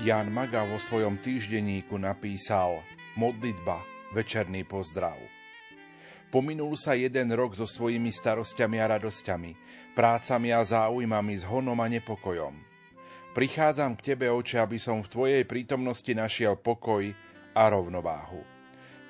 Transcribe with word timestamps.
Jan 0.00 0.32
Maga 0.32 0.64
vo 0.64 0.80
svojom 0.80 1.20
týždenníku 1.20 2.00
napísal 2.00 2.80
Modlitba, 3.20 3.84
večerný 4.16 4.64
pozdrav. 4.64 5.39
Pominul 6.30 6.78
sa 6.78 6.94
jeden 6.94 7.34
rok 7.34 7.58
so 7.58 7.66
svojimi 7.66 8.14
starostiami 8.14 8.78
a 8.78 8.94
radosťami, 8.94 9.50
prácami 9.98 10.54
a 10.54 10.62
záujmami 10.62 11.34
s 11.34 11.42
honom 11.42 11.74
a 11.74 11.90
nepokojom. 11.90 12.54
Prichádzam 13.34 13.98
k 13.98 14.14
Tebe, 14.14 14.30
Oče, 14.30 14.62
aby 14.62 14.78
som 14.78 15.02
v 15.02 15.10
Tvojej 15.10 15.42
prítomnosti 15.42 16.10
našiel 16.14 16.54
pokoj 16.54 17.02
a 17.50 17.62
rovnováhu. 17.66 18.46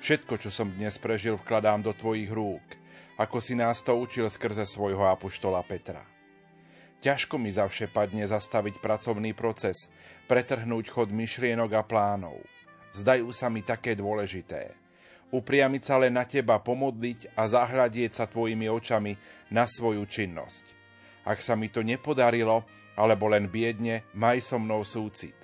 Všetko, 0.01 0.41
čo 0.41 0.49
som 0.49 0.73
dnes 0.73 0.97
prežil, 0.97 1.37
vkladám 1.37 1.85
do 1.85 1.93
Tvojich 1.93 2.33
rúk, 2.33 2.65
ako 3.21 3.37
si 3.37 3.53
nás 3.53 3.85
to 3.85 3.93
učil 3.93 4.25
skrze 4.25 4.65
svojho 4.65 5.05
apoštola 5.05 5.61
Petra. 5.61 6.01
Ťažko 7.05 7.37
mi 7.37 7.53
zavše 7.53 7.85
zastaviť 8.25 8.81
pracovný 8.81 9.37
proces, 9.37 9.93
pretrhnúť 10.25 10.89
chod 10.89 11.13
myšlienok 11.13 11.69
a 11.77 11.85
plánov. 11.85 12.41
Zdajú 12.97 13.29
sa 13.29 13.45
mi 13.45 13.61
také 13.61 13.93
dôležité. 13.93 14.80
Upriamiť 15.31 15.83
sa 15.87 15.95
len 15.95 16.19
na 16.19 16.27
teba, 16.27 16.59
pomodliť 16.59 17.39
a 17.39 17.47
zahľadieť 17.47 18.11
sa 18.11 18.27
tvojimi 18.27 18.67
očami 18.67 19.15
na 19.55 19.63
svoju 19.63 20.03
činnosť. 20.03 20.65
Ak 21.23 21.39
sa 21.39 21.55
mi 21.55 21.71
to 21.71 21.79
nepodarilo, 21.87 22.67
alebo 22.99 23.31
len 23.31 23.47
biedne, 23.47 24.03
maj 24.11 24.43
so 24.43 24.59
mnou 24.59 24.83
súcit. 24.83 25.35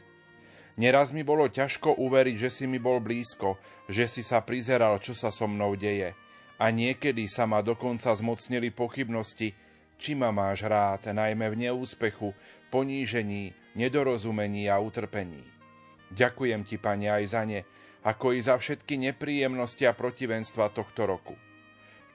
Neraz 0.78 1.10
mi 1.10 1.26
bolo 1.26 1.50
ťažko 1.50 1.98
uveriť, 1.98 2.36
že 2.38 2.50
si 2.54 2.66
mi 2.70 2.78
bol 2.78 3.02
blízko, 3.02 3.58
že 3.90 4.06
si 4.06 4.22
sa 4.22 4.46
prizeral, 4.46 5.02
čo 5.02 5.18
sa 5.18 5.34
so 5.34 5.50
mnou 5.50 5.74
deje. 5.74 6.14
A 6.62 6.70
niekedy 6.70 7.26
sa 7.26 7.50
ma 7.50 7.66
dokonca 7.66 8.14
zmocnili 8.14 8.70
pochybnosti, 8.70 9.58
či 9.98 10.12
ma 10.14 10.30
máš 10.30 10.68
rád, 10.70 11.10
najmä 11.10 11.50
v 11.50 11.70
neúspechu, 11.70 12.36
ponížení, 12.70 13.58
nedorozumení 13.74 14.70
a 14.70 14.78
utrpení. 14.78 15.42
Ďakujem 16.14 16.62
ti, 16.64 16.78
Pane, 16.78 17.10
aj 17.10 17.26
za 17.26 17.42
ne, 17.42 17.66
ako 18.08 18.32
i 18.32 18.40
za 18.40 18.56
všetky 18.56 18.96
nepríjemnosti 19.12 19.84
a 19.84 19.92
protivenstva 19.92 20.72
tohto 20.72 21.04
roku. 21.04 21.36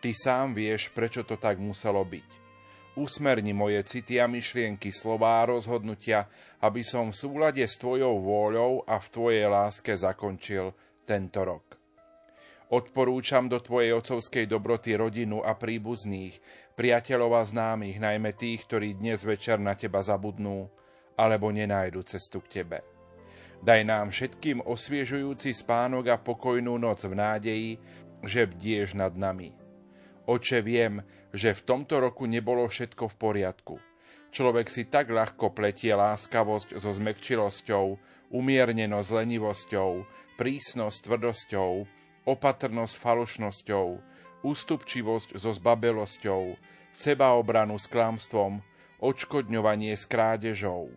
Ty 0.00 0.10
sám 0.16 0.56
vieš, 0.56 0.88
prečo 0.88 1.20
to 1.20 1.36
tak 1.36 1.60
muselo 1.60 2.00
byť. 2.00 2.40
Usmerni 2.96 3.52
moje 3.52 3.84
city 3.84 4.16
a 4.20 4.24
myšlienky, 4.28 4.88
slová 4.92 5.44
a 5.44 5.48
rozhodnutia, 5.52 6.28
aby 6.64 6.80
som 6.80 7.12
v 7.12 7.16
súlade 7.16 7.64
s 7.64 7.76
Tvojou 7.76 8.20
vôľou 8.20 8.84
a 8.88 9.00
v 9.00 9.06
Tvojej 9.08 9.46
láske 9.48 9.92
zakončil 9.92 10.72
tento 11.04 11.40
rok. 11.44 11.76
Odporúčam 12.72 13.48
do 13.52 13.60
Tvojej 13.60 13.92
otcovskej 13.92 14.48
dobroty 14.48 14.96
rodinu 14.96 15.44
a 15.44 15.56
príbuzných, 15.56 16.40
priateľov 16.72 17.36
a 17.36 17.44
známych, 17.44 18.00
najmä 18.00 18.32
tých, 18.32 18.64
ktorí 18.64 18.96
dnes 18.96 19.24
večer 19.24 19.60
na 19.60 19.76
Teba 19.76 20.00
zabudnú 20.00 20.68
alebo 21.16 21.52
nenájdu 21.52 22.00
cestu 22.04 22.40
k 22.44 22.60
Tebe. 22.60 22.91
Daj 23.62 23.86
nám 23.86 24.10
všetkým 24.10 24.66
osviežujúci 24.66 25.54
spánok 25.54 26.10
a 26.10 26.18
pokojnú 26.18 26.82
noc 26.82 27.06
v 27.06 27.14
nádeji, 27.14 27.70
že 28.26 28.50
bdieš 28.50 28.98
nad 28.98 29.14
nami. 29.14 29.54
Oče, 30.26 30.66
viem, 30.66 31.06
že 31.30 31.54
v 31.54 31.62
tomto 31.62 32.02
roku 32.02 32.26
nebolo 32.26 32.66
všetko 32.66 33.14
v 33.14 33.18
poriadku. 33.22 33.74
Človek 34.34 34.66
si 34.66 34.90
tak 34.90 35.14
ľahko 35.14 35.54
pletie 35.54 35.94
láskavosť 35.94 36.82
so 36.82 36.90
zmekčilosťou, 36.90 37.86
umiernenosť 38.34 39.06
s 39.06 39.14
lenivosťou, 39.14 39.90
prísnosť 40.42 40.98
tvrdosťou, 41.06 41.72
opatrnosť 42.26 42.94
falošnosťou, 42.98 43.86
ústupčivosť 44.42 45.38
so 45.38 45.54
zbabelosťou, 45.54 46.58
sebaobranu 46.90 47.78
s 47.78 47.86
klamstvom, 47.86 48.58
odškodňovanie 48.98 49.94
s 49.94 50.02
krádežou, 50.10 50.90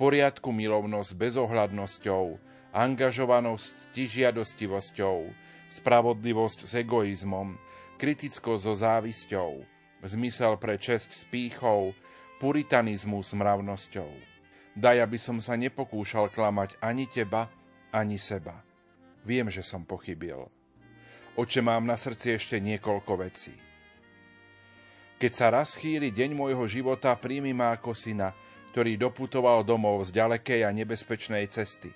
poriadku 0.00 0.48
milovnosť 0.48 1.12
bezohľadnosťou, 1.12 2.40
angažovanosť 2.72 3.68
s 3.68 3.84
tižiadostivosťou, 3.92 5.28
spravodlivosť 5.68 6.60
s 6.64 6.72
egoizmom, 6.80 7.60
kritickosť 8.00 8.62
so 8.64 8.72
závisťou, 8.72 9.60
zmysel 10.00 10.56
pre 10.56 10.80
česť 10.80 11.10
s 11.12 11.22
pýchou, 11.28 11.92
puritanizmu 12.40 13.20
s 13.20 13.36
mravnosťou. 13.36 14.08
Daj, 14.72 15.04
aby 15.04 15.20
som 15.20 15.36
sa 15.36 15.60
nepokúšal 15.60 16.32
klamať 16.32 16.80
ani 16.80 17.04
teba, 17.04 17.52
ani 17.92 18.16
seba. 18.16 18.64
Viem, 19.28 19.52
že 19.52 19.60
som 19.60 19.84
pochybil. 19.84 20.48
Oče, 21.36 21.60
mám 21.60 21.84
na 21.84 22.00
srdci 22.00 22.40
ešte 22.40 22.56
niekoľko 22.56 23.12
vecí. 23.20 23.52
Keď 25.20 25.32
sa 25.36 25.52
raz 25.52 25.76
chýli 25.76 26.08
deň 26.08 26.32
môjho 26.32 26.64
života, 26.64 27.12
príjmi 27.12 27.52
ma 27.52 27.76
ako 27.76 27.92
syna, 27.92 28.32
ktorý 28.70 28.96
doputoval 28.96 29.66
domov 29.66 30.06
z 30.06 30.16
ďalekej 30.18 30.66
a 30.66 30.70
nebezpečnej 30.70 31.46
cesty. 31.50 31.90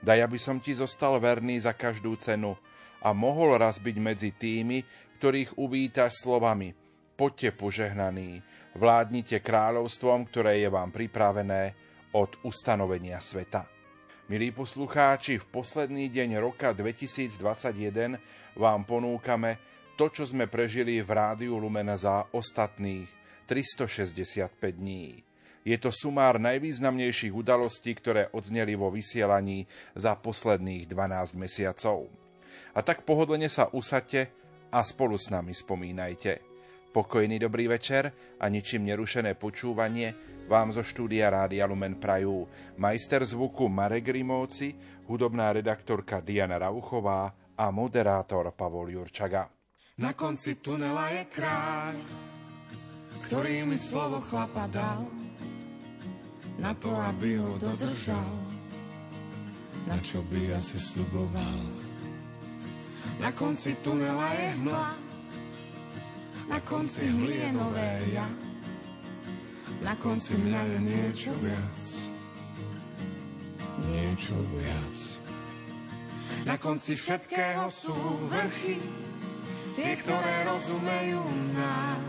Daj, 0.00 0.24
aby 0.24 0.38
som 0.40 0.60
ti 0.60 0.76
zostal 0.76 1.16
verný 1.20 1.60
za 1.60 1.72
každú 1.72 2.16
cenu 2.20 2.56
a 3.00 3.12
mohol 3.12 3.56
raz 3.56 3.76
byť 3.80 3.96
medzi 4.00 4.30
tými, 4.32 4.84
ktorých 5.20 5.56
uvítaš 5.60 6.24
slovami 6.24 6.86
Poďte 7.16 7.56
požehnaní, 7.56 8.44
vládnite 8.76 9.40
kráľovstvom, 9.40 10.28
ktoré 10.28 10.60
je 10.60 10.68
vám 10.68 10.92
pripravené 10.92 11.72
od 12.12 12.36
ustanovenia 12.44 13.24
sveta. 13.24 13.64
Milí 14.28 14.52
poslucháči, 14.52 15.40
v 15.40 15.46
posledný 15.48 16.12
deň 16.12 16.36
roka 16.44 16.76
2021 16.76 18.20
vám 18.52 18.80
ponúkame 18.84 19.56
to, 19.96 20.12
čo 20.12 20.28
sme 20.28 20.44
prežili 20.44 21.00
v 21.00 21.08
Rádiu 21.08 21.56
Lumen 21.56 21.88
za 21.96 22.28
ostatných 22.36 23.08
365 23.48 24.52
dní. 24.76 25.25
Je 25.66 25.74
to 25.82 25.90
sumár 25.90 26.38
najvýznamnejších 26.38 27.34
udalostí, 27.34 27.90
ktoré 27.98 28.30
odzneli 28.30 28.78
vo 28.78 28.86
vysielaní 28.94 29.66
za 29.98 30.14
posledných 30.14 30.86
12 30.86 31.34
mesiacov. 31.34 32.06
A 32.70 32.86
tak 32.86 33.02
pohodlne 33.02 33.50
sa 33.50 33.66
usadte 33.74 34.30
a 34.70 34.86
spolu 34.86 35.18
s 35.18 35.26
nami 35.26 35.50
spomínajte. 35.50 36.38
Pokojný 36.94 37.42
dobrý 37.42 37.66
večer 37.66 38.14
a 38.38 38.46
ničím 38.46 38.86
nerušené 38.86 39.34
počúvanie 39.34 40.14
vám 40.46 40.70
zo 40.70 40.86
štúdia 40.86 41.34
Rádia 41.34 41.66
Lumen 41.66 41.98
Prajú 41.98 42.46
majster 42.78 43.26
zvuku 43.26 43.66
Marek 43.66 44.06
Rimóci, 44.14 44.70
hudobná 45.10 45.50
redaktorka 45.50 46.22
Diana 46.22 46.62
Rauchová 46.62 47.34
a 47.58 47.66
moderátor 47.74 48.54
Pavol 48.54 48.94
Jurčaga. 48.94 49.50
Na 49.98 50.14
konci 50.14 50.62
tunela 50.62 51.10
je 51.10 51.24
kráľ, 51.26 51.96
ktorý 53.26 53.66
mi 53.66 53.80
slovo 53.80 54.22
chlapa 54.22 54.70
dal, 54.70 55.25
na 56.58 56.72
to, 56.74 56.88
aby 56.92 57.36
ho 57.36 57.56
dodržal, 57.60 58.32
na 59.86 59.96
čo 60.00 60.24
by 60.26 60.56
asi 60.56 60.80
sluboval. 60.80 61.60
Na 63.20 63.32
konci 63.32 63.76
tunela 63.80 64.32
je 64.34 64.48
hmla, 64.60 64.88
na 66.48 66.58
konci 66.60 67.08
hmly 67.08 67.36
je 67.36 67.50
nové 67.52 67.90
ja, 68.12 68.28
na 69.84 69.94
konci 70.00 70.34
mňa 70.40 70.62
je 70.66 70.78
niečo 70.80 71.32
viac. 71.44 71.78
Niečo 73.92 74.34
viac. 74.56 74.96
Na 76.48 76.56
konci 76.56 76.96
všetkého 76.96 77.68
sú 77.68 77.94
vrchy, 78.32 78.80
tie, 79.76 79.92
ktoré 80.00 80.48
rozumejú 80.48 81.22
nám. 81.52 82.02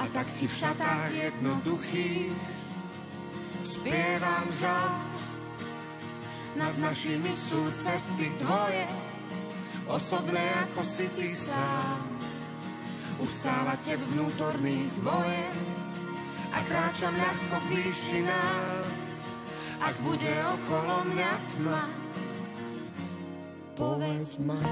A 0.00 0.08
tak 0.10 0.26
ti 0.34 0.48
v 0.50 0.54
šatách 0.54 1.10
jednoduchých 1.12 2.53
spievam 3.64 4.46
žal. 4.60 4.92
Nad 6.54 6.76
našimi 6.78 7.34
sú 7.34 7.72
cesty 7.74 8.30
tvoje, 8.38 8.86
osobné 9.90 10.44
ako 10.70 10.86
si 10.86 11.10
ty 11.16 11.26
sám. 11.32 12.04
Ustávate 13.18 13.98
vnútorných 13.98 14.94
vojen, 15.02 15.56
a 16.54 16.58
kráčam 16.62 17.14
ľahko 17.18 17.56
k 17.66 17.70
výšinám. 17.74 18.86
Ak 19.82 19.96
bude 20.06 20.32
okolo 20.54 20.94
mňa 21.10 21.32
tma, 21.50 21.82
povedz 23.74 24.38
ma. 24.38 24.62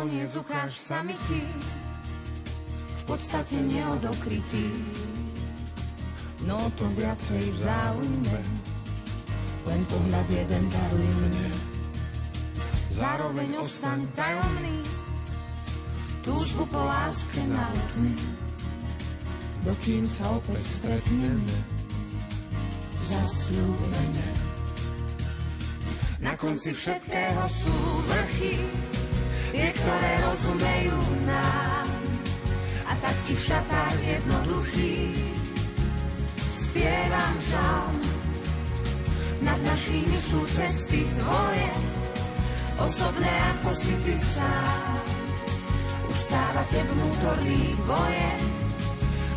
Nakoniec 0.00 0.32
ukáž 0.32 0.80
sa 0.80 1.04
mi 1.04 1.12
ty, 1.28 1.44
v 2.88 3.02
podstate 3.04 3.60
neodokrytý 3.60 4.72
no 6.48 6.56
to 6.72 6.88
viacej 6.96 7.44
v 7.52 7.58
záujme. 7.60 8.40
Len 9.68 9.80
pohľad 9.84 10.24
jeden 10.32 10.64
daruj 10.72 11.04
mne. 11.04 11.48
Zároveň 12.96 13.60
ostaň 13.60 14.08
tajomný, 14.16 14.80
túžbu 16.24 16.64
po 16.72 16.80
láske 16.80 17.44
naud 17.44 17.92
mi, 18.00 18.16
dokým 19.68 20.08
sa 20.08 20.32
opäť 20.32 20.80
stretneme, 20.80 21.56
zasľúbene. 23.04 24.28
Na 26.24 26.32
konci 26.40 26.72
všetkého 26.72 27.44
sú 27.52 27.76
vrchy, 28.08 28.56
tie, 29.50 29.68
ktoré 29.74 30.12
rozumejú 30.26 30.98
nám. 31.26 31.86
A 32.86 32.92
tak 32.98 33.16
ti 33.26 33.34
v 33.34 33.42
šatách 33.42 33.96
jednoduchých 34.02 35.18
spievam 36.50 37.34
žal. 37.50 37.90
Nad 39.40 39.58
našimi 39.64 40.18
sú 40.20 40.44
cesty 40.46 41.08
tvoje, 41.18 41.70
osobné 42.78 43.32
ako 43.56 43.70
si 43.74 43.94
ty 44.04 44.14
sám. 44.14 45.02
Ustávate 46.06 46.84
vnútorných 46.86 47.78
boje 47.88 48.30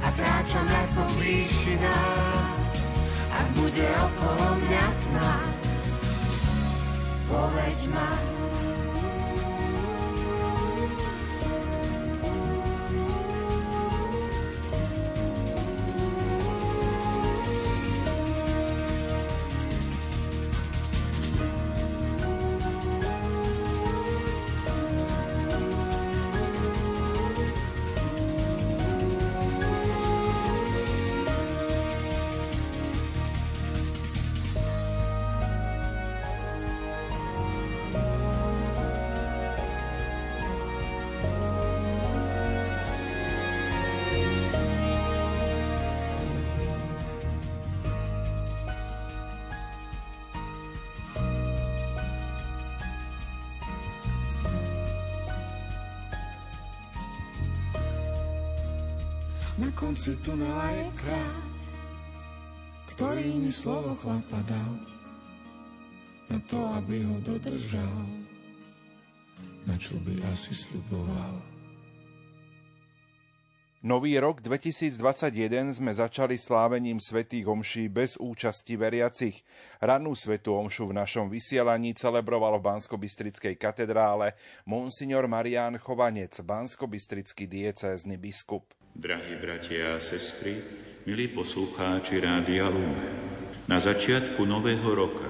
a 0.04 0.08
kráčam 0.12 0.68
ľahko 0.68 1.02
výšinách. 1.18 2.62
Ak 3.34 3.48
bude 3.58 3.88
okolo 3.88 4.46
mňa 4.62 4.86
tma, 4.94 5.34
povedz 7.32 7.84
ma, 7.90 8.43
konci 59.94 60.18
tunela 60.26 60.74
je 60.74 60.90
kráľ, 61.06 61.38
ktorý 62.98 63.30
mi 63.46 63.54
slovo 63.54 63.94
chlapa 63.94 64.42
dal, 64.42 64.74
na 66.34 66.42
to, 66.50 66.58
aby 66.82 67.06
ho 67.06 67.22
dodržal, 67.22 68.02
na 69.70 69.78
čo 69.78 69.94
by 70.02 70.18
asi 70.34 70.58
sľuboval. 70.58 71.46
Nový 73.86 74.18
rok 74.18 74.42
2021 74.42 75.78
sme 75.78 75.94
začali 75.94 76.42
slávením 76.42 76.98
svätých 76.98 77.46
omší 77.46 77.86
bez 77.86 78.18
účasti 78.18 78.74
veriacich. 78.74 79.46
Rannú 79.78 80.18
svetú 80.18 80.58
omšu 80.58 80.90
v 80.90 81.06
našom 81.06 81.30
vysielaní 81.30 81.94
celebroval 81.94 82.58
v 82.58 82.66
Banskobystrickej 82.66 83.62
katedrále 83.62 84.34
monsignor 84.66 85.30
Marián 85.30 85.78
Chovanec, 85.78 86.34
Banskobystrický 86.42 87.46
diecézny 87.46 88.18
biskup. 88.18 88.74
Drahí 88.94 89.42
bratia 89.42 89.98
a 89.98 90.00
sestry, 90.00 90.54
milí 91.10 91.34
poslucháči 91.34 92.22
Rádia 92.22 92.70
Lume, 92.70 93.10
na 93.66 93.82
začiatku 93.82 94.46
nového 94.46 94.86
roka 94.86 95.26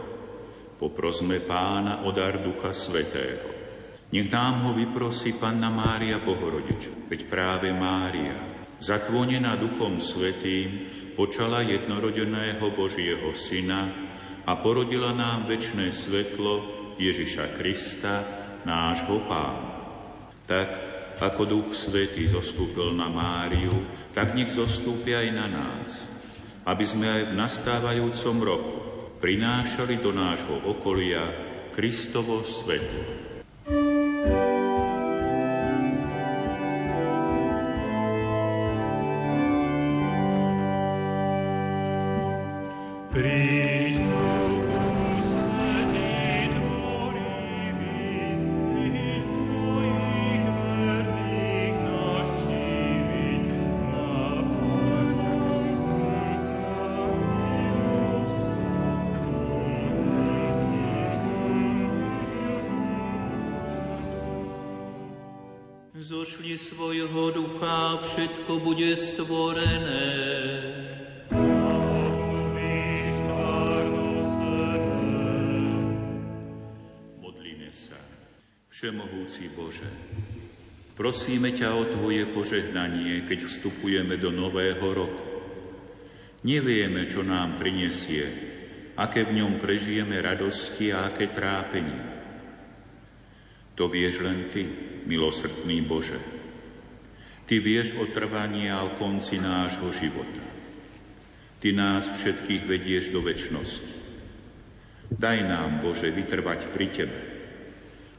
poprosme 0.76 1.40
pána 1.40 2.04
o 2.04 2.12
dar 2.12 2.44
Ducha 2.44 2.76
Svetého. 2.76 3.48
Nech 4.12 4.28
nám 4.28 4.68
ho 4.68 4.76
vyprosí 4.76 5.40
Panna 5.40 5.72
Mária 5.72 6.20
Bohorodiča, 6.20 7.08
veď 7.08 7.22
práve 7.32 7.72
Mária, 7.72 8.36
zatvonená 8.84 9.56
Duchom 9.56 10.04
Svetým, 10.04 10.84
počala 11.16 11.64
jednorodeného 11.64 12.68
Božieho 12.76 13.32
Syna 13.32 13.88
a 14.44 14.60
porodila 14.60 15.16
nám 15.16 15.48
väčšné 15.48 15.88
svetlo 15.88 16.54
Ježiša 17.00 17.56
Krista, 17.56 18.28
nášho 18.68 19.24
pána. 19.24 19.72
Tak 20.52 20.93
ako 21.24 21.42
Duch 21.48 21.70
Svetý 21.72 22.28
zostúpil 22.28 22.92
na 22.92 23.08
Máriu, 23.08 23.72
tak 24.12 24.36
nech 24.36 24.52
zostúpi 24.52 25.16
aj 25.16 25.28
na 25.32 25.48
nás, 25.48 26.12
aby 26.68 26.84
sme 26.84 27.08
aj 27.08 27.24
v 27.32 27.38
nastávajúcom 27.40 28.38
roku 28.44 28.76
prinášali 29.24 30.04
do 30.04 30.12
nášho 30.12 30.68
okolia 30.68 31.24
Kristovo 31.72 32.44
svetlo. 32.44 33.24
Zošli 66.34 66.58
svojho 66.58 67.30
ducha, 67.30 68.02
všetko 68.02 68.58
bude 68.58 68.98
stvorené. 68.98 70.10
Modlíme 77.22 77.70
sa. 77.70 78.02
Všemohúci 78.66 79.54
Bože, 79.54 79.86
prosíme 80.98 81.54
ťa 81.54 81.70
o 81.78 81.86
Tvoje 81.86 82.26
požehnanie, 82.26 83.30
keď 83.30 83.46
vstupujeme 83.46 84.18
do 84.18 84.34
nového 84.34 84.90
roku. 84.90 85.30
Nevieme, 86.50 87.06
čo 87.06 87.22
nám 87.22 87.62
prinesie, 87.62 88.26
aké 88.98 89.22
v 89.22 89.38
ňom 89.38 89.62
prežijeme 89.62 90.18
radosti 90.18 90.90
a 90.90 91.14
aké 91.14 91.30
trápenie. 91.30 92.23
To 93.74 93.90
vieš 93.90 94.22
len 94.22 94.54
Ty, 94.54 94.66
milosrdný 95.10 95.82
Bože. 95.82 96.20
Ty 97.44 97.56
vieš 97.60 98.00
o 98.00 98.06
trvaní 98.08 98.72
a 98.72 98.86
o 98.86 98.96
konci 98.96 99.42
nášho 99.42 99.92
života. 99.92 100.46
Ty 101.60 101.70
nás 101.76 102.12
všetkých 102.12 102.64
vedieš 102.68 103.16
do 103.16 103.24
väčšnosti. 103.24 103.94
Daj 105.14 105.40
nám, 105.46 105.80
Bože, 105.84 106.10
vytrvať 106.10 106.74
pri 106.74 106.88
Tebe, 106.90 107.20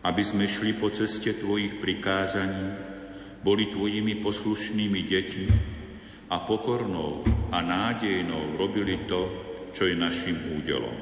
aby 0.07 0.23
sme 0.23 0.47
šli 0.47 0.77
po 0.77 0.93
ceste 0.95 1.35
Tvojich 1.35 1.83
prikázaní, 1.83 2.95
boli 3.43 3.69
Tvojimi 3.69 4.23
poslušnými 4.23 5.01
deťmi 5.05 5.49
a 6.31 6.37
pokornou 6.47 7.27
a 7.51 7.59
nádejnou 7.61 8.57
robili 8.57 9.05
to, 9.05 9.29
čo 9.75 9.91
je 9.91 9.97
našim 9.99 10.57
údelom. 10.57 10.97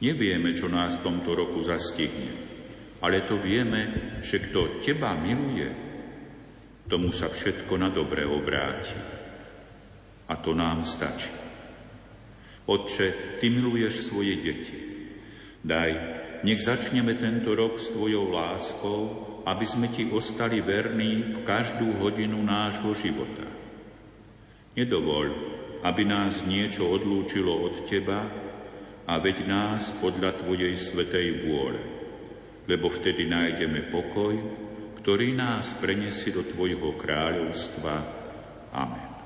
Nevieme, 0.00 0.54
čo 0.54 0.70
nás 0.70 1.00
v 1.00 1.04
tomto 1.10 1.34
roku 1.34 1.60
zastihne, 1.66 2.45
ale 3.00 3.28
to 3.28 3.36
vieme, 3.36 3.92
že 4.24 4.40
kto 4.40 4.80
teba 4.80 5.12
miluje, 5.12 5.68
tomu 6.86 7.12
sa 7.12 7.28
všetko 7.28 7.74
na 7.76 7.90
dobre 7.92 8.24
obráti. 8.24 8.96
A 10.26 10.34
to 10.38 10.54
nám 10.56 10.82
stačí. 10.82 11.30
Otče, 12.66 13.38
Ty 13.38 13.46
miluješ 13.46 14.10
svoje 14.10 14.34
deti. 14.42 14.74
Daj, 15.62 15.90
nech 16.42 16.58
začneme 16.62 17.14
tento 17.14 17.54
rok 17.54 17.78
s 17.78 17.94
Tvojou 17.94 18.30
láskou, 18.30 18.98
aby 19.46 19.66
sme 19.66 19.86
Ti 19.90 20.10
ostali 20.10 20.58
verní 20.58 21.36
v 21.36 21.38
každú 21.46 22.02
hodinu 22.02 22.42
nášho 22.42 22.90
života. 22.94 23.46
Nedovoľ, 24.74 25.26
aby 25.86 26.02
nás 26.02 26.42
niečo 26.42 26.90
odlúčilo 26.90 27.54
od 27.70 27.86
Teba 27.86 28.26
a 29.06 29.12
veď 29.22 29.46
nás 29.46 29.94
podľa 30.02 30.42
Tvojej 30.42 30.74
svetej 30.74 31.46
vôle 31.46 31.95
lebo 32.66 32.90
vtedy 32.90 33.26
nájdeme 33.26 33.90
pokoj, 33.90 34.34
ktorý 35.02 35.34
nás 35.34 35.74
preniesie 35.78 36.34
do 36.34 36.42
Tvojho 36.42 36.98
kráľovstva. 36.98 37.94
Amen. 38.74 39.16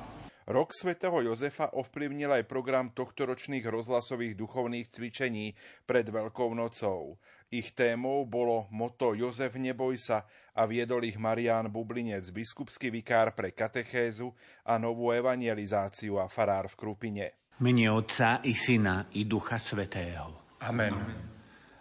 Rok 0.50 0.74
svätého 0.74 1.14
Jozefa 1.22 1.78
ovplyvnil 1.78 2.42
aj 2.42 2.50
program 2.50 2.90
tohtoročných 2.90 3.62
rozhlasových 3.70 4.34
duchovných 4.34 4.90
cvičení 4.90 5.54
pred 5.86 6.10
Veľkou 6.10 6.50
nocou. 6.58 7.22
Ich 7.54 7.70
témou 7.70 8.26
bolo 8.26 8.66
moto 8.74 9.14
Jozef 9.14 9.54
neboj 9.54 9.94
sa 9.94 10.26
a 10.58 10.66
viedol 10.66 11.06
ich 11.06 11.22
Marián 11.22 11.70
Bublinec, 11.70 12.34
biskupský 12.34 12.90
vikár 12.90 13.38
pre 13.38 13.54
katechézu 13.54 14.34
a 14.66 14.74
novú 14.74 15.14
evangelizáciu 15.14 16.18
a 16.18 16.26
farár 16.26 16.66
v 16.66 16.74
Krupine. 16.74 17.26
Mene 17.62 17.86
Otca 17.86 18.42
i 18.42 18.50
Syna 18.50 19.06
i 19.14 19.30
Ducha 19.30 19.54
Svetého. 19.54 20.58
Amen. 20.66 21.38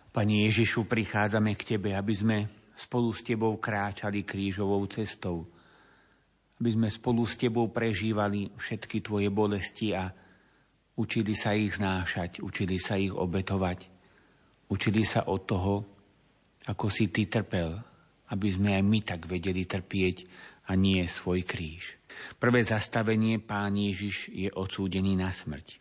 Pani 0.10 0.50
Ježišu, 0.50 0.90
prichádzame 0.90 1.54
k 1.54 1.76
Tebe, 1.76 1.94
aby 1.94 2.14
sme 2.14 2.38
spolu 2.74 3.14
s 3.14 3.22
Tebou 3.22 3.62
kráčali 3.62 4.26
krížovou 4.26 4.86
cestou 4.90 5.60
aby 6.60 6.70
sme 6.76 6.88
spolu 6.92 7.24
s 7.24 7.40
Tebou 7.40 7.72
prežívali 7.72 8.52
všetky 8.52 9.00
Tvoje 9.00 9.32
bolesti 9.32 9.96
a 9.96 10.12
učili 11.00 11.32
sa 11.32 11.56
ich 11.56 11.80
znášať, 11.80 12.44
učili 12.44 12.76
sa 12.76 13.00
ich 13.00 13.16
obetovať, 13.16 13.88
učili 14.68 15.08
sa 15.08 15.32
od 15.32 15.42
toho, 15.48 15.76
ako 16.68 16.86
si 16.92 17.08
Ty 17.08 17.32
trpel, 17.32 17.72
aby 18.36 18.48
sme 18.52 18.76
aj 18.76 18.84
my 18.84 19.00
tak 19.08 19.24
vedeli 19.32 19.64
trpieť 19.64 20.28
a 20.68 20.76
nie 20.76 21.00
svoj 21.08 21.48
kríž. 21.48 21.96
Prvé 22.36 22.68
zastavenie 22.68 23.40
Pán 23.40 23.80
Ježiš 23.80 24.28
je 24.36 24.52
odsúdený 24.52 25.16
na 25.16 25.32
smrť. 25.32 25.80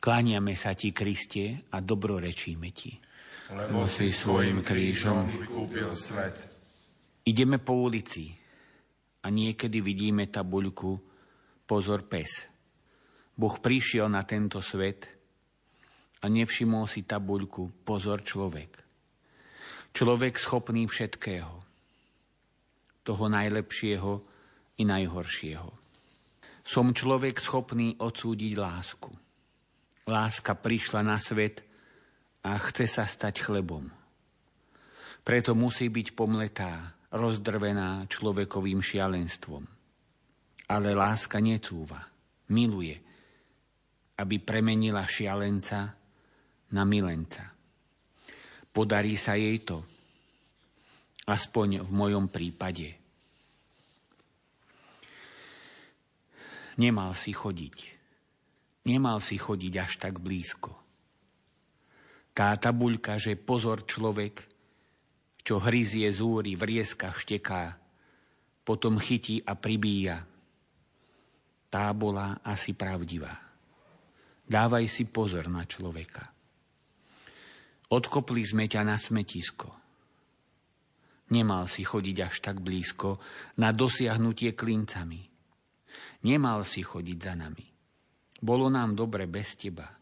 Kláňame 0.00 0.56
sa 0.56 0.72
Ti, 0.72 0.96
Kriste, 0.96 1.68
a 1.68 1.84
dobrorečíme 1.84 2.72
Ti. 2.72 3.07
Lebo 3.48 3.88
si 3.88 4.12
svojim 4.12 4.60
krížom 4.60 5.24
vykúpil 5.28 5.88
svet. 5.92 6.36
Ideme 7.24 7.56
po 7.60 7.88
ulici, 7.88 8.38
a 9.24 9.26
niekedy 9.28 9.84
vidíme 9.84 10.32
tabuľku 10.32 10.90
Pozor 11.68 12.08
pes. 12.08 12.48
Boh 13.36 13.52
prišiel 13.60 14.08
na 14.08 14.24
tento 14.24 14.64
svet 14.64 15.04
a 16.24 16.32
nevšimol 16.32 16.88
si 16.88 17.04
tabuľku 17.04 17.84
Pozor 17.84 18.24
človek. 18.24 18.72
Človek 19.92 20.40
schopný 20.40 20.88
všetkého. 20.88 21.60
Toho 23.04 23.24
najlepšieho 23.28 24.12
i 24.80 24.82
najhoršieho. 24.88 25.70
Som 26.64 26.96
človek 26.96 27.36
schopný 27.36 28.00
odsúdiť 28.00 28.52
lásku. 28.56 29.12
Láska 30.08 30.56
prišla 30.56 31.04
na 31.04 31.20
svet 31.20 31.67
a 32.48 32.56
chce 32.56 32.88
sa 32.88 33.04
stať 33.04 33.44
chlebom. 33.44 33.92
Preto 35.20 35.52
musí 35.52 35.92
byť 35.92 36.16
pomletá, 36.16 36.96
rozdrvená 37.12 38.08
človekovým 38.08 38.80
šialenstvom. 38.80 39.64
Ale 40.72 40.96
láska 40.96 41.44
necúva, 41.44 42.08
miluje, 42.48 42.96
aby 44.16 44.36
premenila 44.40 45.04
šialenca 45.04 45.92
na 46.72 46.82
milenca. 46.88 47.52
Podarí 48.72 49.20
sa 49.20 49.36
jej 49.36 49.60
to, 49.64 49.84
aspoň 51.28 51.84
v 51.84 51.90
mojom 51.92 52.32
prípade. 52.32 52.96
Nemal 56.80 57.12
si 57.12 57.36
chodiť. 57.36 57.76
Nemal 58.88 59.20
si 59.20 59.36
chodiť 59.36 59.74
až 59.76 59.92
tak 60.00 60.16
blízko. 60.16 60.87
Tá 62.38 62.54
tabuľka, 62.54 63.18
že 63.18 63.34
pozor 63.34 63.82
človek, 63.82 64.46
čo 65.42 65.58
hryzie 65.58 66.06
zúry, 66.14 66.54
vrieska 66.54 67.10
šteká, 67.10 67.74
potom 68.62 69.02
chytí 69.02 69.42
a 69.42 69.58
pribíja. 69.58 70.22
Tá 71.66 71.90
bola 71.90 72.38
asi 72.46 72.78
pravdivá. 72.78 73.34
Dávaj 74.46 74.86
si 74.86 75.10
pozor 75.10 75.50
na 75.50 75.66
človeka. 75.66 76.30
Odkopli 77.90 78.46
sme 78.46 78.70
ťa 78.70 78.86
na 78.86 78.94
smetisko. 78.94 79.74
Nemal 81.34 81.66
si 81.66 81.82
chodiť 81.82 82.16
až 82.22 82.38
tak 82.38 82.62
blízko 82.62 83.18
na 83.58 83.74
dosiahnutie 83.74 84.54
klincami. 84.54 85.26
Nemal 86.22 86.62
si 86.62 86.86
chodiť 86.86 87.18
za 87.18 87.34
nami. 87.34 87.66
Bolo 88.38 88.70
nám 88.70 88.94
dobre 88.94 89.26
bez 89.26 89.58
teba. 89.58 89.97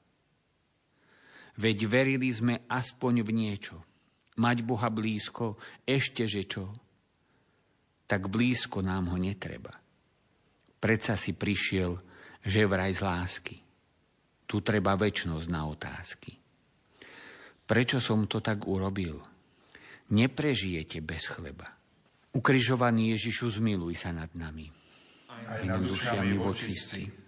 Veď 1.57 1.89
verili 1.89 2.29
sme 2.33 2.65
aspoň 2.69 3.25
v 3.25 3.31
niečo– 3.33 3.77
mať 4.37 4.57
Boha 4.63 4.89
blízko, 4.93 5.57
ešte 5.85 6.29
že 6.29 6.45
čo, 6.45 6.73
tak 8.07 8.29
blízko 8.29 8.85
nám 8.85 9.11
ho 9.13 9.19
netreba. 9.19 9.73
Predsa 10.77 11.17
si 11.17 11.33
prišiel, 11.35 11.99
že 12.45 12.69
vraj 12.69 12.95
z 12.95 13.01
lásky. 13.03 13.57
Tu 14.47 14.63
treba 14.63 14.95
väčnosť 14.95 15.47
na 15.51 15.67
otázky. 15.67 16.33
Prečo 17.67 17.99
som 17.99 18.31
to 18.31 18.39
tak 18.39 18.63
urobil? 18.71 19.19
Neprežijete 20.15 21.03
bez 21.03 21.27
chleba. 21.27 21.67
Ukrižovaný 22.31 23.19
Ježišu, 23.19 23.59
zmiluj 23.59 24.07
sa 24.07 24.15
nad 24.15 24.31
nami. 24.39 24.71
Aj 25.35 25.67
nad 25.67 25.83
dušiami 25.83 26.39
vočistí. 26.39 27.26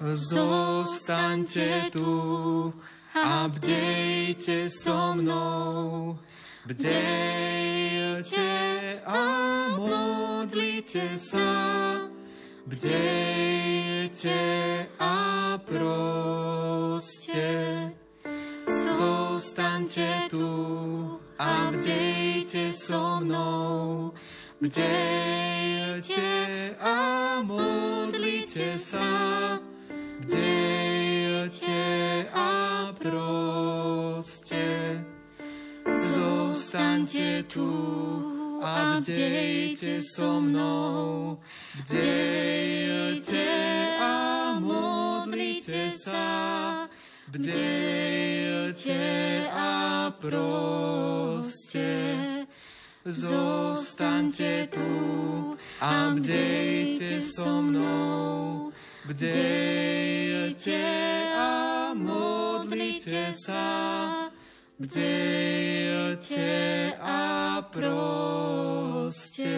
Zostaňte 0.00 1.92
tu 1.92 2.72
a 3.12 3.48
bdejte 3.48 4.70
so 4.72 5.12
mnou. 5.14 6.16
Bdejte 6.64 8.48
a 9.04 9.24
modlite 9.76 11.20
sa. 11.20 12.00
Bdejte 12.64 14.40
a 14.96 15.16
proste. 15.68 17.52
Zostaňte 18.96 20.32
tu 20.32 20.48
a 21.36 21.76
bdejte 21.76 22.72
so 22.72 23.20
mnou. 23.20 24.16
Bdejte 24.60 26.24
a 26.80 26.96
modlite 27.44 28.80
sa 28.80 29.60
bdejte 30.30 32.26
a 32.32 32.94
proste. 32.94 34.64
Zostaňte 35.92 37.42
tu 37.42 37.70
a 38.62 39.00
bdejte 39.00 40.02
so 40.02 40.40
mnou. 40.40 41.38
Bdejte 41.82 43.46
a 43.98 44.14
modlite 44.60 45.90
sa. 45.90 46.86
Bdejte 47.28 49.02
a 49.50 50.10
proste. 50.18 51.90
Zostaňte 53.04 54.68
tu 54.70 54.90
a 55.80 56.14
bdejte 56.14 57.22
so 57.22 57.62
mnou. 57.62 58.59
Bdejte 59.10 60.86
a 61.34 61.90
modlite 61.98 63.34
sa, 63.34 63.66
bdejte 64.78 66.46
a 66.94 67.58
proste. 67.74 69.50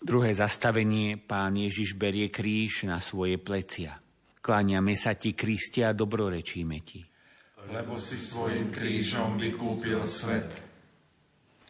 Druhé 0.00 0.32
zastavenie 0.32 1.20
pán 1.20 1.60
Ježiš 1.60 2.00
berie 2.00 2.32
kríž 2.32 2.88
na 2.88 2.96
svoje 3.04 3.36
plecia. 3.36 4.00
Kláňame 4.40 4.96
sa 4.96 5.12
ti, 5.12 5.36
Kriste, 5.36 5.84
a 5.84 5.92
dobrorečíme 5.92 6.80
ti. 6.80 7.04
Lebo 7.68 8.00
si 8.00 8.16
svojim 8.16 8.72
krížom 8.72 9.36
vykúpil 9.36 10.00
svet. 10.08 10.48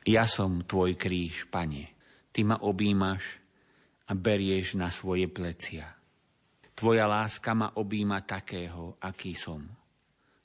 Ja 0.07 0.23
som 0.31 0.63
tvoj 0.63 0.95
kríž, 0.95 1.51
pane. 1.51 1.99
Ty 2.31 2.55
ma 2.55 2.63
objímaš 2.63 3.43
a 4.07 4.15
berieš 4.15 4.79
na 4.79 4.95
svoje 4.95 5.27
plecia. 5.27 5.98
Tvoja 6.79 7.11
láska 7.11 7.59
ma 7.59 7.75
objíma 7.75 8.23
takého, 8.23 8.95
aký 9.03 9.35
som. 9.35 9.67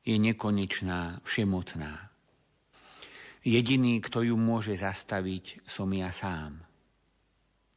Je 0.02 0.18
nekonečná, 0.18 1.22
všemocná. 1.22 2.10
Jediný, 3.46 4.02
kto 4.02 4.26
ju 4.26 4.34
môže 4.34 4.74
zastaviť, 4.74 5.62
som 5.70 5.86
ja 5.94 6.10
sám. 6.10 6.58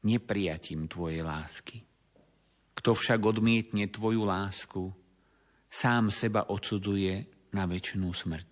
Neprijatím 0.08 0.88
tvojej 0.88 1.20
lásky. 1.20 1.84
Kto 2.80 2.96
však 2.96 3.20
odmietne 3.28 3.92
tvoju 3.92 4.24
lásku, 4.24 4.88
sám 5.68 6.08
seba 6.08 6.48
odsudzuje 6.48 7.28
na 7.52 7.68
väčšinu 7.68 8.08
smrť. 8.08 8.50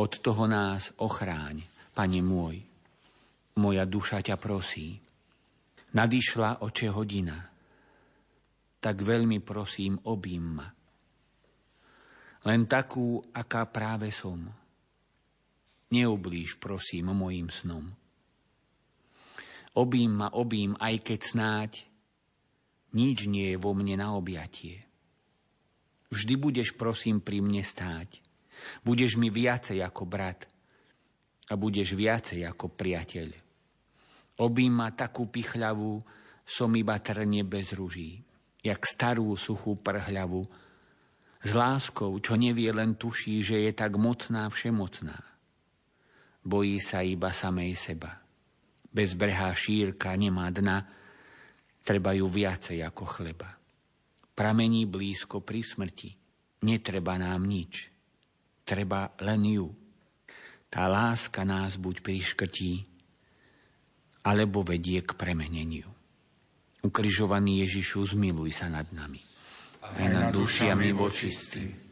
Od 0.00 0.12
toho 0.24 0.48
nás 0.48 0.96
ochráň, 1.04 1.60
Pane 1.92 2.24
môj. 2.24 2.64
Moja 3.60 3.84
duša 3.84 4.24
ťa 4.24 4.40
prosí. 4.40 4.96
Nadišla 5.92 6.64
oče 6.64 6.88
hodina– 6.96 7.36
tak 8.80 9.02
veľmi 9.02 9.40
prosím, 9.42 9.98
obím 10.06 10.60
ma. 10.60 10.68
Len 12.46 12.62
takú, 12.70 13.18
aká 13.34 13.66
práve 13.66 14.14
som. 14.14 14.46
neublíž, 15.86 16.58
prosím, 16.58 17.14
mojim 17.14 17.50
snom. 17.50 17.94
Obím 19.76 20.24
ma, 20.24 20.28
obím, 20.34 20.74
aj 20.78 20.94
keď 21.02 21.20
snáď 21.22 21.70
nič 22.96 23.28
nie 23.28 23.54
je 23.54 23.58
vo 23.60 23.76
mne 23.76 24.00
na 24.00 24.16
objatie. 24.16 24.86
Vždy 26.08 26.34
budeš, 26.38 26.72
prosím, 26.74 27.20
pri 27.20 27.44
mne 27.44 27.60
stáť. 27.60 28.24
Budeš 28.86 29.20
mi 29.20 29.28
viacej 29.28 29.84
ako 29.84 30.08
brat 30.08 30.48
a 31.50 31.54
budeš 31.54 31.92
viacej 31.92 32.46
ako 32.46 32.72
priateľ. 32.72 33.28
Obím 34.40 34.80
ma 34.80 34.90
takú 34.96 35.28
pichľavú, 35.28 36.00
som 36.46 36.70
iba 36.78 36.96
trnie 37.02 37.42
bez 37.42 37.74
ruží, 37.74 38.25
jak 38.66 38.82
starú 38.82 39.38
suchú 39.38 39.78
prhľavu, 39.78 40.42
s 41.46 41.50
láskou, 41.54 42.18
čo 42.18 42.34
nevie 42.34 42.74
len 42.74 42.98
tuší, 42.98 43.38
že 43.38 43.62
je 43.62 43.70
tak 43.70 43.94
mocná 43.94 44.50
všemocná. 44.50 45.14
Bojí 46.42 46.82
sa 46.82 47.06
iba 47.06 47.30
samej 47.30 47.78
seba. 47.78 48.18
Bezbrehá 48.90 49.54
šírka 49.54 50.10
nemá 50.18 50.50
dna, 50.50 50.82
treba 51.86 52.10
ju 52.18 52.26
viacej 52.26 52.82
ako 52.82 53.04
chleba. 53.06 53.54
Pramení 54.34 54.90
blízko 54.90 55.38
pri 55.46 55.62
smrti, 55.62 56.10
netreba 56.66 57.14
nám 57.14 57.46
nič, 57.46 57.88
treba 58.66 59.14
len 59.22 59.42
ju. 59.46 59.68
Tá 60.66 60.90
láska 60.90 61.46
nás 61.46 61.78
buď 61.78 62.02
priškrtí, 62.02 62.72
alebo 64.26 64.66
vedie 64.66 64.98
k 65.06 65.14
premeneniu. 65.14 65.95
Ukrižovaný 66.86 67.66
Ježišu, 67.66 68.14
zmiluj 68.14 68.62
sa 68.62 68.70
nad 68.70 68.86
nami. 68.94 69.18
Aj 69.82 70.06
nad 70.06 70.30
dušiami 70.30 70.94
vočistí 70.94 71.86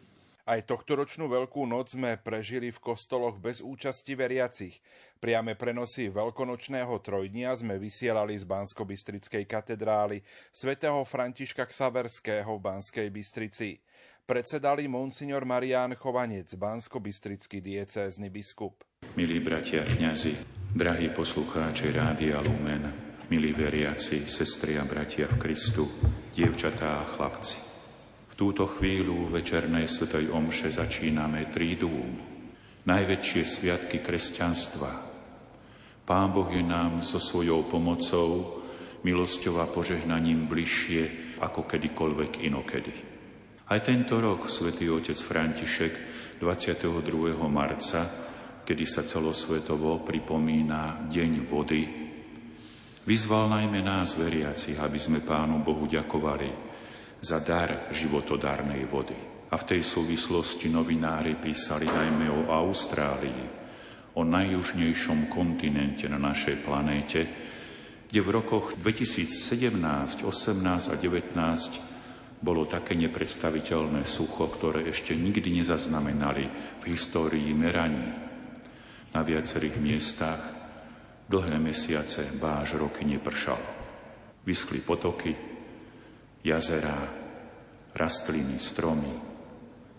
aj 0.45 0.69
tohtoročnú 0.69 1.25
Veľkú 1.25 1.65
noc 1.65 1.97
sme 1.97 2.21
prežili 2.21 2.69
v 2.69 2.77
kostoloch 2.77 3.41
bez 3.41 3.65
účasti 3.65 4.13
veriacich. 4.13 4.77
Priame 5.17 5.57
prenosy 5.57 6.13
veľkonočného 6.13 7.01
trojdnia 7.01 7.57
sme 7.57 7.81
vysielali 7.81 8.37
z 8.37 8.45
bansko 8.45 8.85
katedrály 9.49 10.21
svätého 10.53 11.01
Františka 11.09 11.65
Ksaverského 11.65 12.61
v 12.61 12.61
Banskej 12.61 13.09
Bystrici. 13.09 13.81
Predsedali 14.29 14.85
monsignor 14.85 15.49
Marián 15.49 15.97
Chovanec, 15.97 16.53
bansko 16.61 17.01
diecézny 17.65 18.29
biskup. 18.29 18.85
Milí 19.17 19.41
bratia 19.41 19.85
kňazi, 19.85 20.33
drahí 20.77 21.09
poslucháči 21.09 21.93
Rádia 21.93 22.41
Lumen, 22.45 23.14
milí 23.33 23.57
veriaci, 23.57 24.29
sestri 24.29 24.77
a 24.77 24.85
bratia 24.85 25.25
v 25.25 25.41
Kristu, 25.41 25.89
dievčatá 26.37 27.01
a 27.01 27.09
chlapci. 27.09 27.57
V 28.29 28.35
túto 28.37 28.69
chvíľu 28.69 29.33
večernej 29.33 29.89
svetej 29.89 30.29
omše 30.29 30.69
začíname 30.69 31.49
Tríduum, 31.49 32.21
najväčšie 32.85 33.43
sviatky 33.47 34.05
kresťanstva. 34.05 34.91
Pán 36.05 36.29
Boh 36.37 36.53
je 36.53 36.61
nám 36.61 37.01
so 37.01 37.17
svojou 37.17 37.65
pomocou, 37.65 38.61
milosťou 39.09 39.57
a 39.65 39.71
požehnaním 39.73 40.45
bližšie 40.45 41.37
ako 41.41 41.65
kedykoľvek 41.65 42.45
inokedy. 42.45 42.93
Aj 43.65 43.81
tento 43.81 44.21
rok 44.21 44.53
svätý 44.53 44.93
otec 44.93 45.17
František 45.17 45.93
22. 46.45 47.41
marca, 47.49 48.05
kedy 48.69 48.85
sa 48.85 49.01
celosvetovo 49.01 50.05
pripomína 50.05 51.09
Deň 51.09 51.33
vody, 51.49 52.04
vyzval 53.05 53.53
najmä 53.53 53.85
nás 53.85 54.17
veriacich, 54.17 54.81
aby 54.81 54.97
sme 54.97 55.21
Pánu 55.21 55.61
Bohu 55.61 55.85
ďakovali 55.85 56.51
za 57.21 57.41
dar 57.41 57.89
životodárnej 57.93 58.85
vody. 58.89 59.17
A 59.53 59.61
v 59.61 59.65
tej 59.65 59.83
súvislosti 59.87 60.67
novinári 60.73 61.39
písali 61.39 61.87
najmä 61.87 62.27
o 62.33 62.51
Austrálii, 62.51 63.43
o 64.19 64.27
najjužnejšom 64.27 65.31
kontinente 65.31 66.11
na 66.11 66.19
našej 66.19 66.65
planéte, 66.65 67.21
kde 68.11 68.21
v 68.21 68.31
rokoch 68.31 68.75
2017, 68.79 70.23
18 70.23 70.93
a 70.93 70.97
19 70.99 72.45
bolo 72.45 72.69
také 72.69 72.93
nepredstaviteľné 72.99 74.05
sucho, 74.05 74.53
ktoré 74.53 74.85
ešte 74.91 75.17
nikdy 75.17 75.65
nezaznamenali 75.65 76.45
v 76.83 76.85
histórii 76.93 77.51
meraní. 77.57 78.05
Na 79.17 79.23
viacerých 79.23 79.81
miestach 79.81 80.64
dlhé 81.29 81.57
mesiace, 81.59 82.37
báž 82.37 82.77
roky 82.77 83.05
nepršalo. 83.05 83.69
Vyskli 84.45 84.85
potoky, 84.85 85.33
jazerá, 86.45 87.01
rastliny, 87.97 88.61
stromy. 88.61 89.15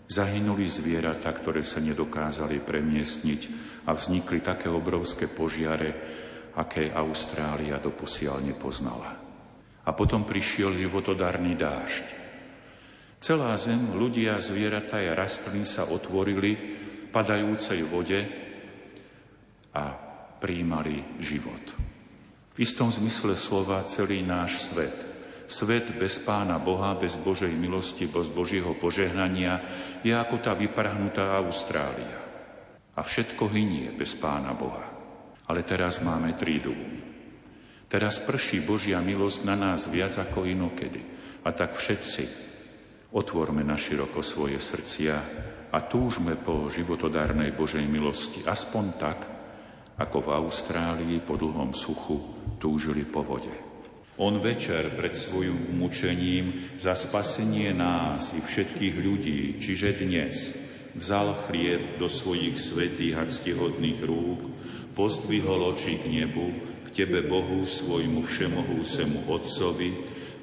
Zahynuli 0.06 0.70
zvieratá, 0.70 1.34
ktoré 1.34 1.66
sa 1.66 1.82
nedokázali 1.82 2.62
premiestniť 2.62 3.42
a 3.90 3.90
vznikli 3.90 4.38
také 4.38 4.70
obrovské 4.70 5.26
požiare, 5.26 5.90
aké 6.54 6.94
Austrália 6.94 7.82
doposiaľ 7.82 8.38
nepoznala. 8.46 9.10
A 9.82 9.90
potom 9.90 10.22
prišiel 10.22 10.78
životodárny 10.78 11.58
dážď. 11.58 12.06
Celá 13.18 13.50
zem, 13.58 13.98
ľudia, 13.98 14.38
zvieratá 14.38 15.02
a 15.02 15.18
rastliny 15.18 15.66
sa 15.66 15.90
otvorili 15.90 16.54
padajúcej 17.10 17.82
vode 17.82 18.22
a 19.74 20.05
príjmali 20.38 21.18
život. 21.20 21.64
V 22.56 22.58
istom 22.64 22.88
zmysle 22.88 23.36
slova 23.36 23.84
celý 23.84 24.24
náš 24.24 24.72
svet 24.72 25.16
Svet 25.46 25.94
bez 25.94 26.18
Pána 26.18 26.58
Boha, 26.58 26.98
bez 26.98 27.14
Božej 27.14 27.54
milosti, 27.54 28.10
bez 28.10 28.26
Božieho 28.26 28.74
požehnania 28.74 29.62
je 30.02 30.10
ako 30.10 30.42
tá 30.42 30.58
vyprhnutá 30.58 31.38
Austrália. 31.38 32.18
A 32.98 33.00
všetko 33.06 33.46
hynie 33.54 33.94
bez 33.94 34.18
Pána 34.18 34.58
Boha. 34.58 34.82
Ale 35.46 35.62
teraz 35.62 36.02
máme 36.02 36.34
trídu. 36.34 36.74
Teraz 37.86 38.18
prší 38.18 38.66
Božia 38.66 38.98
milosť 38.98 39.46
na 39.46 39.54
nás 39.54 39.86
viac 39.86 40.18
ako 40.18 40.50
inokedy. 40.50 40.98
A 41.46 41.54
tak 41.54 41.78
všetci 41.78 42.26
otvorme 43.14 43.62
na 43.62 43.78
široko 43.78 44.26
svoje 44.26 44.58
srdcia 44.58 45.14
a 45.70 45.78
túžme 45.86 46.34
po 46.34 46.66
životodárnej 46.66 47.54
Božej 47.54 47.86
milosti. 47.86 48.42
Aspoň 48.42 48.84
tak, 48.98 49.18
ako 49.96 50.18
v 50.20 50.32
Austrálii 50.36 51.16
po 51.24 51.40
dlhom 51.40 51.72
suchu 51.72 52.20
túžili 52.60 53.08
po 53.08 53.24
vode. 53.24 53.52
On 54.16 54.32
večer 54.40 54.96
pred 54.96 55.12
svojim 55.12 55.76
mučením 55.76 56.76
za 56.80 56.96
spasenie 56.96 57.76
nás 57.76 58.32
i 58.32 58.40
všetkých 58.40 58.96
ľudí, 58.96 59.40
čiže 59.60 60.00
dnes, 60.00 60.56
vzal 60.96 61.36
chlieb 61.48 62.00
do 62.00 62.08
svojich 62.08 62.56
svetých 62.56 63.20
a 63.20 63.28
ctihodných 63.28 64.00
rúk, 64.00 64.40
pozdvihol 64.96 65.76
oči 65.76 66.00
k 66.00 66.08
nebu, 66.08 66.48
k 66.88 67.04
Tebe 67.04 67.28
Bohu, 67.28 67.60
svojmu 67.68 68.24
všemohúcemu 68.24 69.28
Otcovi, 69.28 69.92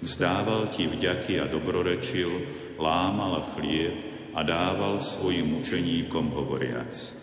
vzdával 0.06 0.70
Ti 0.70 0.94
vďaky 0.94 1.42
a 1.42 1.50
dobrorečil, 1.50 2.30
lámal 2.78 3.58
chlieb 3.58 4.14
a 4.38 4.46
dával 4.46 5.02
svojim 5.02 5.58
učeníkom 5.58 6.30
hovoriac. 6.30 7.23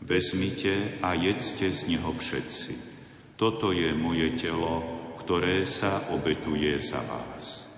Vezmite 0.00 0.96
a 1.04 1.12
jedzte 1.12 1.68
z 1.68 1.92
neho 1.92 2.08
všetci. 2.16 2.72
Toto 3.36 3.68
je 3.68 3.92
moje 3.92 4.32
telo, 4.32 4.80
ktoré 5.20 5.60
sa 5.68 6.08
obetuje 6.08 6.72
za 6.80 7.04
vás. 7.04 7.68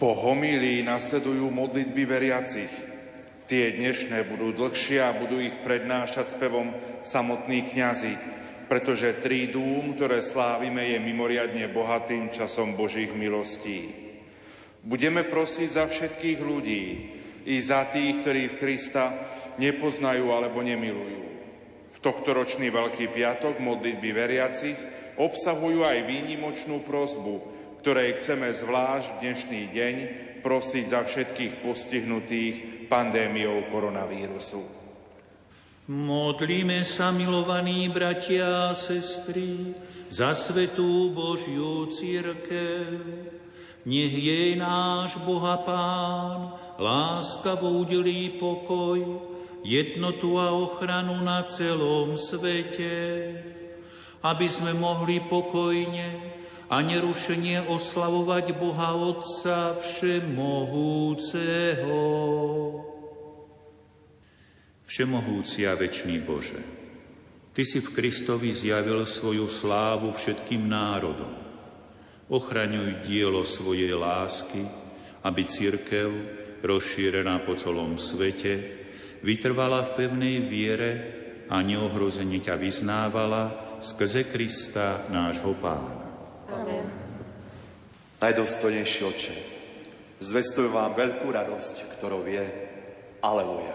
Po 0.00 0.16
homílii 0.16 0.80
nasledujú 0.80 1.52
modlitby 1.52 2.08
veriacich. 2.08 2.72
Tie 3.44 3.76
dnešné 3.76 4.24
budú 4.32 4.56
dlhšie 4.56 5.04
a 5.04 5.12
budú 5.12 5.44
ich 5.44 5.60
prednášať 5.60 6.32
spevom 6.32 6.72
samotní 7.04 7.68
kňazi, 7.68 8.16
pretože 8.64 9.20
dúm, 9.52 9.92
ktoré 9.92 10.24
slávime, 10.24 10.88
je 10.88 10.98
mimoriadne 11.04 11.68
bohatým 11.68 12.32
časom 12.32 12.72
Božích 12.80 13.12
milostí. 13.12 14.07
Budeme 14.82 15.26
prosiť 15.26 15.68
za 15.68 15.84
všetkých 15.90 16.38
ľudí, 16.38 16.84
i 17.48 17.56
za 17.64 17.88
tých, 17.88 18.20
ktorí 18.20 18.42
v 18.52 18.58
Krista 18.60 19.04
nepoznajú 19.56 20.28
alebo 20.28 20.60
nemilujú. 20.60 21.24
V 21.96 21.98
tohto 22.04 22.36
ročný 22.36 22.68
Veľký 22.68 23.10
piatok 23.10 23.58
modlitby 23.58 24.10
veriacich 24.12 24.78
obsahujú 25.18 25.82
aj 25.82 26.06
výnimočnú 26.06 26.84
prozbu, 26.84 27.42
ktorej 27.82 28.20
chceme 28.20 28.52
zvlášť 28.52 29.06
v 29.08 29.20
dnešný 29.24 29.62
deň 29.72 29.94
prosiť 30.44 30.84
za 30.86 31.00
všetkých 31.02 31.64
postihnutých 31.64 32.54
pandémiou 32.86 33.66
koronavírusu. 33.72 34.62
Modlíme 35.88 36.84
sa, 36.84 37.08
milovaní 37.10 37.88
bratia 37.88 38.70
a 38.70 38.76
sestry, 38.76 39.72
za 40.12 40.36
svetú 40.36 41.10
Božiu 41.16 41.88
církev. 41.88 43.00
Nech 43.88 44.12
jej 44.12 44.52
náš 44.52 45.16
Boha 45.24 45.64
Pán 45.64 46.52
láskavo 46.76 47.80
udelí 47.80 48.36
pokoj, 48.36 49.00
jednotu 49.64 50.36
a 50.36 50.52
ochranu 50.52 51.16
na 51.24 51.40
celom 51.48 52.20
svete, 52.20 53.32
aby 54.20 54.44
sme 54.44 54.76
mohli 54.76 55.24
pokojne 55.24 56.04
a 56.68 56.84
nerušenie 56.84 57.64
oslavovať 57.64 58.60
Boha 58.60 58.92
Otca 58.92 59.80
Všemohúceho. 59.80 61.96
Všemohúci 64.84 65.64
a 65.64 65.72
večný 65.72 66.20
Bože, 66.20 66.60
Ty 67.56 67.64
si 67.64 67.80
v 67.80 67.88
Kristovi 67.96 68.52
zjavil 68.52 69.08
svoju 69.08 69.48
slávu 69.48 70.12
všetkým 70.12 70.68
národom. 70.68 71.47
Ochraňuj 72.28 73.08
dielo 73.08 73.40
svojej 73.44 73.96
lásky, 73.96 74.60
aby 75.24 75.42
církev, 75.48 76.08
rozšírená 76.60 77.40
po 77.42 77.56
celom 77.56 77.96
svete, 77.96 78.78
vytrvala 79.24 79.82
v 79.88 79.90
pevnej 79.96 80.36
viere 80.44 80.90
a 81.48 81.64
neohrozene 81.64 82.38
ťa 82.38 82.54
vyznávala 82.60 83.44
skrze 83.80 84.28
Krista, 84.28 85.08
nášho 85.08 85.56
Pána. 85.56 85.96
Amen. 86.52 86.84
Najdostojnejší 88.18 89.00
oče, 89.06 89.34
zvestujem 90.20 90.74
vám 90.74 90.92
veľkú 90.98 91.30
radosť, 91.30 91.96
ktorou 91.96 92.26
je 92.26 92.68
Aleluja. 93.18 93.74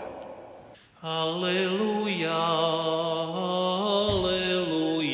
Aleluja, 1.04 2.44
aleluja. 4.00 5.13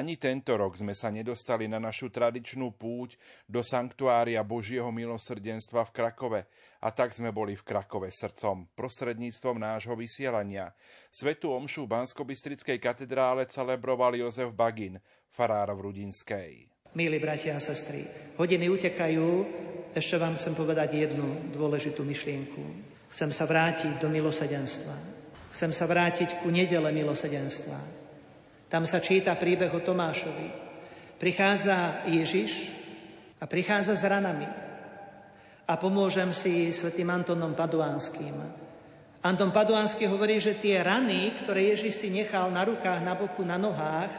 Ani 0.00 0.16
tento 0.16 0.56
rok 0.56 0.80
sme 0.80 0.96
sa 0.96 1.12
nedostali 1.12 1.68
na 1.68 1.76
našu 1.76 2.08
tradičnú 2.08 2.72
púť 2.72 3.20
do 3.44 3.60
sanktuária 3.60 4.40
Božieho 4.40 4.88
milosrdenstva 4.88 5.84
v 5.84 5.92
Krakove 5.92 6.40
a 6.80 6.88
tak 6.88 7.12
sme 7.12 7.28
boli 7.36 7.52
v 7.52 7.60
Krakove 7.60 8.08
srdcom, 8.08 8.72
prostredníctvom 8.72 9.60
nášho 9.60 9.92
vysielania. 9.92 10.72
Svetu 11.12 11.52
omšu 11.52 11.84
v 11.84 12.00
bansko 12.00 12.24
katedrále 12.80 13.44
celebroval 13.44 14.16
Jozef 14.16 14.56
Bagin, 14.56 14.96
farár 15.28 15.68
v 15.76 15.92
Rudinskej. 15.92 16.64
Milí 16.96 17.20
bratia 17.20 17.52
a 17.52 17.60
sestry, 17.60 18.00
hodiny 18.40 18.72
utekajú, 18.72 19.28
ešte 19.92 20.16
vám 20.16 20.40
chcem 20.40 20.56
povedať 20.56 20.96
jednu 20.96 21.52
dôležitú 21.52 22.08
myšlienku. 22.08 22.62
Chcem 23.12 23.36
sa 23.36 23.44
vrátiť 23.44 24.00
do 24.00 24.08
milosedenstva. 24.08 24.96
Chcem 25.52 25.76
sa 25.76 25.84
vrátiť 25.84 26.40
ku 26.40 26.48
nedele 26.48 26.88
milosedenstva. 26.88 27.99
Tam 28.70 28.86
sa 28.86 29.02
číta 29.02 29.34
príbeh 29.34 29.74
o 29.74 29.82
Tomášovi. 29.82 30.48
Prichádza 31.18 32.06
Ježiš 32.06 32.70
a 33.42 33.44
prichádza 33.50 33.98
s 33.98 34.06
ranami. 34.06 34.46
A 35.66 35.74
pomôžem 35.74 36.30
si 36.30 36.70
svetým 36.70 37.10
Antonom 37.10 37.58
Paduánským. 37.58 38.34
Anton 39.26 39.50
Paduánsky 39.50 40.06
hovorí, 40.06 40.38
že 40.38 40.56
tie 40.56 40.86
rany, 40.86 41.34
ktoré 41.42 41.74
Ježiš 41.74 41.98
si 41.98 42.08
nechal 42.14 42.48
na 42.54 42.62
rukách, 42.62 43.02
na 43.02 43.18
boku, 43.18 43.42
na 43.42 43.58
nohách, 43.58 44.10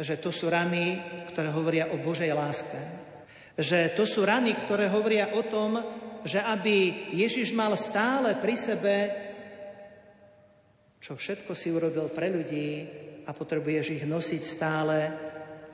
že 0.00 0.16
to 0.16 0.32
sú 0.32 0.48
rany, 0.48 0.96
ktoré 1.30 1.52
hovoria 1.52 1.92
o 1.92 2.00
Božej 2.00 2.32
láske. 2.32 2.80
Že 3.56 4.00
to 4.00 4.08
sú 4.08 4.24
rany, 4.24 4.56
ktoré 4.64 4.88
hovoria 4.88 5.36
o 5.36 5.44
tom, 5.44 5.76
že 6.24 6.40
aby 6.40 7.08
Ježiš 7.14 7.52
mal 7.52 7.76
stále 7.76 8.34
pri 8.40 8.56
sebe, 8.56 8.96
čo 10.98 11.14
všetko 11.14 11.52
si 11.54 11.70
urobil 11.70 12.10
pre 12.10 12.32
ľudí, 12.32 12.68
a 13.26 13.30
potrebuješ 13.34 13.98
ich 13.98 14.04
nosiť 14.06 14.42
stále 14.46 15.10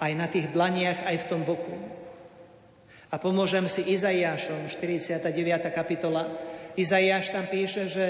aj 0.01 0.13
na 0.17 0.27
tých 0.27 0.51
dlaniach, 0.51 1.07
aj 1.07 1.17
v 1.23 1.29
tom 1.29 1.45
boku. 1.45 1.77
A 3.13 3.21
pomôžem 3.21 3.69
si 3.69 3.93
Izaiášom, 3.93 4.73
49. 4.73 5.29
kapitola. 5.69 6.33
Izaiáš 6.75 7.29
tam 7.29 7.45
píše, 7.45 7.85
že 7.85 8.07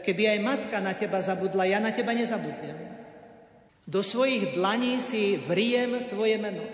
keby 0.00 0.34
aj 0.34 0.38
matka 0.40 0.76
na 0.80 0.96
teba 0.96 1.20
zabudla, 1.20 1.68
ja 1.68 1.78
na 1.84 1.92
teba 1.92 2.16
nezabudnem. 2.16 2.88
Do 3.84 4.00
svojich 4.00 4.56
dlaní 4.56 5.04
si 5.04 5.36
vriem 5.36 6.08
tvoje 6.08 6.40
meno. 6.40 6.64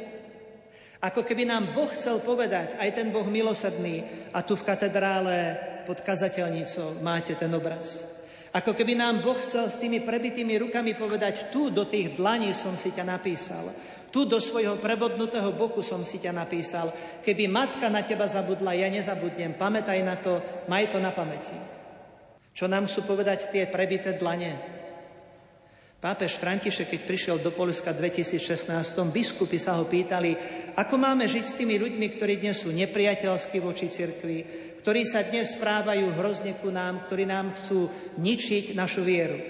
Ako 1.03 1.27
keby 1.27 1.45
nám 1.45 1.75
Boh 1.75 1.91
chcel 1.91 2.23
povedať, 2.23 2.79
aj 2.79 2.91
ten 2.95 3.11
Boh 3.11 3.27
milosedný, 3.27 4.31
a 4.33 4.41
tu 4.47 4.55
v 4.55 4.67
katedrále 4.67 5.37
pod 5.85 6.01
kazateľnicou 6.01 7.05
máte 7.05 7.37
ten 7.37 7.51
obraz. 7.53 8.14
Ako 8.55 8.71
keby 8.71 8.95
nám 8.95 9.19
Boh 9.19 9.35
chcel 9.35 9.67
s 9.67 9.83
tými 9.83 9.99
prebitými 9.99 10.55
rukami 10.63 10.95
povedať, 10.95 11.51
tu 11.51 11.75
do 11.75 11.91
tých 11.91 12.15
dlaní 12.15 12.55
som 12.55 12.79
si 12.79 12.95
ťa 12.95 13.03
napísal, 13.03 13.67
tu 14.15 14.23
do 14.31 14.39
svojho 14.39 14.79
prebodnutého 14.79 15.51
boku 15.59 15.83
som 15.83 16.07
si 16.07 16.23
ťa 16.23 16.31
napísal. 16.31 16.87
Keby 17.19 17.51
matka 17.51 17.91
na 17.91 18.07
teba 18.07 18.31
zabudla, 18.31 18.79
ja 18.79 18.87
nezabudnem. 18.87 19.59
Pamätaj 19.59 20.01
na 20.07 20.15
to, 20.15 20.39
maj 20.71 20.87
to 20.87 21.03
na 21.03 21.11
pamäti. 21.11 21.59
Čo 22.55 22.71
nám 22.71 22.87
chcú 22.87 23.11
povedať 23.11 23.51
tie 23.51 23.67
prebité 23.67 24.15
dlane? 24.15 24.55
Pápež 25.99 26.39
František, 26.39 26.95
keď 26.95 27.01
prišiel 27.03 27.37
do 27.43 27.51
Polska 27.51 27.91
v 27.91 28.07
2016, 28.07 28.71
biskupy 29.11 29.59
sa 29.59 29.75
ho 29.83 29.89
pýtali, 29.91 30.39
ako 30.79 30.95
máme 30.95 31.27
žiť 31.27 31.45
s 31.49 31.59
tými 31.59 31.75
ľuďmi, 31.75 32.07
ktorí 32.15 32.39
dnes 32.39 32.63
sú 32.63 32.71
nepriateľskí 32.71 33.59
voči 33.59 33.91
cirkvi, 33.91 34.39
ktorí 34.85 35.09
sa 35.09 35.25
dnes 35.25 35.57
správajú 35.57 36.13
hrozne 36.13 36.61
ku 36.61 36.69
nám, 36.69 37.09
ktorí 37.09 37.25
nám 37.25 37.57
chcú 37.57 37.89
ničiť 38.21 38.77
našu 38.77 39.01
vieru. 39.01 39.41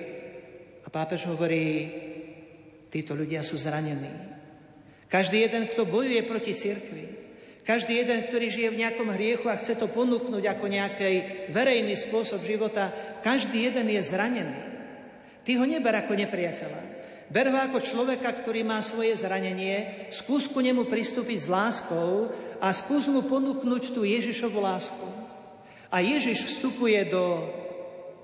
A 0.86 0.88
pápež 0.94 1.26
hovorí, 1.26 1.90
títo 2.86 3.18
ľudia 3.18 3.42
sú 3.42 3.58
zranení. 3.58 4.14
Každý 5.10 5.42
jeden, 5.42 5.66
kto 5.66 5.90
bojuje 5.90 6.22
proti 6.22 6.54
cirkvi, 6.54 7.06
každý 7.66 8.06
jeden, 8.06 8.22
ktorý 8.30 8.46
žije 8.46 8.68
v 8.70 8.80
nejakom 8.86 9.10
hriechu 9.10 9.50
a 9.50 9.58
chce 9.58 9.74
to 9.74 9.90
ponúknuť 9.90 10.46
ako 10.54 10.70
nejaký 10.70 11.12
verejný 11.50 11.98
spôsob 11.98 12.46
života, 12.46 12.94
každý 13.26 13.66
jeden 13.66 13.90
je 13.90 14.06
zranený. 14.06 14.60
Ty 15.42 15.50
ho 15.58 15.66
neber 15.66 15.98
ako 15.98 16.14
nepriateľa. 16.14 16.82
Ber 17.26 17.50
ho 17.50 17.58
ako 17.58 17.82
človeka, 17.82 18.30
ktorý 18.38 18.62
má 18.62 18.78
svoje 18.86 19.18
zranenie, 19.18 20.06
skús 20.14 20.46
ku 20.46 20.62
nemu 20.62 20.86
pristúpiť 20.86 21.38
s 21.42 21.50
láskou 21.50 22.30
a 22.62 22.70
skús 22.70 23.10
mu 23.10 23.26
ponúknuť 23.26 23.90
tú 23.90 24.06
Ježišovu 24.06 24.62
lásku. 24.62 25.23
A 25.94 26.02
Ježiš 26.02 26.42
vstupuje 26.50 26.98
do 27.06 27.46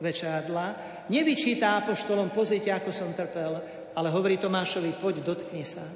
večeradla, 0.03 0.75
nevyčíta 1.07 1.79
apoštolom, 1.79 2.35
pozrite, 2.35 2.75
ako 2.75 2.91
som 2.91 3.15
trpel, 3.15 3.63
ale 3.95 4.09
hovorí 4.11 4.43
Tomášovi, 4.43 4.99
poď, 4.99 5.23
dotkni 5.23 5.63
sa. 5.63 5.87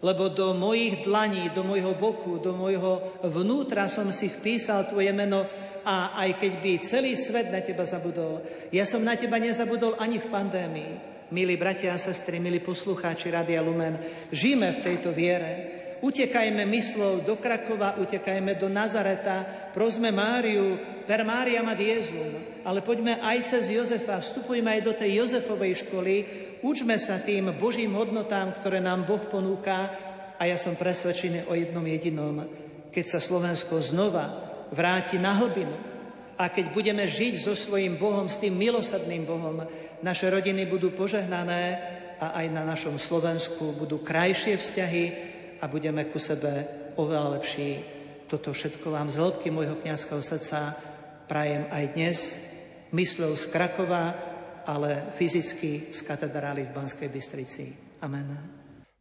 Lebo 0.00 0.32
do 0.32 0.56
mojich 0.56 1.04
dlaní, 1.04 1.52
do 1.52 1.66
mojho 1.66 1.92
boku, 2.00 2.40
do 2.40 2.56
mojho 2.56 3.20
vnútra 3.28 3.90
som 3.92 4.08
si 4.08 4.32
vpísal 4.32 4.88
tvoje 4.88 5.12
meno 5.12 5.44
a 5.84 6.16
aj 6.16 6.38
keď 6.38 6.52
by 6.64 6.72
celý 6.80 7.12
svet 7.12 7.52
na 7.52 7.60
teba 7.60 7.84
zabudol, 7.84 8.40
ja 8.72 8.88
som 8.88 9.04
na 9.04 9.18
teba 9.18 9.36
nezabudol 9.36 10.00
ani 10.00 10.22
v 10.22 10.30
pandémii. 10.32 10.92
Milí 11.28 11.60
bratia 11.60 11.92
a 11.92 12.00
sestry, 12.00 12.40
milí 12.40 12.64
poslucháči 12.64 13.28
Radia 13.28 13.60
Lumen, 13.60 14.00
žijeme 14.32 14.72
v 14.72 14.80
tejto 14.80 15.12
viere, 15.12 15.52
utekajme 16.00 16.66
myslou 16.66 17.20
do 17.26 17.36
Krakova, 17.36 17.98
utekajme 17.98 18.54
do 18.54 18.70
Nazareta, 18.70 19.70
prosme 19.74 20.14
Máriu, 20.14 20.78
per 21.08 21.24
Mária 21.24 21.64
ad 21.64 21.80
Jezum, 21.80 22.60
ale 22.68 22.84
poďme 22.84 23.16
aj 23.24 23.38
cez 23.40 23.72
Jozefa, 23.72 24.20
vstupujme 24.20 24.68
aj 24.68 24.82
do 24.84 24.92
tej 24.92 25.24
Jozefovej 25.24 25.88
školy, 25.88 26.14
učme 26.60 27.00
sa 27.00 27.16
tým 27.16 27.56
Božím 27.56 27.96
hodnotám, 27.96 28.52
ktoré 28.52 28.84
nám 28.84 29.08
Boh 29.08 29.24
ponúka 29.24 29.88
a 30.36 30.42
ja 30.44 30.60
som 30.60 30.76
presvedčený 30.76 31.48
o 31.48 31.56
jednom 31.56 31.82
jedinom, 31.82 32.44
keď 32.92 33.04
sa 33.08 33.24
Slovensko 33.24 33.80
znova 33.80 34.28
vráti 34.68 35.16
na 35.16 35.32
hlbinu 35.32 35.72
a 36.38 36.52
keď 36.52 36.76
budeme 36.76 37.08
žiť 37.08 37.34
so 37.40 37.56
svojím 37.56 37.96
Bohom, 37.96 38.28
s 38.28 38.38
tým 38.38 38.54
milosadným 38.54 39.24
Bohom, 39.24 39.64
naše 40.04 40.28
rodiny 40.30 40.68
budú 40.68 40.94
požehnané 40.94 41.80
a 42.20 42.36
aj 42.38 42.46
na 42.52 42.62
našom 42.68 43.00
Slovensku 43.00 43.74
budú 43.74 44.04
krajšie 44.04 44.60
vzťahy, 44.60 45.04
a 45.60 45.64
budeme 45.66 46.06
ku 46.08 46.22
sebe 46.22 46.66
oveľa 46.98 47.38
lepší. 47.38 47.70
Toto 48.28 48.52
všetko 48.52 48.92
vám 48.92 49.08
z 49.08 49.18
hĺbky 49.18 49.48
môjho 49.48 49.80
kniazského 49.80 50.20
srdca 50.20 50.76
prajem 51.28 51.68
aj 51.68 51.84
dnes, 51.92 52.18
mysľou 52.96 53.36
z 53.36 53.44
Krakova, 53.52 54.16
ale 54.64 55.12
fyzicky 55.16 55.92
z 55.92 56.00
katedrály 56.04 56.68
v 56.68 56.74
Banskej 56.76 57.08
Bystrici. 57.12 57.64
Amen. 58.04 58.58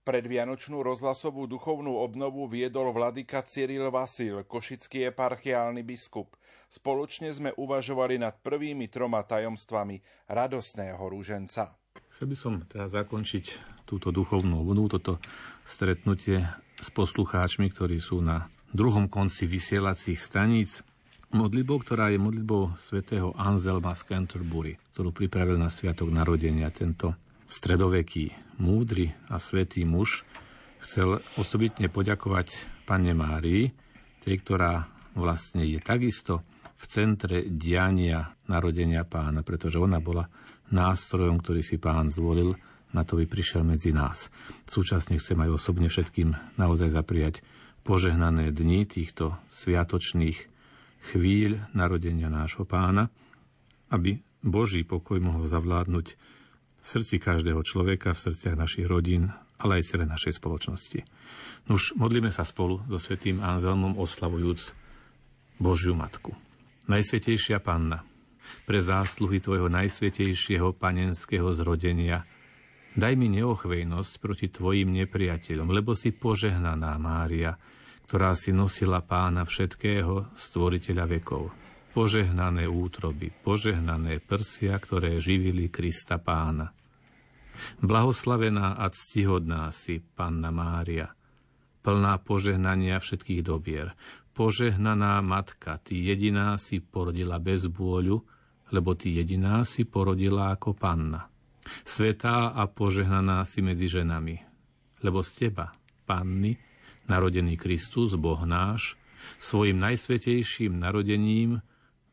Predvianočnú 0.08 0.80
rozhlasovú 0.88 1.52
duchovnú 1.52 2.00
obnovu 2.00 2.48
viedol 2.48 2.96
vladyka 2.96 3.44
Cyril 3.44 3.92
Vasil, 3.92 4.48
košický 4.48 5.04
eparchiálny 5.12 5.84
biskup. 5.84 6.40
Spoločne 6.72 7.28
sme 7.36 7.52
uvažovali 7.60 8.16
nad 8.16 8.40
prvými 8.40 8.88
troma 8.88 9.24
tajomstvami 9.28 10.00
radosného 10.32 11.04
rúženca. 11.04 11.76
Chcel 12.18 12.34
by 12.34 12.40
som 12.42 12.66
teda 12.66 12.90
zakončiť 12.90 13.46
túto 13.86 14.10
duchovnú 14.10 14.66
obnovu, 14.66 14.90
toto 14.90 15.22
stretnutie 15.62 16.50
s 16.82 16.90
poslucháčmi, 16.90 17.70
ktorí 17.70 18.02
sú 18.02 18.26
na 18.26 18.50
druhom 18.74 19.06
konci 19.06 19.46
vysielacích 19.46 20.18
staníc. 20.18 20.82
Modlitbou, 21.30 21.78
ktorá 21.78 22.10
je 22.10 22.18
modlitbou 22.18 22.74
svätého 22.74 23.38
Anselma 23.38 23.94
z 23.94 24.02
Canterbury, 24.10 24.82
ktorú 24.98 25.14
pripravil 25.14 25.62
na 25.62 25.70
sviatok 25.70 26.10
narodenia 26.10 26.74
tento 26.74 27.14
stredoveký 27.46 28.34
múdry 28.58 29.14
a 29.30 29.38
svetý 29.38 29.86
muž 29.86 30.26
chcel 30.82 31.22
osobitne 31.38 31.86
poďakovať 31.86 32.82
Pane 32.90 33.14
Márii, 33.14 33.70
tej, 34.26 34.42
ktorá 34.42 34.90
vlastne 35.14 35.70
je 35.70 35.78
takisto 35.78 36.42
v 36.82 36.84
centre 36.90 37.46
diania 37.46 38.34
narodenia 38.50 39.06
pána, 39.06 39.46
pretože 39.46 39.78
ona 39.78 40.02
bola 40.02 40.26
nástrojom, 40.72 41.40
ktorý 41.40 41.62
si 41.64 41.80
pán 41.80 42.12
zvolil, 42.12 42.56
na 42.96 43.04
to 43.04 43.20
by 43.20 43.28
prišiel 43.28 43.68
medzi 43.68 43.92
nás. 43.92 44.32
Súčasne 44.68 45.20
chcem 45.20 45.38
aj 45.44 45.60
osobne 45.60 45.92
všetkým 45.92 46.60
naozaj 46.60 46.96
zapriať 46.96 47.44
požehnané 47.84 48.52
dni 48.52 48.88
týchto 48.88 49.36
sviatočných 49.52 50.38
chvíľ 51.12 51.72
narodenia 51.72 52.28
nášho 52.28 52.68
pána, 52.68 53.08
aby 53.92 54.20
Boží 54.44 54.84
pokoj 54.84 55.20
mohol 55.20 55.48
zavládnuť 55.48 56.08
v 56.84 56.86
srdci 56.88 57.20
každého 57.20 57.60
človeka, 57.64 58.16
v 58.16 58.24
srdciach 58.32 58.56
našich 58.56 58.88
rodín, 58.88 59.32
ale 59.60 59.80
aj 59.80 59.96
celej 59.96 60.08
našej 60.08 60.40
spoločnosti. 60.40 61.00
Nuž, 61.68 61.92
modlíme 62.00 62.32
sa 62.32 62.48
spolu 62.48 62.80
so 62.88 62.96
svetým 62.96 63.44
Anzelmom 63.44 64.00
oslavujúc 64.00 64.72
Božiu 65.60 65.98
Matku. 65.98 66.32
Najsvetejšia 66.88 67.60
Panna, 67.60 68.07
pre 68.66 68.80
zásluhy 68.84 69.40
Tvojho 69.40 69.68
najsvetejšieho 69.72 70.76
panenského 70.76 71.50
zrodenia, 71.56 72.28
daj 72.94 73.14
mi 73.16 73.28
neochvejnosť 73.32 74.14
proti 74.20 74.48
Tvojim 74.52 74.94
nepriateľom, 74.94 75.70
lebo 75.72 75.96
si 75.96 76.14
požehnaná 76.14 76.96
Mária, 77.02 77.56
ktorá 78.08 78.34
si 78.34 78.56
nosila 78.56 79.04
pána 79.04 79.44
všetkého, 79.44 80.32
stvoriteľa 80.36 81.06
vekov 81.06 81.68
požehnané 81.98 82.70
útroby, 82.70 83.34
požehnané 83.34 84.22
prsia, 84.22 84.78
ktoré 84.78 85.18
živili 85.18 85.74
Krista 85.74 86.22
pána. 86.22 86.70
Blahoslavená 87.82 88.78
a 88.78 88.86
ctihodná 88.94 89.74
si, 89.74 89.98
Panna 89.98 90.54
Mária, 90.54 91.10
plná 91.82 92.22
požehnania 92.22 93.02
všetkých 93.02 93.42
dobier. 93.42 93.98
Požehnaná 94.38 95.18
matka, 95.26 95.82
ty 95.82 96.06
jediná 96.06 96.62
si 96.62 96.78
porodila 96.78 97.42
bez 97.42 97.66
bôľu, 97.66 98.22
lebo 98.72 98.96
ty 98.96 99.16
jediná 99.16 99.64
si 99.64 99.88
porodila 99.88 100.52
ako 100.56 100.76
panna. 100.76 101.28
Svetá 101.84 102.56
a 102.56 102.64
požehnaná 102.68 103.44
si 103.44 103.60
medzi 103.60 103.92
ženami, 103.92 104.40
lebo 105.04 105.20
z 105.20 105.48
teba, 105.48 105.76
panny, 106.08 106.56
narodený 107.12 107.60
Kristus, 107.60 108.16
Boh 108.16 108.40
náš, 108.48 108.96
svojim 109.40 109.76
najsvetejším 109.80 110.80
narodením 110.80 111.60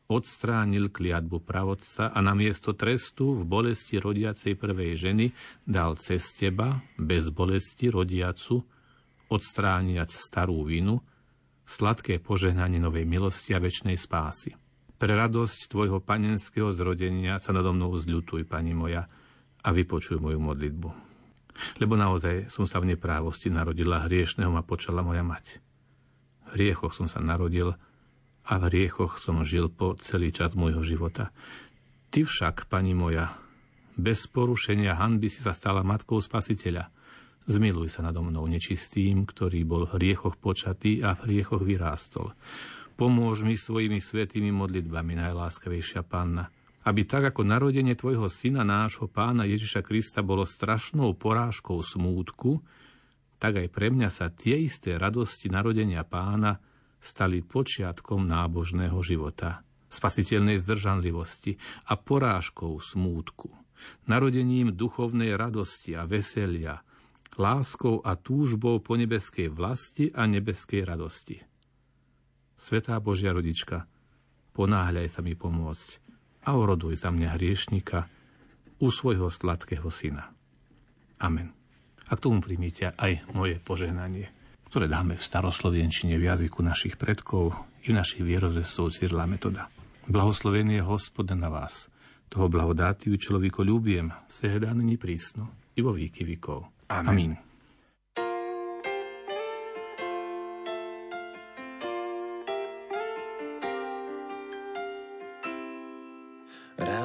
odstránil 0.05 0.93
kliatbu 0.93 1.41
pravodca 1.41 2.13
a 2.13 2.19
namiesto 2.21 2.77
trestu 2.77 3.41
v 3.41 3.43
bolesti 3.47 3.97
rodiacej 3.97 4.53
prvej 4.53 4.91
ženy 4.93 5.25
dal 5.65 5.97
cez 5.97 6.35
teba, 6.37 6.83
bez 6.99 7.33
bolesti 7.33 7.89
rodiacu, 7.89 8.61
odstrániať 9.25 10.13
starú 10.13 10.61
vinu, 10.61 11.01
sladké 11.65 12.21
požehnanie 12.21 12.77
novej 12.77 13.09
milosti 13.09 13.57
a 13.57 13.59
väčšnej 13.59 13.97
spásy. 13.97 14.53
Pre 14.95 15.11
radosť 15.11 15.67
tvojho 15.67 15.99
panenského 15.99 16.71
zrodenia 16.71 17.35
sa 17.35 17.51
nado 17.51 17.75
mnou 17.75 17.91
zľutuj, 17.95 18.47
pani 18.47 18.71
moja, 18.71 19.11
a 19.65 19.69
vypočuj 19.73 20.21
moju 20.21 20.39
modlitbu. 20.39 20.89
Lebo 21.83 21.99
naozaj 21.99 22.47
som 22.47 22.63
sa 22.63 22.79
v 22.79 22.95
neprávosti 22.95 23.51
narodila 23.51 24.05
hriešného 24.07 24.51
ma 24.51 24.63
počala 24.63 25.03
moja 25.03 25.23
mať. 25.23 25.59
V 26.47 26.49
hriechoch 26.59 26.95
som 26.95 27.11
sa 27.11 27.19
narodil, 27.19 27.75
a 28.45 28.53
v 28.61 28.65
riechoch 28.69 29.17
som 29.17 29.41
žil 29.41 29.73
po 29.73 29.97
celý 29.97 30.29
čas 30.29 30.53
môjho 30.53 30.85
života. 30.85 31.33
Ty 32.13 32.29
však, 32.29 32.69
pani 32.69 32.93
moja, 32.93 33.33
bez 33.97 34.29
porušenia 34.29 34.95
hanby 35.01 35.33
si 35.33 35.41
sa 35.41 35.51
stala 35.51 35.81
matkou 35.81 36.21
spasiteľa. 36.21 36.93
Zmiluj 37.49 37.89
sa 37.89 38.05
nado 38.05 38.21
mnou 38.21 38.45
nečistým, 38.45 39.25
ktorý 39.25 39.65
bol 39.65 39.89
v 39.89 39.97
riechoch 39.97 40.37
počatý 40.37 41.01
a 41.01 41.17
v 41.17 41.35
riechoch 41.35 41.61
vyrástol. 41.61 42.33
Pomôž 42.95 43.43
mi 43.43 43.59
svojimi 43.59 43.99
svetými 43.99 44.55
modlitbami, 44.55 45.19
najláskavejšia 45.19 46.07
panna, 46.07 46.47
aby 46.87 47.03
tak 47.03 47.33
ako 47.33 47.43
narodenie 47.43 47.97
tvojho 47.97 48.31
syna, 48.31 48.63
nášho 48.63 49.11
pána 49.11 49.43
Ježiša 49.43 49.83
Krista, 49.83 50.23
bolo 50.23 50.47
strašnou 50.47 51.11
porážkou 51.17 51.81
smútku, 51.83 52.63
tak 53.35 53.59
aj 53.59 53.67
pre 53.73 53.91
mňa 53.91 54.07
sa 54.07 54.31
tie 54.31 54.55
isté 54.63 54.95
radosti 54.95 55.51
narodenia 55.51 56.07
pána 56.07 56.61
stali 57.03 57.43
počiatkom 57.43 58.23
nábožného 58.23 58.95
života, 59.03 59.65
spasiteľnej 59.91 60.55
zdržanlivosti 60.55 61.59
a 61.91 61.99
porážkou 61.99 62.79
smútku, 62.79 63.51
narodením 64.07 64.71
duchovnej 64.71 65.35
radosti 65.35 65.99
a 65.99 66.07
veselia, 66.07 66.79
láskou 67.35 67.99
a 67.99 68.15
túžbou 68.15 68.79
po 68.79 68.95
nebeskej 68.95 69.51
vlasti 69.51 70.13
a 70.15 70.23
nebeskej 70.23 70.81
radosti. 70.87 71.54
Svetá 72.55 72.97
Božia 73.03 73.35
rodička, 73.35 73.87
ponáhľaj 74.55 75.07
sa 75.11 75.21
mi 75.21 75.35
pomôcť 75.35 75.89
a 76.47 76.55
oroduj 76.55 76.95
za 76.99 77.11
mňa 77.11 77.35
hriešnika 77.35 78.07
u 78.79 78.87
svojho 78.87 79.27
sladkého 79.31 79.87
syna. 79.91 80.31
Amen. 81.19 81.51
A 82.05 82.13
k 82.15 82.23
tomu 82.23 82.39
primíte 82.39 82.91
aj 82.95 83.27
moje 83.33 83.57
požehnanie 83.59 84.35
ktoré 84.75 84.91
dáme 84.91 85.15
v 85.15 85.23
staroslovenčine 85.23 86.19
v 86.19 86.27
jazyku 86.27 86.59
našich 86.59 86.99
predkov 86.99 87.55
i 87.87 87.93
v 87.93 87.97
našich 87.97 88.27
vierozvestov 88.27 88.91
Cyrila 88.91 89.23
Metoda. 89.23 89.71
Blahoslovený 90.03 90.81
je 90.81 90.83
Hospod 90.83 91.31
na 91.31 91.47
vás. 91.47 91.87
Toho 92.27 92.51
blahodátiu 92.51 93.15
človeko 93.15 93.63
ľúbiem, 93.63 94.11
není 94.75 94.99
prísno, 94.99 95.47
i 95.77 95.79
vo 95.79 95.95
výky 95.95 96.27
vykov. 96.27 96.91
Amen. 96.91 97.07
Amen. 97.07 97.31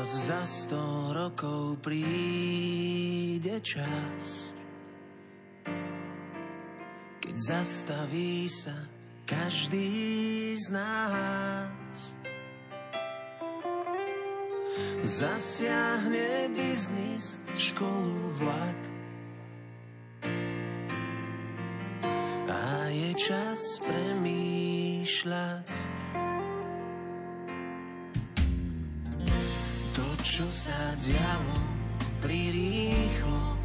Raz 0.00 0.32
za 0.32 0.40
sto 0.48 1.12
rokov 1.12 1.84
príde 1.84 3.60
čas, 3.60 4.56
keď 7.20 7.36
zastaví 7.36 8.48
sa 8.48 8.72
každý 9.28 10.56
z 10.56 10.72
nás. 10.72 12.16
Zasiahne 15.04 16.48
biznis, 16.48 17.36
školu, 17.52 18.40
vlak 18.40 18.80
a 22.48 22.88
je 22.88 23.12
čas 23.20 23.76
premýšľať. 23.84 25.68
Čo 30.40 30.48
sa 30.48 30.96
dialo, 30.96 31.61
prirýchlo. 32.24 33.61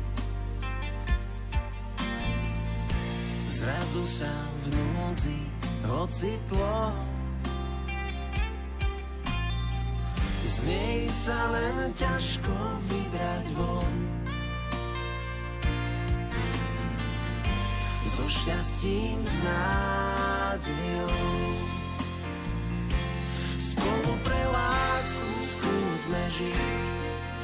Zrazu 3.47 4.03
sa 4.03 4.27
v 4.59 4.63
núdzi 4.75 5.39
ocitlo. 5.87 6.91
Z 10.43 10.55
nej 10.67 11.07
sa 11.07 11.39
len 11.55 11.95
ťažko 11.95 12.51
vybrať 12.91 13.45
von. 13.55 13.95
So 18.03 18.27
šťastím, 18.27 19.23
s 19.23 19.39
nádejou 19.39 21.54
skúsme 26.05 26.21
žiť 26.37 26.85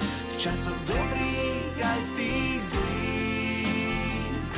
V 0.05 0.35
časoch 0.37 0.77
dobrých 0.85 1.81
aj 1.81 1.97
v 1.97 2.09
tých 2.13 2.61
zlých 2.61 4.53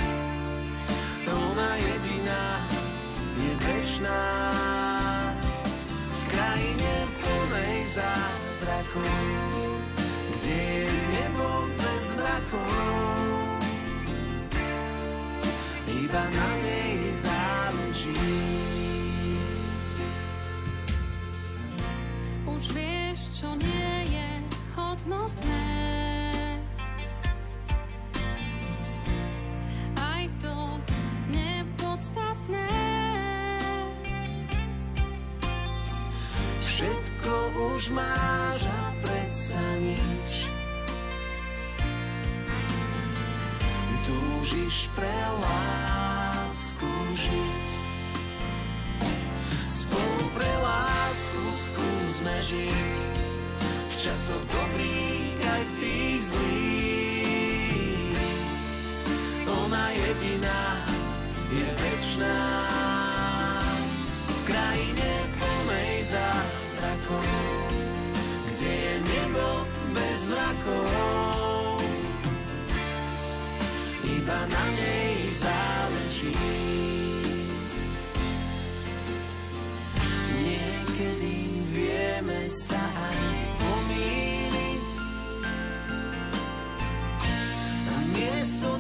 ona 1.32 1.72
jediná 1.80 2.46
večná 3.64 4.28
v 5.88 6.22
krajine 6.36 6.94
plnej 7.24 7.80
zázrakov, 7.96 9.24
kde 10.36 10.52
je 10.52 10.92
nebo 10.92 11.48
bez 11.80 12.06
mrakov. 12.20 13.56
Iba 15.88 16.24
na 16.28 16.50
nej 16.60 17.08
záleží. 17.08 18.20
Už 22.52 22.68
vieš, 22.76 23.03
čo 23.44 23.60
nie 23.60 24.08
je 24.08 24.30
hodnotné. 24.72 25.68
Aj 30.00 30.24
to 30.40 30.56
nepodstatné. 31.28 32.72
Všetko 36.64 37.32
už 37.68 37.92
máš 37.92 38.64
a 38.64 38.84
predsa 39.04 39.60
nič. 39.84 40.48
Túžiš 44.08 44.88
pre 44.96 45.20
lásku 45.44 46.92
žiť. 47.20 47.68
Spolu 49.68 50.26
pre 50.32 50.52
lásku 50.64 51.44
skúsme 51.52 52.36
žiť. 52.48 53.13
V 54.04 54.12
časoch 54.12 54.44
dobrých 54.52 55.40
aj 55.48 55.64
v 55.64 55.74
tých 55.80 56.36
zlých. 56.36 58.20
Ona 59.48 59.96
jediná 59.96 60.84
je 61.48 61.72
večná. 61.72 62.44
V 64.28 64.40
krajine 64.44 65.12
plnej 65.40 66.04
zázrakov, 66.04 67.24
kde 68.52 68.72
je 68.76 68.96
nebo 69.08 69.64
bez 69.96 70.28
mrakov. 70.28 71.80
Iba 74.04 74.40
na 74.52 74.66
nej 74.84 75.32
záleží. 75.32 76.36
Niekedy 80.44 81.36
vieme 81.72 82.52
sa 82.52 82.83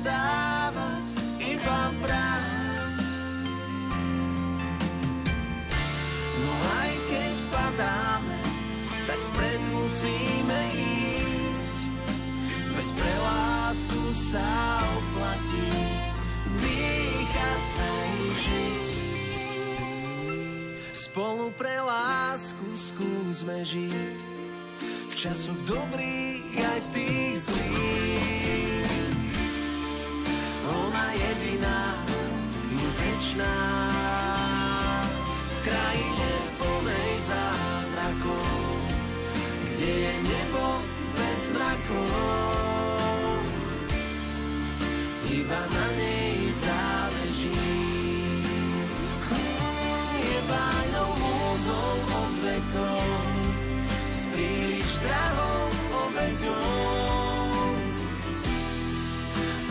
dávať 0.03 1.05
iba 1.39 1.79
brať. 2.03 2.99
No 6.43 6.51
aj 6.83 6.91
keď 7.07 7.35
padáme, 7.47 8.39
tak 9.07 9.19
vpred 9.31 9.61
musíme 9.71 10.59
ísť. 10.75 11.77
Veď 12.75 12.87
pre 12.99 13.13
lásku 13.23 14.03
sa 14.11 14.49
oplatí 14.83 15.71
dýchať 16.59 17.65
aj 17.79 18.13
žiť. 18.43 18.85
Spolu 20.91 21.47
pre 21.55 21.77
lásku 21.79 22.67
skúsme 22.75 23.63
žiť. 23.63 24.17
V 24.83 25.13
časoch 25.15 25.61
dobrých 25.63 26.57
aj 26.59 26.79
v 26.81 26.87
tých 26.91 27.37
zlých. 27.47 27.62
Večná. 33.33 33.57
V 35.25 35.59
krajine 35.65 36.31
plnej 36.61 37.13
zázrakov, 37.25 38.45
kde 39.65 39.89
je 39.89 40.13
nebo 40.21 40.65
bez 41.17 41.41
mrakov. 41.49 43.41
Iba 45.33 45.61
na 45.65 45.87
nej 45.97 46.37
záleží. 46.53 47.57
Je 50.13 50.39
bájnou 50.45 51.09
múzou 51.17 51.93
od 52.05 52.33
vekov, 52.45 53.01
s 54.13 54.19
príliš 54.29 54.91
drahou 55.01 55.73
obeťou. 56.05 57.73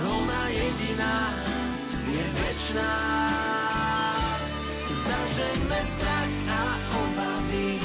Ona 0.03 0.43
jediná 0.51 1.31
je 2.11 2.27
večná. 2.43 3.32
Strach 5.83 6.49
a 6.49 6.65
obavy, 7.03 7.81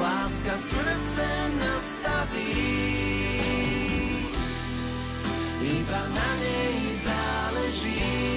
láska 0.00 0.56
srdce 0.58 1.26
nastaví. 1.60 2.78
Iba 5.62 6.02
na 6.08 6.28
nej 6.40 6.96
záleží. 6.96 8.27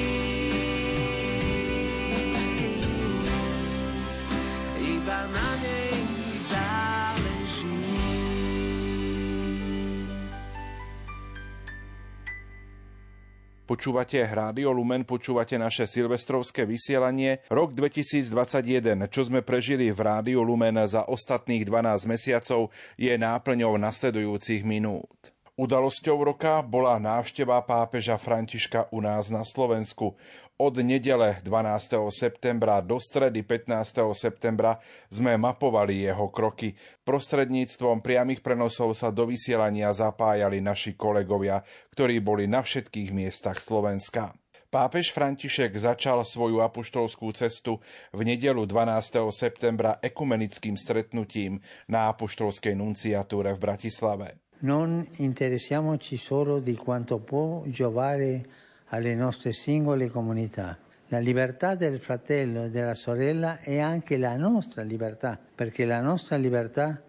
Počúvate 13.72 14.20
Rádio 14.20 14.76
Lumen, 14.76 15.08
počúvate 15.08 15.56
naše 15.56 15.88
silvestrovské 15.88 16.68
vysielanie. 16.68 17.40
Rok 17.48 17.72
2021, 17.72 19.08
čo 19.08 19.24
sme 19.24 19.40
prežili 19.48 19.96
v 19.96 20.00
Rádiu 20.12 20.44
Lumen 20.44 20.76
za 20.84 21.08
ostatných 21.08 21.64
12 21.64 22.04
mesiacov, 22.04 22.68
je 23.00 23.16
náplňou 23.16 23.80
nasledujúcich 23.80 24.68
minút. 24.68 25.32
Udalosťou 25.56 26.20
roka 26.20 26.60
bola 26.66 27.00
návšteva 27.00 27.64
pápeža 27.64 28.20
Františka 28.20 28.92
u 28.92 29.00
nás 29.00 29.32
na 29.32 29.48
Slovensku. 29.48 30.20
Od 30.62 30.78
nedele 30.78 31.42
12. 31.42 31.98
septembra 32.14 32.86
do 32.86 33.02
stredy 33.02 33.42
15. 33.42 34.14
septembra 34.14 34.78
sme 35.10 35.34
mapovali 35.34 36.06
jeho 36.06 36.30
kroky. 36.30 36.78
Prostredníctvom 37.02 38.06
priamých 38.06 38.46
prenosov 38.46 38.94
sa 38.94 39.10
do 39.10 39.26
vysielania 39.26 39.90
zapájali 39.90 40.62
naši 40.62 40.94
kolegovia, 40.94 41.66
ktorí 41.98 42.22
boli 42.22 42.46
na 42.46 42.62
všetkých 42.62 43.10
miestach 43.10 43.58
Slovenska. 43.58 44.38
Pápež 44.70 45.10
František 45.10 45.82
začal 45.82 46.22
svoju 46.22 46.62
apoštolskú 46.62 47.34
cestu 47.34 47.82
v 48.14 48.22
nedelu 48.22 48.62
12. 48.62 49.34
septembra 49.34 49.98
ekumenickým 49.98 50.78
stretnutím 50.78 51.58
na 51.90 52.14
apoštolskej 52.14 52.78
nunciatúre 52.78 53.58
v 53.58 53.60
Bratislave. 53.66 54.28
Non 54.62 55.02
interessiamoci 55.26 56.22
solo 56.22 56.62
di 56.62 56.78
quanto 56.78 57.18
può 57.18 57.66
giovare 57.66 58.61
alle 58.92 59.16
nostre 59.16 59.52
singole 59.52 60.10
comunità. 60.10 60.78
La 61.12 61.20
libertà 61.20 61.76
del 61.76 62.00
fratello 62.00 62.66
e 62.66 62.70
della 62.70 62.96
sorella 62.96 63.60
è 63.60 63.80
anche 63.80 64.18
la 64.18 64.36
nostra 64.38 64.84
libertà, 64.84 65.36
perché 65.36 65.84
la 65.84 66.00
nostra 66.00 66.38
libertà 66.38 67.02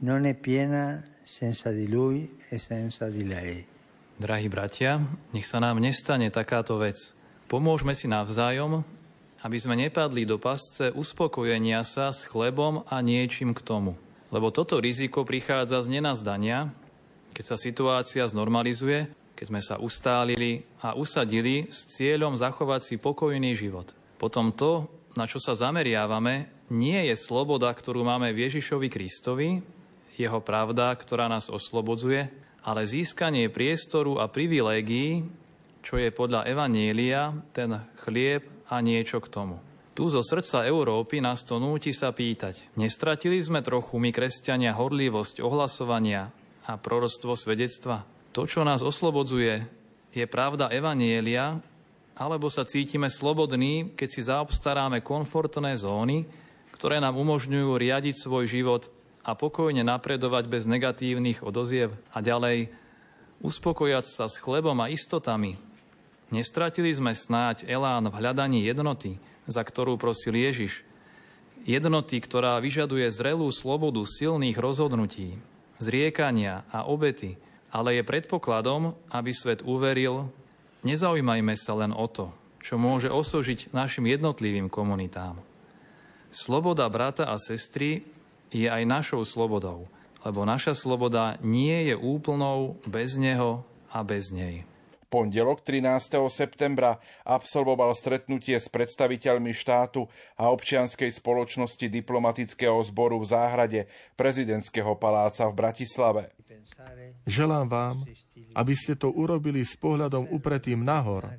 non 0.00 0.24
è 0.24 0.34
piena 0.34 1.04
senza 1.22 1.70
di 1.70 1.88
lui 1.88 2.38
e 2.48 2.56
senza 2.56 3.08
di 3.08 3.26
lei. 3.26 3.66
Drahí 4.20 4.48
bratia, 4.52 5.00
nech 5.32 5.48
sa 5.48 5.60
nám 5.60 5.80
nestane 5.80 6.28
takáto 6.28 6.76
vec. 6.76 7.16
Pomôžme 7.48 7.96
si 7.96 8.04
navzájom, 8.04 8.84
aby 9.40 9.56
sme 9.56 9.80
nepadli 9.80 10.28
do 10.28 10.36
pasce 10.36 10.92
uspokojenia 10.92 11.80
sa 11.88 12.12
s 12.12 12.28
chlebom 12.28 12.84
a 12.84 13.00
niečím 13.00 13.56
k 13.56 13.64
tomu. 13.64 13.96
Lebo 14.28 14.52
toto 14.52 14.76
riziko 14.76 15.24
prichádza 15.24 15.80
z 15.80 15.96
nenazdania, 15.96 16.68
keď 17.32 17.44
sa 17.44 17.56
situácia 17.56 18.28
znormalizuje, 18.28 19.08
keď 19.40 19.48
sme 19.48 19.64
sa 19.64 19.80
ustálili 19.80 20.68
a 20.84 20.92
usadili 20.92 21.64
s 21.72 21.96
cieľom 21.96 22.36
zachovať 22.36 22.84
si 22.84 22.94
pokojný 23.00 23.56
život. 23.56 23.96
Potom 24.20 24.52
to, 24.52 24.84
na 25.16 25.24
čo 25.24 25.40
sa 25.40 25.56
zameriavame, 25.56 26.68
nie 26.68 27.08
je 27.08 27.16
sloboda, 27.16 27.72
ktorú 27.72 28.04
máme 28.04 28.36
v 28.36 28.44
Ježišovi 28.44 28.92
Kristovi, 28.92 29.64
jeho 30.20 30.44
pravda, 30.44 30.92
ktorá 30.92 31.24
nás 31.32 31.48
oslobodzuje, 31.48 32.28
ale 32.60 32.84
získanie 32.84 33.48
priestoru 33.48 34.20
a 34.20 34.28
privilégií, 34.28 35.24
čo 35.80 35.96
je 35.96 36.12
podľa 36.12 36.44
Evanielia 36.44 37.32
ten 37.56 37.80
chlieb 38.04 38.44
a 38.68 38.84
niečo 38.84 39.24
k 39.24 39.32
tomu. 39.32 39.56
Tu 39.96 40.04
zo 40.12 40.20
srdca 40.20 40.68
Európy 40.68 41.24
nás 41.24 41.48
to 41.48 41.56
núti 41.56 41.96
sa 41.96 42.12
pýtať. 42.12 42.76
Nestratili 42.76 43.40
sme 43.40 43.64
trochu 43.64 43.96
my, 43.96 44.12
kresťania, 44.12 44.76
horlivosť 44.76 45.40
ohlasovania 45.40 46.28
a 46.68 46.76
proroctvo 46.76 47.32
svedectva? 47.32 48.19
To, 48.30 48.46
čo 48.46 48.62
nás 48.62 48.78
oslobodzuje, 48.82 49.66
je 50.14 50.26
pravda 50.26 50.70
Evanielia, 50.70 51.58
alebo 52.14 52.46
sa 52.46 52.68
cítime 52.68 53.08
slobodní, 53.08 53.96
keď 53.96 54.08
si 54.08 54.20
zaobstaráme 54.22 55.00
komfortné 55.00 55.74
zóny, 55.74 56.28
ktoré 56.76 57.00
nám 57.00 57.16
umožňujú 57.16 57.74
riadiť 57.74 58.14
svoj 58.14 58.44
život 58.46 58.92
a 59.24 59.34
pokojne 59.34 59.82
napredovať 59.82 60.46
bez 60.46 60.64
negatívnych 60.68 61.42
odoziev 61.44 61.96
a 62.12 62.22
ďalej 62.22 62.72
uspokojať 63.40 64.04
sa 64.04 64.28
s 64.28 64.36
chlebom 64.36 64.76
a 64.78 64.92
istotami. 64.92 65.56
Nestratili 66.30 66.94
sme 66.94 67.16
snáď 67.16 67.66
elán 67.66 68.06
v 68.06 68.14
hľadaní 68.14 68.62
jednoty, 68.62 69.18
za 69.50 69.66
ktorú 69.66 69.98
prosil 69.98 70.38
Ježiš. 70.38 70.86
Jednoty, 71.66 72.22
ktorá 72.22 72.56
vyžaduje 72.62 73.10
zrelú 73.10 73.50
slobodu 73.50 74.00
silných 74.06 74.56
rozhodnutí, 74.56 75.36
zriekania 75.82 76.64
a 76.70 76.86
obety, 76.86 77.36
ale 77.70 77.98
je 77.98 78.02
predpokladom, 78.06 78.98
aby 79.10 79.30
svet 79.30 79.62
uveril, 79.62 80.30
nezaujímajme 80.82 81.54
sa 81.54 81.78
len 81.78 81.94
o 81.94 82.06
to, 82.10 82.34
čo 82.60 82.76
môže 82.76 83.10
osožiť 83.10 83.70
našim 83.70 84.10
jednotlivým 84.10 84.66
komunitám. 84.66 85.38
Sloboda 86.30 86.86
brata 86.86 87.26
a 87.26 87.38
sestry 87.38 88.06
je 88.50 88.66
aj 88.70 88.86
našou 88.86 89.22
slobodou, 89.26 89.90
lebo 90.22 90.46
naša 90.46 90.74
sloboda 90.74 91.38
nie 91.42 91.90
je 91.90 91.96
úplnou 91.98 92.78
bez 92.86 93.18
neho 93.18 93.66
a 93.90 94.02
bez 94.06 94.30
nej 94.30 94.66
pondelok 95.10 95.66
13. 95.66 96.22
septembra 96.30 97.02
absolvoval 97.26 97.92
stretnutie 97.98 98.54
s 98.54 98.70
predstaviteľmi 98.70 99.50
štátu 99.50 100.06
a 100.38 100.54
občianskej 100.54 101.10
spoločnosti 101.10 101.90
diplomatického 101.90 102.78
zboru 102.86 103.18
v 103.18 103.26
záhrade 103.26 103.80
prezidentského 104.14 104.94
paláca 104.94 105.50
v 105.50 105.58
Bratislave. 105.58 106.24
Želám 107.26 107.66
vám, 107.68 107.96
aby 108.54 108.74
ste 108.74 108.98
to 108.98 109.10
urobili 109.10 109.62
s 109.62 109.78
pohľadom 109.78 110.30
upretým 110.34 110.82
nahor, 110.82 111.30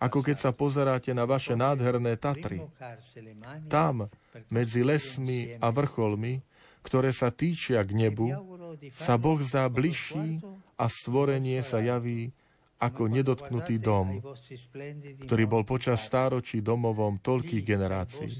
ako 0.00 0.24
keď 0.24 0.36
sa 0.36 0.50
pozeráte 0.52 1.12
na 1.12 1.28
vaše 1.28 1.56
nádherné 1.56 2.16
Tatry. 2.16 2.64
Tam, 3.68 4.08
medzi 4.48 4.80
lesmi 4.80 5.56
a 5.60 5.68
vrcholmi, 5.72 6.40
ktoré 6.86 7.10
sa 7.10 7.34
týčia 7.34 7.82
k 7.82 8.06
nebu, 8.06 8.28
sa 8.94 9.18
Boh 9.18 9.40
zdá 9.42 9.66
bližší 9.66 10.38
a 10.78 10.86
stvorenie 10.86 11.64
sa 11.64 11.82
javí 11.82 12.30
ako 12.76 13.08
nedotknutý 13.08 13.80
dom, 13.80 14.20
ktorý 15.24 15.44
bol 15.48 15.64
počas 15.64 16.04
stáročí 16.04 16.60
domovom 16.60 17.16
toľkých 17.18 17.64
generácií. 17.64 18.36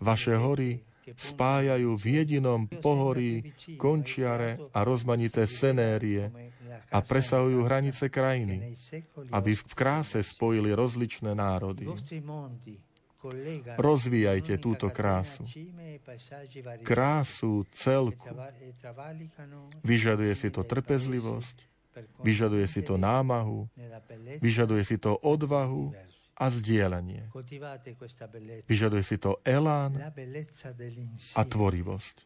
Vaše 0.00 0.32
hory 0.32 0.80
spájajú 1.16 1.96
v 1.96 2.04
jedinom 2.20 2.66
pohorí 2.68 3.54
končiare 3.80 4.60
a 4.74 4.80
rozmanité 4.84 5.46
senérie 5.46 6.30
a 6.90 6.98
presahujú 7.02 7.66
hranice 7.66 8.10
krajiny, 8.10 8.74
aby 9.30 9.54
v 9.54 9.62
kráse 9.74 10.18
spojili 10.22 10.74
rozličné 10.74 11.34
národy. 11.34 11.86
Rozvíjajte 13.76 14.56
túto 14.56 14.88
krásu. 14.88 15.44
Krásu 16.80 17.68
celku. 17.70 18.26
Vyžaduje 19.84 20.32
si 20.32 20.48
to 20.48 20.64
trpezlivosť, 20.64 21.70
Vyžaduje 22.22 22.66
si 22.70 22.80
to 22.86 22.94
námahu, 22.94 23.66
vyžaduje 24.38 24.82
si 24.86 24.96
to 24.96 25.18
odvahu 25.18 25.90
a 26.40 26.46
zdieľanie. 26.48 27.28
Vyžaduje 28.64 29.04
si 29.04 29.20
to 29.20 29.36
elán 29.44 29.92
a 31.36 31.42
tvorivosť. 31.44 32.16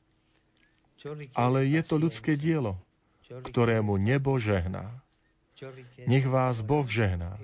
Ale 1.35 1.59
je 1.67 1.83
to 1.83 1.99
ľudské 1.99 2.39
dielo, 2.39 2.79
ktorému 3.27 3.99
nebo 3.99 4.39
žehná. 4.39 5.03
Nech 6.07 6.27
vás 6.31 6.63
Boh 6.63 6.87
žehná. 6.87 7.35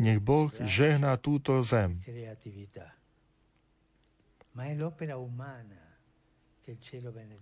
Nech 0.00 0.20
Boh 0.24 0.48
žehná 0.64 1.12
túto 1.20 1.60
zem. 1.60 2.00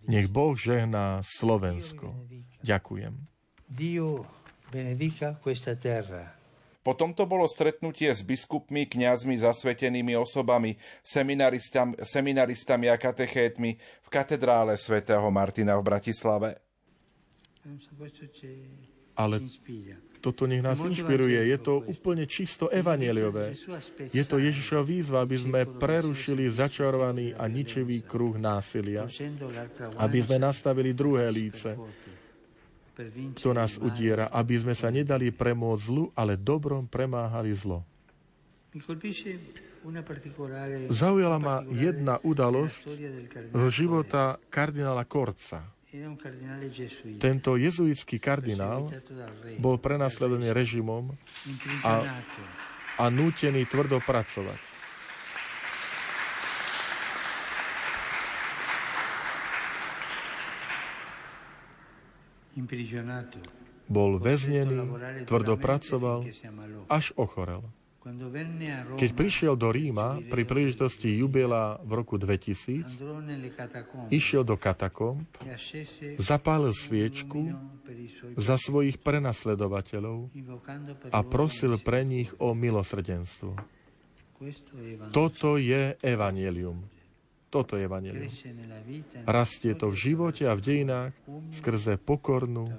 Nech 0.08 0.28
Boh 0.28 0.54
žehná 0.56 1.20
Slovensko. 1.22 2.14
Ďakujem. 2.64 3.14
Po 6.80 6.96
tomto 6.96 7.28
bolo 7.28 7.44
stretnutie 7.44 8.08
s 8.08 8.24
biskupmi, 8.24 8.88
kňazmi, 8.88 9.36
zasvetenými 9.36 10.16
osobami, 10.16 10.80
seminaristami, 11.04 12.00
seminaristami 12.00 12.88
a 12.88 12.96
katechétmi 12.96 13.70
v 13.76 14.08
katedrále 14.08 14.80
svätého 14.80 15.28
Martina 15.28 15.76
v 15.76 15.84
Bratislave. 15.84 16.56
Ale 19.12 19.44
toto 20.24 20.48
nech 20.48 20.64
nás 20.64 20.80
inšpiruje. 20.80 21.52
Je 21.52 21.58
to 21.60 21.84
úplne 21.84 22.24
čisto 22.24 22.72
evaneliové. 22.72 23.52
Je 24.12 24.24
to 24.24 24.40
Ježišova 24.40 24.84
výzva, 24.84 25.18
aby 25.20 25.36
sme 25.36 25.60
prerušili 25.64 26.48
začarovaný 26.48 27.36
a 27.36 27.44
ničivý 27.48 28.04
kruh 28.04 28.36
násilia. 28.36 29.04
Aby 30.00 30.18
sme 30.24 30.40
nastavili 30.40 30.96
druhé 30.96 31.28
líce, 31.28 31.76
kto 33.36 33.50
nás 33.56 33.76
udiera, 33.80 34.28
aby 34.30 34.54
sme 34.56 34.74
sa 34.76 34.92
nedali 34.92 35.32
premôcť 35.32 35.82
zlu, 35.82 36.08
ale 36.14 36.38
dobrom 36.38 36.86
premáhali 36.86 37.50
zlo. 37.54 37.82
Zaujala 40.92 41.38
ma 41.40 41.64
jedna 41.72 42.20
udalosť 42.20 42.80
zo 43.50 43.68
života 43.72 44.36
kardinála 44.52 45.08
Korca. 45.08 45.64
Tento 47.18 47.58
jezuitský 47.58 48.22
kardinál 48.22 48.86
bol 49.58 49.74
prenasledovaný 49.82 50.54
režimom 50.54 51.10
a, 51.82 52.22
a 52.94 53.04
nútený 53.10 53.66
tvrdo 53.66 53.98
pracovať. 53.98 54.69
Bol 63.90 64.22
väznený, 64.22 64.78
tvrdo 65.26 65.58
pracoval, 65.58 66.26
až 66.86 67.10
ochorel. 67.18 67.66
Keď 68.96 69.10
prišiel 69.12 69.60
do 69.60 69.68
Ríma 69.68 70.24
pri 70.32 70.48
príležitosti 70.48 71.20
jubiela 71.20 71.76
v 71.84 72.00
roku 72.00 72.16
2000, 72.16 72.96
išiel 74.08 74.40
do 74.40 74.56
katakomb, 74.56 75.28
zapálil 76.16 76.72
sviečku 76.72 77.52
za 78.40 78.56
svojich 78.56 78.96
prenasledovateľov 79.04 80.32
a 81.12 81.20
prosil 81.20 81.76
pre 81.76 82.00
nich 82.08 82.32
o 82.40 82.56
milosrdenstvo. 82.56 83.52
Toto 85.12 85.60
je 85.60 85.92
evanelium. 86.00 86.80
Toto 87.50 87.74
je 87.74 87.82
evanelium. 87.84 88.30
Rastie 89.26 89.74
to 89.74 89.90
v 89.90 89.96
živote 89.98 90.46
a 90.46 90.54
v 90.54 90.62
dejinách 90.62 91.12
skrze 91.50 91.98
pokornú 91.98 92.70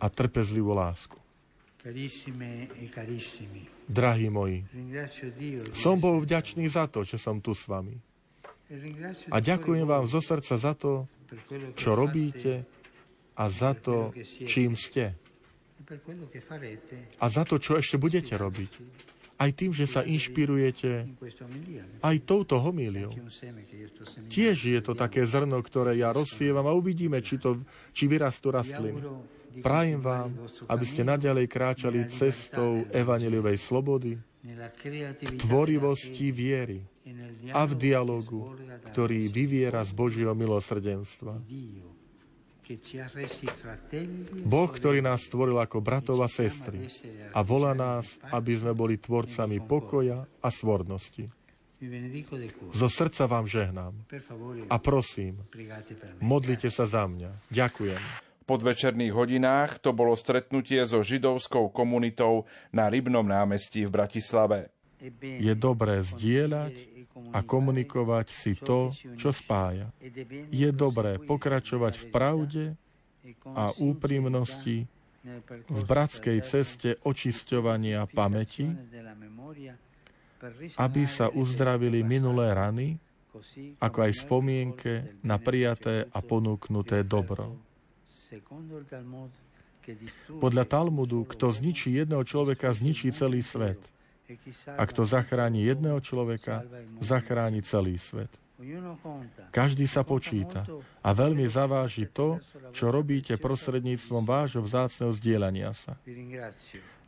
a 0.00 0.06
trpezlivú 0.08 0.72
lásku. 0.72 1.20
Drahí 3.86 4.26
moji, 4.26 4.58
som 5.76 6.00
bol 6.00 6.18
vďačný 6.18 6.66
za 6.66 6.90
to, 6.90 7.06
že 7.06 7.20
som 7.20 7.38
tu 7.38 7.54
s 7.54 7.68
vami. 7.70 7.94
A 9.30 9.38
ďakujem 9.38 9.86
vám 9.86 10.10
zo 10.10 10.18
srdca 10.18 10.58
za 10.58 10.74
to, 10.74 11.06
čo 11.78 11.94
robíte 11.94 12.66
a 13.38 13.44
za 13.46 13.76
to, 13.78 14.10
čím 14.48 14.74
ste. 14.74 15.14
A 17.22 17.26
za 17.30 17.46
to, 17.46 17.62
čo 17.62 17.78
ešte 17.78 17.94
budete 18.00 18.34
robiť. 18.34 18.72
Aj 19.36 19.50
tým, 19.52 19.68
že 19.68 19.84
sa 19.84 20.00
inšpirujete 20.00 21.12
aj 22.00 22.16
touto 22.24 22.56
homíliou. 22.56 23.12
Tiež 24.32 24.56
je 24.72 24.80
to 24.80 24.96
také 24.96 25.28
zrno, 25.28 25.60
ktoré 25.60 26.00
ja 26.00 26.08
rozsievam 26.16 26.64
a 26.64 26.72
uvidíme, 26.72 27.20
či, 27.20 27.36
to, 27.36 27.60
či 27.92 28.08
vyrastú 28.08 28.48
rastliny. 28.48 29.04
Prajem 29.60 30.00
vám, 30.00 30.32
aby 30.68 30.84
ste 30.84 31.04
naďalej 31.04 31.46
kráčali 31.48 32.08
cestou 32.08 32.84
evaneliovej 32.92 33.56
slobody, 33.60 34.16
v 35.20 35.32
tvorivosti 35.36 36.30
viery 36.30 36.80
a 37.50 37.66
v 37.66 37.72
dialogu, 37.74 38.54
ktorý 38.92 39.26
vyviera 39.28 39.82
z 39.82 39.92
Božieho 39.92 40.32
milosrdenstva. 40.38 41.40
Boh, 44.42 44.70
ktorý 44.70 44.98
nás 44.98 45.30
stvoril 45.30 45.58
ako 45.62 45.78
bratov 45.78 46.18
a 46.22 46.28
sestry 46.28 46.90
a 47.30 47.40
volá 47.46 47.78
nás, 47.78 48.18
aby 48.34 48.58
sme 48.58 48.74
boli 48.74 48.98
tvorcami 48.98 49.62
pokoja 49.62 50.26
a 50.42 50.48
svornosti. 50.50 51.30
Zo 52.72 52.88
srdca 52.88 53.28
vám 53.28 53.46
žehnám 53.46 53.94
a 54.72 54.76
prosím, 54.80 55.44
modlite 56.18 56.72
sa 56.72 56.88
za 56.88 57.04
mňa. 57.04 57.52
Ďakujem 57.52 58.26
podvečerných 58.46 59.12
hodinách 59.12 59.82
to 59.82 59.90
bolo 59.90 60.14
stretnutie 60.14 60.78
so 60.86 61.02
židovskou 61.02 61.68
komunitou 61.74 62.46
na 62.70 62.86
Rybnom 62.86 63.26
námestí 63.26 63.84
v 63.84 63.90
Bratislave. 63.90 64.70
Je 65.20 65.52
dobré 65.52 66.00
zdieľať 66.00 66.95
a 67.32 67.40
komunikovať 67.40 68.26
si 68.28 68.52
to, 68.56 68.92
čo 69.16 69.32
spája. 69.32 69.88
Je 70.52 70.68
dobré 70.72 71.16
pokračovať 71.16 71.94
v 71.96 72.06
pravde 72.12 72.64
a 73.56 73.72
úprimnosti 73.80 74.86
v 75.66 75.80
bratskej 75.82 76.38
ceste 76.46 77.00
očisťovania 77.02 78.06
pamäti, 78.06 78.70
aby 80.78 81.02
sa 81.08 81.32
uzdravili 81.32 82.06
minulé 82.06 82.54
rany, 82.54 82.88
ako 83.82 83.98
aj 84.06 84.12
spomienke 84.14 84.92
na 85.26 85.36
prijaté 85.36 86.06
a 86.08 86.18
ponúknuté 86.22 87.02
dobro. 87.02 87.58
Podľa 90.42 90.64
Talmudu, 90.66 91.26
kto 91.30 91.50
zničí 91.50 91.94
jedného 91.94 92.22
človeka, 92.26 92.74
zničí 92.74 93.14
celý 93.14 93.42
svet. 93.42 93.78
A 94.74 94.82
kto 94.86 95.02
zachráni 95.06 95.62
jedného 95.66 96.02
človeka, 96.02 96.66
zachráni 96.98 97.62
celý 97.62 97.98
svet. 98.00 98.30
Každý 99.52 99.84
sa 99.84 100.00
počíta 100.00 100.64
a 101.04 101.10
veľmi 101.12 101.44
zaváži 101.44 102.08
to, 102.08 102.40
čo 102.72 102.88
robíte 102.88 103.36
prostredníctvom 103.36 104.24
vášho 104.24 104.64
vzácného 104.64 105.12
zdieľania 105.12 105.76
sa. 105.76 106.00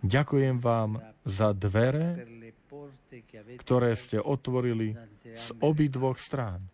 Ďakujem 0.05 0.61
vám 0.61 1.01
za 1.25 1.57
dvere, 1.57 2.29
ktoré 3.59 3.97
ste 3.97 4.21
otvorili 4.21 4.93
z 5.33 5.47
obidvoch 5.65 6.21
strán. 6.21 6.69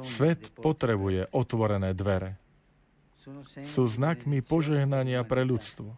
Svet 0.00 0.48
potrebuje 0.56 1.28
otvorené 1.30 1.92
dvere. 1.92 2.40
Sú 3.68 3.84
znakmi 3.84 4.40
požehnania 4.40 5.20
pre 5.28 5.44
ľudstvo. 5.44 5.92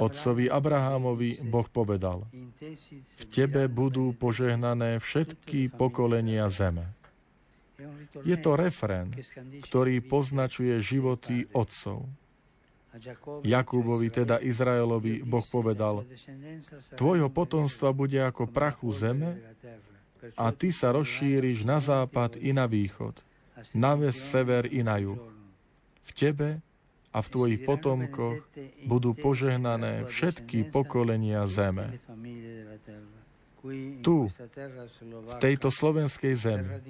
Otcovi 0.00 0.46
Abrahámovi 0.50 1.42
Boh 1.46 1.68
povedal, 1.68 2.26
v 3.20 3.24
tebe 3.32 3.66
budú 3.70 4.12
požehnané 4.16 4.98
všetky 4.98 5.72
pokolenia 5.74 6.46
zeme. 6.52 6.90
Je 8.22 8.36
to 8.38 8.54
refrén, 8.54 9.10
ktorý 9.66 9.98
poznačuje 10.04 10.78
životy 10.78 11.50
otcov. 11.50 12.06
Jakubovi, 13.42 14.06
teda 14.06 14.38
Izraelovi, 14.38 15.26
Boh 15.26 15.42
povedal, 15.42 16.06
tvojho 16.94 17.26
potomstva 17.26 17.90
bude 17.90 18.22
ako 18.22 18.46
prachu 18.46 18.94
zeme 18.94 19.42
a 20.38 20.54
ty 20.54 20.70
sa 20.70 20.94
rozšíriš 20.94 21.66
na 21.66 21.82
západ 21.82 22.38
i 22.38 22.54
na 22.54 22.70
východ, 22.70 23.18
na 23.74 23.98
ves, 23.98 24.14
sever 24.14 24.70
i 24.70 24.86
na 24.86 25.02
juh. 25.02 25.18
V 26.06 26.10
tebe 26.14 26.62
a 27.14 27.18
v 27.22 27.28
tvojich 27.30 27.60
potomkoch 27.62 28.42
budú 28.90 29.14
požehnané 29.14 30.10
všetky 30.10 30.66
pokolenia 30.74 31.46
zeme. 31.46 32.02
Tu, 34.04 34.28
v 35.08 35.34
tejto 35.40 35.72
slovenskej 35.72 36.36
zemi, 36.36 36.84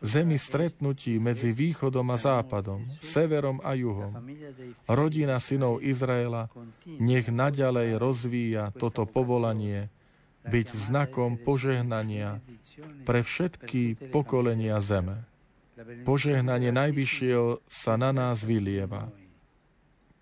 zemi 0.00 0.40
stretnutí 0.40 1.20
medzi 1.20 1.52
východom 1.52 2.08
a 2.08 2.16
západom, 2.16 2.80
severom 3.04 3.60
a 3.60 3.76
juhom, 3.76 4.24
rodina 4.88 5.36
synov 5.36 5.84
Izraela 5.84 6.48
nech 6.88 7.28
naďalej 7.28 8.00
rozvíja 8.00 8.72
toto 8.72 9.04
povolanie 9.04 9.92
byť 10.48 10.66
znakom 10.72 11.36
požehnania 11.36 12.40
pre 13.04 13.20
všetky 13.20 14.08
pokolenia 14.08 14.80
zeme. 14.80 15.28
Požehnanie 16.08 16.72
Najvyššieho 16.72 17.60
sa 17.68 18.00
na 18.00 18.16
nás 18.16 18.40
vylieva 18.48 19.12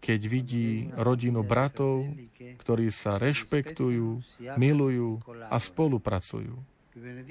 keď 0.03 0.21
vidí 0.27 0.91
rodinu 0.99 1.47
bratov, 1.47 2.11
ktorí 2.59 2.91
sa 2.91 3.23
rešpektujú, 3.23 4.19
milujú 4.59 5.23
a 5.47 5.57
spolupracujú. 5.63 6.59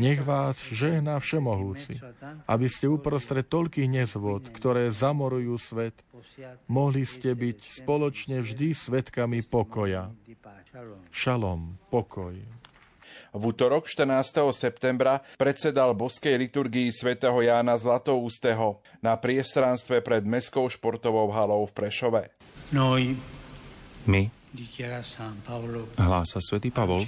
Nech 0.02 0.26
vás 0.26 0.58
žehná 0.58 1.22
všemohúci, 1.22 2.02
aby 2.50 2.66
ste 2.66 2.90
uprostred 2.90 3.46
toľkých 3.46 3.92
nezvod, 3.92 4.50
ktoré 4.50 4.90
zamorujú 4.90 5.54
svet, 5.62 6.02
mohli 6.66 7.06
ste 7.06 7.38
byť 7.38 7.84
spoločne 7.84 8.42
vždy 8.42 8.74
svetkami 8.74 9.46
pokoja. 9.46 10.10
Šalom, 11.14 11.78
pokoj. 11.94 12.34
V 13.32 13.42
útorok 13.48 13.88
14. 13.88 14.44
septembra 14.52 15.24
predsedal 15.40 15.96
boskej 15.96 16.36
liturgii 16.36 16.92
svätého 16.92 17.40
Jána 17.40 17.80
Zlatoústeho 17.80 18.84
na 19.00 19.16
priestranstve 19.16 20.04
pred 20.04 20.28
Mestskou 20.28 20.68
športovou 20.68 21.32
halou 21.32 21.64
v 21.64 21.72
Prešove. 21.72 22.24
My, 24.08 24.24
hlása 26.00 26.40
svätý 26.40 26.72
Pavol, 26.72 27.04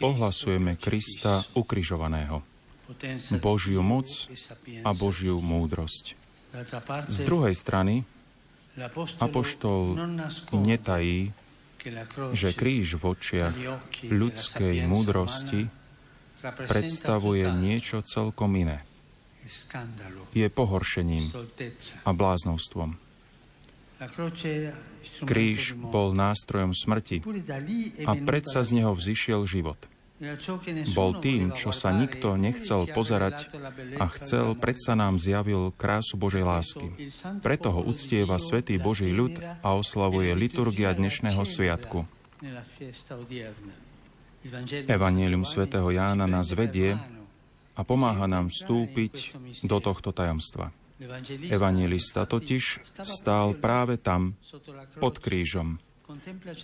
ohlasujeme 0.00 0.80
Krista 0.80 1.44
ukrižovaného, 1.52 2.40
Božiu 3.36 3.84
moc 3.84 4.08
a 4.80 4.90
Božiu 4.96 5.44
múdrosť. 5.44 6.16
Z 7.12 7.20
druhej 7.28 7.52
strany, 7.52 8.08
Apoštol 9.20 9.98
netají, 10.56 11.36
že 12.32 12.56
kríž 12.56 12.96
v 12.96 13.02
očiach 13.12 13.54
ľudskej 14.08 14.88
múdrosti 14.88 15.68
predstavuje 16.40 17.44
niečo 17.60 18.00
celkom 18.06 18.56
iné. 18.56 18.88
Je 20.32 20.48
pohoršením 20.48 21.28
a 22.08 22.10
bláznovstvom. 22.16 23.07
Kríž 25.26 25.74
bol 25.74 26.14
nástrojom 26.14 26.70
smrti 26.70 27.22
a 28.06 28.12
predsa 28.22 28.62
z 28.62 28.82
neho 28.82 28.94
vzýšiel 28.94 29.42
život. 29.46 29.78
Bol 30.98 31.22
tým, 31.22 31.54
čo 31.54 31.70
sa 31.70 31.94
nikto 31.94 32.34
nechcel 32.34 32.90
pozerať 32.90 33.46
a 34.02 34.10
chcel, 34.10 34.58
predsa 34.58 34.98
nám 34.98 35.22
zjavil 35.22 35.70
krásu 35.70 36.18
Božej 36.18 36.42
lásky. 36.42 36.90
Preto 37.38 37.70
ho 37.70 37.86
uctieva 37.86 38.34
Svetý 38.42 38.82
Boží 38.82 39.14
ľud 39.14 39.38
a 39.38 39.68
oslavuje 39.78 40.34
liturgia 40.34 40.90
dnešného 40.90 41.42
sviatku. 41.46 42.02
Evangelium 44.90 45.46
svätého 45.46 45.86
Jána 45.90 46.26
nás 46.26 46.50
vedie 46.50 46.98
a 47.78 47.80
pomáha 47.86 48.26
nám 48.26 48.50
vstúpiť 48.50 49.38
do 49.62 49.78
tohto 49.78 50.10
tajomstva. 50.10 50.74
Evangelista 51.46 52.26
totiž 52.26 52.82
stál 53.06 53.54
práve 53.54 54.02
tam, 54.02 54.34
pod 54.98 55.22
krížom. 55.22 55.78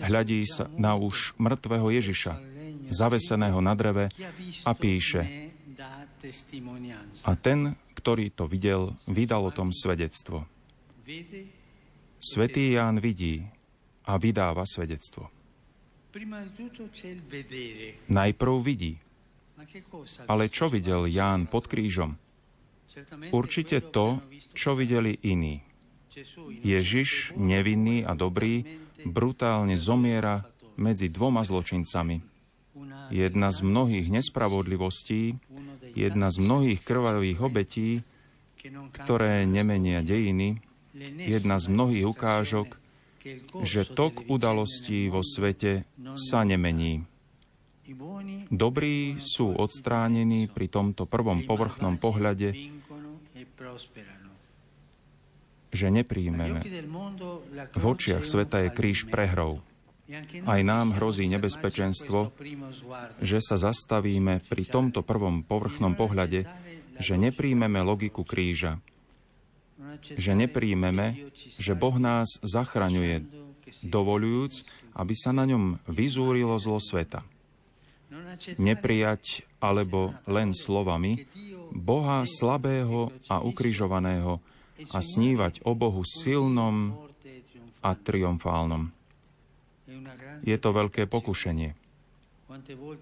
Hľadí 0.03 0.43
sa 0.49 0.67
na 0.75 0.99
už 0.99 1.39
mŕtvého 1.39 1.93
Ježiša, 2.01 2.33
zaveseného 2.91 3.61
na 3.63 3.77
dreve 3.77 4.11
a 4.65 4.73
píše 4.75 5.53
A 7.29 7.33
ten, 7.37 7.77
ktorý 7.93 8.33
to 8.33 8.49
videl, 8.49 8.97
vydal 9.05 9.45
o 9.45 9.53
tom 9.53 9.71
svedectvo. 9.71 10.49
Svetý 12.17 12.73
Ján 12.73 12.97
vidí 13.05 13.45
a 14.09 14.17
vydáva 14.17 14.65
svedectvo. 14.65 15.29
Najprv 18.09 18.55
vidí. 18.65 18.97
Ale 20.25 20.45
čo 20.49 20.73
videl 20.73 21.05
Ján 21.13 21.45
pod 21.47 21.69
krížom? 21.69 22.17
Určite 23.35 23.83
to, 23.91 24.23
čo 24.55 24.79
videli 24.79 25.19
iní. 25.27 25.63
Ježiš, 26.63 27.35
nevinný 27.35 28.07
a 28.07 28.15
dobrý, 28.15 28.63
brutálne 29.03 29.75
zomiera 29.75 30.47
medzi 30.79 31.11
dvoma 31.11 31.43
zločincami. 31.43 32.23
Jedna 33.11 33.51
z 33.51 33.59
mnohých 33.67 34.07
nespravodlivostí, 34.11 35.39
jedna 35.95 36.31
z 36.31 36.37
mnohých 36.39 36.81
krvavých 36.83 37.39
obetí, 37.43 37.91
ktoré 38.95 39.45
nemenia 39.45 40.01
dejiny, 40.01 40.63
jedna 41.19 41.59
z 41.61 41.67
mnohých 41.69 42.07
ukážok, 42.09 42.69
že 43.65 43.89
tok 43.89 44.25
udalostí 44.31 45.11
vo 45.11 45.21
svete 45.21 45.85
sa 46.15 46.47
nemení. 46.47 47.05
Dobrí 48.49 49.21
sú 49.21 49.53
odstránení 49.53 50.49
pri 50.49 50.73
tomto 50.73 51.05
prvom 51.05 51.45
povrchnom 51.45 52.01
pohľade 52.01 52.74
že 55.75 55.91
nepríjmeme. 55.91 56.63
V 57.75 57.85
očiach 57.85 58.23
sveta 58.23 58.63
je 58.63 58.71
kríž 58.71 59.11
prehrou. 59.11 59.59
Aj 60.45 60.61
nám 60.63 60.95
hrozí 61.01 61.27
nebezpečenstvo, 61.27 62.31
že 63.19 63.39
sa 63.41 63.57
zastavíme 63.57 64.45
pri 64.47 64.63
tomto 64.69 65.01
prvom 65.03 65.43
povrchnom 65.43 65.97
pohľade, 65.99 66.47
že 67.01 67.15
nepríjmeme 67.19 67.81
logiku 67.83 68.23
kríža, 68.23 68.79
že 70.05 70.37
nepríjmeme, 70.37 71.33
že 71.59 71.73
Boh 71.75 71.97
nás 71.99 72.39
zachraňuje, 72.45 73.25
dovolujúc, 73.83 74.63
aby 74.95 75.15
sa 75.19 75.35
na 75.35 75.49
ňom 75.49 75.83
vyzúrilo 75.91 76.55
zlo 76.61 76.79
sveta. 76.79 77.27
Neprijať 78.61 79.49
alebo 79.59 80.15
len 80.29 80.53
slovami 80.53 81.25
Boha 81.75 82.23
slabého 82.29 83.11
a 83.27 83.43
ukrižovaného 83.43 84.39
a 84.91 84.99
snívať 85.03 85.65
o 85.67 85.73
Bohu 85.75 86.03
silnom 86.07 86.95
a 87.83 87.91
triumfálnom. 87.97 88.91
Je 90.45 90.57
to 90.61 90.71
veľké 90.71 91.09
pokušenie. 91.09 91.75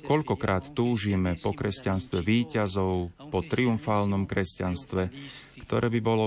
Koľkokrát 0.06 0.72
túžime 0.72 1.36
po 1.36 1.52
kresťanstve 1.52 2.24
výťazov, 2.24 3.12
po 3.28 3.40
triumfálnom 3.44 4.24
kresťanstve, 4.24 5.02
ktoré 5.66 5.86
by 5.92 6.00
bolo 6.00 6.26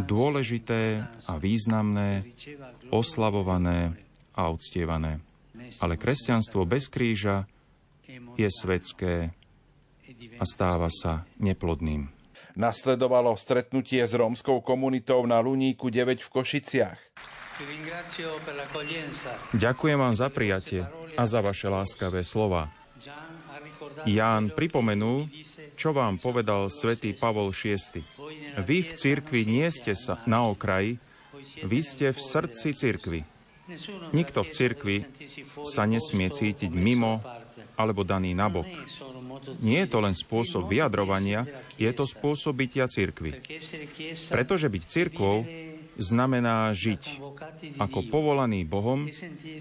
dôležité 0.00 1.04
a 1.28 1.32
významné, 1.36 2.24
oslavované 2.88 3.98
a 4.32 4.48
uctievané. 4.48 5.20
Ale 5.78 5.94
kresťanstvo 5.94 6.66
bez 6.66 6.90
kríža 6.90 7.46
je 8.34 8.48
svetské 8.50 9.30
a 10.40 10.44
stáva 10.44 10.90
sa 10.90 11.22
neplodným. 11.38 12.10
Nasledovalo 12.58 13.38
stretnutie 13.38 14.02
s 14.02 14.10
rómskou 14.10 14.58
komunitou 14.60 15.22
na 15.22 15.38
Luníku 15.38 15.86
9 15.86 16.18
v 16.18 16.28
Košiciach. 16.28 16.98
Ďakujem 19.54 19.98
vám 20.00 20.14
za 20.16 20.28
prijatie 20.32 20.82
a 21.14 21.22
za 21.28 21.40
vaše 21.44 21.68
láskavé 21.68 22.24
slova. 22.24 22.72
Ján 24.08 24.52
pripomenul, 24.56 25.28
čo 25.76 25.92
vám 25.92 26.16
povedal 26.16 26.72
svätý 26.72 27.12
Pavol 27.12 27.52
VI. 27.52 28.00
Vy 28.64 28.78
v 28.84 28.90
cirkvi 28.96 29.44
nie 29.44 29.68
ste 29.68 29.92
sa 29.92 30.20
na 30.24 30.48
okraji, 30.48 30.96
vy 31.64 31.80
ste 31.84 32.12
v 32.12 32.20
srdci 32.20 32.72
cirkvi. 32.76 33.20
Nikto 34.10 34.40
v 34.42 34.50
cirkvi 34.50 34.96
sa 35.62 35.86
nesmie 35.86 36.28
cítiť 36.30 36.70
mimo 36.70 37.22
alebo 37.78 38.04
daný 38.04 38.36
nabok. 38.36 38.66
Nie 39.64 39.86
je 39.86 39.90
to 39.90 39.98
len 40.04 40.12
spôsob 40.12 40.68
vyjadrovania, 40.68 41.48
je 41.80 41.88
to 41.96 42.04
spôsob 42.04 42.60
bytia 42.60 42.90
cirkvi. 42.90 43.40
Pretože 44.28 44.68
byť 44.68 44.82
cirkvou 44.84 45.48
znamená 46.00 46.72
žiť. 46.72 47.20
Ako 47.80 48.08
povolaný 48.08 48.64
Bohom, 48.64 49.08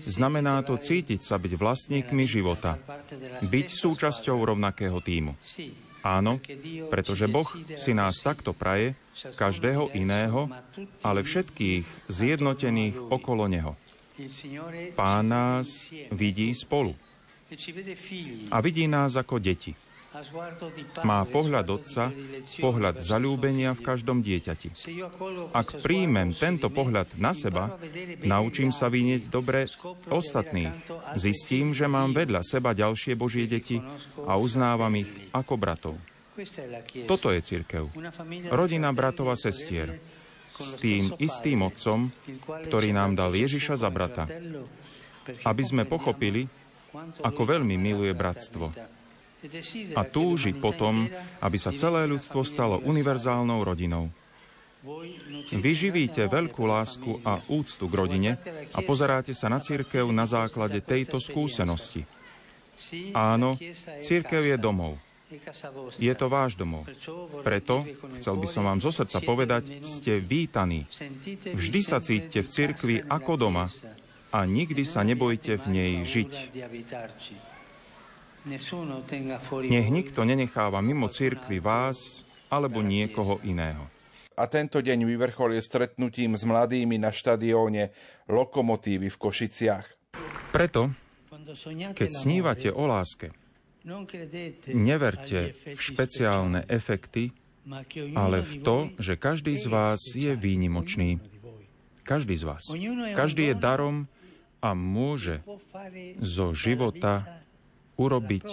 znamená 0.03 0.63
to 0.63 0.79
cítiť 0.79 1.23
sa 1.23 1.35
byť 1.39 1.53
vlastníkmi 1.55 2.23
života. 2.27 2.79
Byť 3.43 3.67
súčasťou 3.71 4.39
rovnakého 4.39 4.99
týmu. 5.03 5.35
Áno, 5.99 6.39
pretože 6.87 7.27
Boh 7.27 7.47
si 7.75 7.91
nás 7.91 8.23
takto 8.23 8.55
praje, 8.55 8.95
každého 9.35 9.91
iného, 9.99 10.47
ale 11.03 11.27
všetkých 11.27 12.07
zjednotených 12.07 12.95
okolo 13.11 13.51
Neho. 13.51 13.75
Pán 14.95 15.29
nás 15.29 15.89
vidí 16.11 16.51
spolu. 16.55 16.95
A 18.53 18.57
vidí 18.61 18.85
nás 18.85 19.17
ako 19.17 19.41
deti. 19.41 19.73
Má 21.05 21.21
pohľad 21.29 21.69
otca, 21.69 22.09
pohľad 22.57 22.97
zalúbenia 22.97 23.77
v 23.77 23.81
každom 23.85 24.25
dieťati. 24.25 24.73
Ak 25.53 25.85
príjmem 25.85 26.33
tento 26.33 26.73
pohľad 26.73 27.13
na 27.21 27.29
seba, 27.29 27.77
naučím 28.25 28.73
sa 28.73 28.89
vynieť 28.89 29.29
dobre 29.29 29.69
ostatných. 30.09 30.73
Zistím, 31.13 31.77
že 31.77 31.85
mám 31.85 32.17
vedľa 32.17 32.41
seba 32.41 32.73
ďalšie 32.73 33.13
Božie 33.13 33.45
deti 33.45 33.77
a 34.25 34.33
uznávam 34.41 34.93
ich 34.97 35.09
ako 35.29 35.53
bratov. 35.61 35.95
Toto 37.05 37.29
je 37.29 37.41
církev. 37.45 37.93
Rodina 38.49 38.89
bratov 38.89 39.29
a 39.29 39.37
sestier. 39.37 40.01
S 40.59 40.75
tým 40.75 41.15
istým 41.17 41.63
otcom, 41.63 42.11
ktorý 42.67 42.91
nám 42.91 43.15
dal 43.15 43.31
Ježiša 43.31 43.79
za 43.79 43.87
brata. 43.87 44.27
Aby 45.47 45.63
sme 45.63 45.83
pochopili, 45.87 46.45
ako 47.23 47.41
veľmi 47.47 47.79
miluje 47.79 48.11
bratstvo 48.11 48.75
a 49.95 50.01
túži 50.03 50.51
potom, 50.51 51.07
aby 51.39 51.55
sa 51.55 51.71
celé 51.71 52.03
ľudstvo 52.11 52.43
stalo 52.43 52.83
univerzálnou 52.83 53.63
rodinou. 53.63 54.11
Vy 55.51 55.71
živíte 55.75 56.23
veľkú 56.27 56.63
lásku 56.63 57.19
a 57.23 57.43
úctu 57.51 57.87
k 57.87 57.97
rodine 57.99 58.31
a 58.71 58.79
pozeráte 58.83 59.35
sa 59.35 59.51
na 59.51 59.59
církev 59.59 60.07
na 60.11 60.23
základe 60.23 60.79
tejto 60.79 61.19
skúsenosti. 61.19 62.03
Áno, 63.11 63.59
církev 63.99 64.39
je 64.39 64.55
domov. 64.55 64.95
Je 66.01 66.13
to 66.17 66.25
váš 66.25 66.57
domov. 66.57 66.89
Preto, 67.45 67.85
chcel 68.17 68.35
by 68.41 68.47
som 68.49 68.65
vám 68.65 68.81
zo 68.81 68.89
srdca 68.89 69.21
povedať, 69.21 69.85
ste 69.85 70.17
vítaní. 70.17 70.89
Vždy 71.53 71.79
sa 71.85 72.01
cítite 72.01 72.41
v 72.41 72.49
cirkvi 72.49 72.95
ako 73.05 73.37
doma 73.37 73.69
a 74.33 74.39
nikdy 74.45 74.81
sa 74.81 75.05
nebojte 75.05 75.61
v 75.61 75.65
nej 75.69 75.93
žiť. 76.01 76.31
Nech 79.69 79.89
nikto 79.93 80.25
nenecháva 80.25 80.81
mimo 80.81 81.13
cirkvi 81.13 81.61
vás 81.61 82.25
alebo 82.49 82.81
niekoho 82.81 83.37
iného. 83.45 83.85
A 84.39 84.47
tento 84.47 84.79
deň 84.79 85.03
vyvrcholil 85.03 85.59
stretnutím 85.59 86.39
s 86.39 86.47
mladými 86.47 86.95
na 86.95 87.11
štadióne 87.11 87.91
Lokomotívy 88.31 89.11
v 89.11 89.17
Košiciach. 89.19 89.85
Preto, 90.55 90.89
keď 91.93 92.09
snívate 92.09 92.71
o 92.71 92.87
láske, 92.87 93.35
neverte 94.73 95.55
v 95.55 95.79
špeciálne 95.79 96.65
efekty, 96.67 97.31
ale 98.17 98.41
v 98.41 98.53
to, 98.65 98.77
že 98.97 99.15
každý 99.15 99.55
z 99.55 99.67
vás 99.69 100.01
je 100.17 100.33
výnimočný. 100.33 101.21
Každý 102.03 102.35
z 102.35 102.43
vás. 102.43 102.63
Každý 103.13 103.53
je 103.53 103.55
darom 103.55 104.09
a 104.59 104.73
môže 104.73 105.45
zo 106.19 106.51
života 106.51 107.43
urobiť 107.95 108.47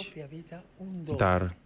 dar. 1.17 1.57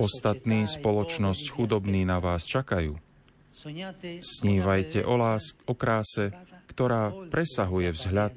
Ostatní 0.00 0.64
spoločnosť 0.64 1.44
chudobní 1.52 2.08
na 2.08 2.24
vás 2.24 2.48
čakajú. 2.48 2.96
Snívajte 4.24 5.04
o 5.04 5.14
lásk, 5.14 5.60
o 5.68 5.76
kráse, 5.76 6.32
ktorá 6.72 7.12
presahuje 7.28 7.92
vzhľad, 7.92 8.34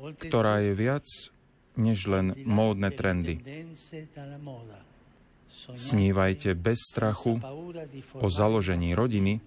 ktorá 0.00 0.64
je 0.64 0.72
viac 0.72 1.06
než 1.76 2.06
len 2.06 2.36
módne 2.44 2.92
trendy. 2.92 3.40
Snívajte 5.72 6.56
bez 6.56 6.78
strachu 6.90 7.40
o 8.18 8.26
založení 8.32 8.96
rodiny, 8.96 9.40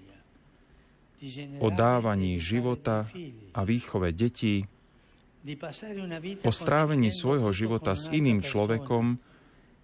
o 1.59 1.67
dávaní 1.73 2.38
života 2.38 3.09
a 3.53 3.61
výchove 3.63 4.13
detí, 4.13 4.69
o 6.41 6.51
strávení 6.51 7.13
svojho 7.13 7.53
života 7.53 7.93
s 7.93 8.09
iným 8.09 8.41
človekom, 8.41 9.21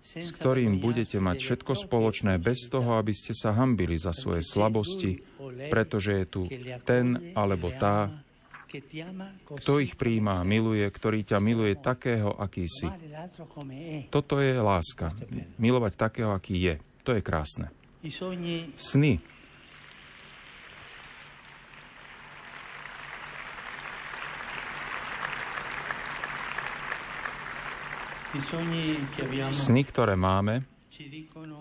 s 0.02 0.30
ktorým 0.42 0.82
budete 0.82 1.22
mať 1.22 1.38
všetko 1.38 1.74
spoločné 1.78 2.42
bez 2.42 2.66
toho, 2.66 2.98
aby 2.98 3.14
ste 3.14 3.38
sa 3.38 3.54
hambili 3.54 3.94
za 4.02 4.10
svoje 4.18 4.42
slabosti, 4.42 5.22
pretože 5.70 6.12
je 6.18 6.26
tu 6.26 6.42
ten 6.82 7.38
alebo 7.38 7.70
tá, 7.78 8.10
kto 9.60 9.84
ich 9.84 10.00
príjma 10.00 10.48
miluje, 10.48 10.88
ktorý 10.88 11.28
ťa 11.28 11.44
miluje 11.44 11.76
takého, 11.76 12.32
aký 12.40 12.72
si. 12.72 12.88
Toto 14.08 14.40
je 14.40 14.56
láska. 14.56 15.12
Milovať 15.60 15.94
takého, 16.00 16.32
aký 16.32 16.56
je. 16.56 16.76
To 17.04 17.12
je 17.12 17.22
krásne. 17.22 17.68
Sny 18.80 19.20
Sny, 29.52 29.82
ktoré 29.84 30.16
máme, 30.16 30.64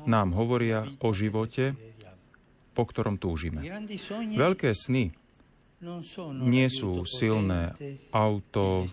nám 0.07 0.31
hovoria 0.39 0.87
o 1.03 1.11
živote, 1.11 1.75
po 2.71 2.87
ktorom 2.87 3.19
túžime. 3.19 3.59
Veľké 4.39 4.71
sny 4.71 5.11
nie 6.45 6.69
sú 6.69 7.09
silné 7.09 7.73
auto, 8.13 8.85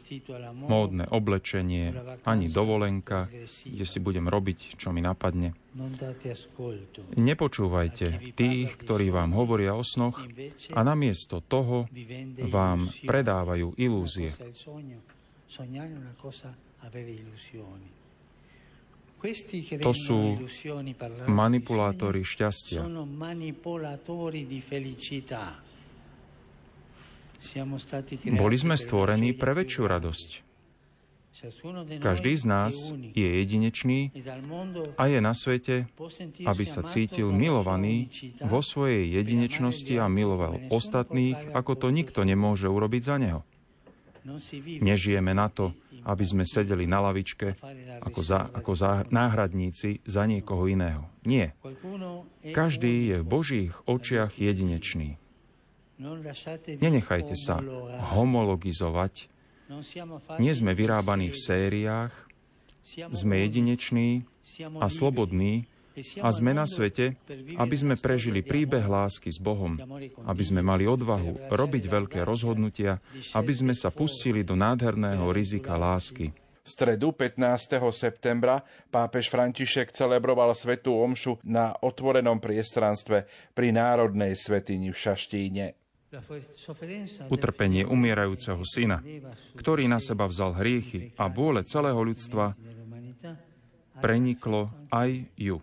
módne 0.56 1.04
oblečenie, 1.12 1.92
ani 2.24 2.48
dovolenka, 2.48 3.28
kde 3.68 3.84
si 3.84 4.00
budem 4.00 4.32
robiť, 4.32 4.80
čo 4.80 4.96
mi 4.96 5.04
napadne. 5.04 5.52
Nepočúvajte 7.20 8.32
tých, 8.34 8.70
ktorí 8.80 9.12
vám 9.12 9.36
hovoria 9.36 9.76
o 9.76 9.84
snoch 9.84 10.24
a 10.72 10.80
namiesto 10.82 11.44
toho 11.44 11.92
vám 12.48 12.88
predávajú 13.04 13.76
ilúzie. 13.76 14.32
To 19.82 19.94
sú 19.98 20.20
manipulátori 21.28 22.22
šťastia. 22.24 22.86
Boli 28.34 28.58
sme 28.58 28.76
stvorení 28.76 29.34
pre 29.38 29.54
väčšiu 29.54 29.84
radosť. 29.86 30.30
Každý 32.02 32.34
z 32.34 32.46
nás 32.50 32.74
je 33.14 33.28
jedinečný 33.46 34.10
a 34.98 35.04
je 35.06 35.20
na 35.22 35.38
svete, 35.38 35.86
aby 36.42 36.64
sa 36.66 36.82
cítil 36.82 37.30
milovaný 37.30 38.10
vo 38.42 38.66
svojej 38.66 39.06
jedinečnosti 39.22 39.94
a 40.02 40.10
miloval 40.10 40.58
ostatných, 40.74 41.54
ako 41.54 41.78
to 41.78 41.88
nikto 41.94 42.26
nemôže 42.26 42.66
urobiť 42.66 43.02
za 43.06 43.16
neho. 43.22 43.46
Nežijeme 44.82 45.32
na 45.38 45.48
to, 45.54 45.78
aby 46.10 46.26
sme 46.26 46.44
sedeli 46.44 46.90
na 46.90 47.06
lavičke 47.06 47.54
ako, 48.02 48.20
za, 48.26 48.50
ako 48.50 48.72
za, 48.74 48.92
náhradníci 49.14 50.02
za 50.10 50.26
niekoho 50.26 50.66
iného. 50.66 51.06
Nie. 51.22 51.54
Každý 52.42 53.14
je 53.14 53.16
v 53.22 53.26
Božích 53.30 53.74
očiach 53.86 54.42
jedinečný. 54.42 55.22
Nenechajte 56.78 57.34
sa 57.34 57.58
homologizovať. 58.14 59.30
Nie 60.38 60.54
sme 60.54 60.72
vyrábaní 60.78 61.34
v 61.34 61.38
sériách, 61.38 62.14
sme 63.12 63.44
jedineční 63.44 64.24
a 64.80 64.88
slobodní 64.88 65.68
a 66.22 66.30
sme 66.30 66.54
na 66.54 66.70
svete, 66.70 67.18
aby 67.58 67.76
sme 67.76 67.98
prežili 67.98 68.46
príbeh 68.46 68.86
lásky 68.86 69.34
s 69.34 69.42
Bohom, 69.42 69.76
aby 70.30 70.44
sme 70.46 70.62
mali 70.62 70.86
odvahu 70.86 71.50
robiť 71.50 71.84
veľké 71.90 72.20
rozhodnutia, 72.22 73.02
aby 73.34 73.52
sme 73.52 73.74
sa 73.74 73.90
pustili 73.90 74.46
do 74.46 74.54
nádherného 74.54 75.26
rizika 75.34 75.74
lásky. 75.76 76.30
V 76.68 76.70
stredu 76.70 77.16
15. 77.16 77.80
septembra 77.96 78.60
pápež 78.92 79.32
František 79.32 79.96
celebroval 79.96 80.52
svetú 80.52 81.00
omšu 81.00 81.40
na 81.48 81.72
otvorenom 81.80 82.44
priestranstve 82.44 83.24
pri 83.56 83.72
Národnej 83.72 84.36
svetini 84.36 84.92
v 84.92 84.98
Šaštíne. 85.00 85.87
Utrpenie 87.28 87.84
umierajúceho 87.84 88.64
syna, 88.64 89.04
ktorý 89.60 89.92
na 89.92 90.00
seba 90.00 90.24
vzal 90.24 90.56
hriechy 90.56 91.12
a 91.20 91.28
bôle 91.28 91.68
celého 91.68 92.00
ľudstva, 92.00 92.56
preniklo 94.00 94.72
aj 94.88 95.28
ju. 95.36 95.60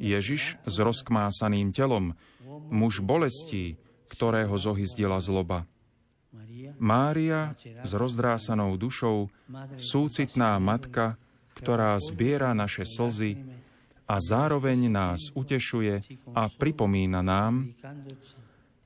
Ježiš 0.00 0.56
s 0.64 0.74
rozkmásaným 0.80 1.76
telom, 1.76 2.16
muž 2.72 3.04
bolestí, 3.04 3.76
ktorého 4.08 4.56
zohyzdila 4.56 5.20
zloba. 5.20 5.68
Mária 6.80 7.52
s 7.84 7.92
rozdrásanou 7.92 8.80
dušou, 8.80 9.28
súcitná 9.76 10.56
matka, 10.56 11.20
ktorá 11.52 11.98
zbiera 12.00 12.56
naše 12.56 12.88
slzy 12.88 13.44
a 14.08 14.16
zároveň 14.24 14.88
nás 14.88 15.20
utešuje 15.36 16.00
a 16.32 16.48
pripomína 16.48 17.20
nám, 17.20 17.76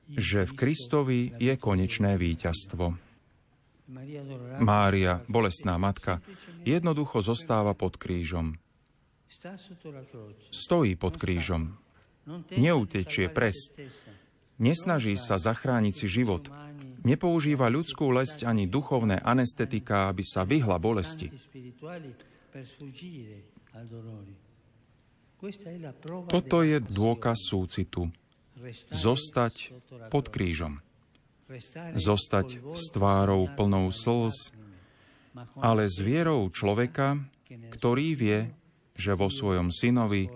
že 0.09 0.43
v 0.43 0.53
Kristovi 0.53 1.19
je 1.39 1.53
konečné 1.55 2.19
víťazstvo. 2.19 2.95
Mária, 4.63 5.21
bolestná 5.27 5.75
matka, 5.75 6.23
jednoducho 6.63 7.19
zostáva 7.19 7.75
pod 7.75 7.99
krížom. 7.99 8.55
Stojí 10.53 10.95
pod 10.95 11.19
krížom. 11.19 11.75
Neutečie 12.55 13.27
pres. 13.27 13.75
Nesnaží 14.61 15.19
sa 15.19 15.35
zachrániť 15.35 15.93
si 15.93 16.07
život. 16.07 16.47
Nepoužíva 17.03 17.67
ľudskú 17.67 18.07
lesť 18.15 18.47
ani 18.47 18.63
duchovné 18.63 19.19
anestetika, 19.19 20.07
aby 20.07 20.23
sa 20.23 20.47
vyhla 20.47 20.79
bolesti. 20.79 21.27
Toto 26.31 26.57
je 26.63 26.77
dôkaz 26.79 27.37
súcitu 27.51 28.07
zostať 28.89 29.73
pod 30.09 30.29
krížom. 30.29 30.79
Zostať 31.93 32.63
s 32.73 32.83
tvárou 32.93 33.45
plnou 33.53 33.91
slz, 33.91 34.55
ale 35.59 35.89
s 35.89 35.97
vierou 35.99 36.49
človeka, 36.49 37.19
ktorý 37.49 38.07
vie, 38.17 38.39
že 38.93 39.17
vo 39.17 39.29
svojom 39.29 39.73
synovi 39.73 40.29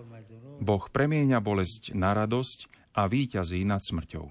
Boh 0.58 0.84
premieňa 0.90 1.38
bolesť 1.38 1.94
na 1.94 2.10
radosť 2.14 2.92
a 2.98 3.06
víťazí 3.06 3.62
nad 3.62 3.78
smrťou. 3.78 4.26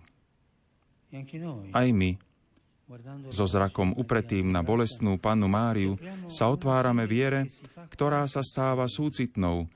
Aj 1.72 1.88
my, 1.88 2.12
so 3.32 3.44
zrakom 3.48 3.96
upretým 3.96 4.52
na 4.52 4.64
bolestnú 4.64 5.20
pannu 5.20 5.48
Máriu, 5.48 5.96
sa 6.28 6.52
otvárame 6.52 7.08
viere, 7.08 7.48
ktorá 7.92 8.28
sa 8.28 8.44
stáva 8.44 8.88
súcitnou 8.88 9.72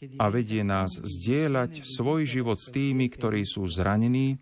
a 0.00 0.24
vedie 0.32 0.64
nás 0.64 0.96
zdieľať 0.96 1.84
svoj 1.84 2.24
život 2.24 2.56
s 2.56 2.72
tými, 2.72 3.12
ktorí 3.12 3.44
sú 3.44 3.68
zranení, 3.68 4.40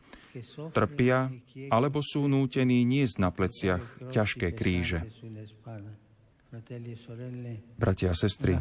trpia 0.70 1.32
alebo 1.66 1.98
sú 1.98 2.30
nútení 2.30 2.86
niesť 2.86 3.16
na 3.18 3.30
pleciach 3.34 3.82
ťažké 4.14 4.54
kríže. 4.54 5.02
Bratia 7.76 8.14
a 8.14 8.16
sestry, 8.16 8.56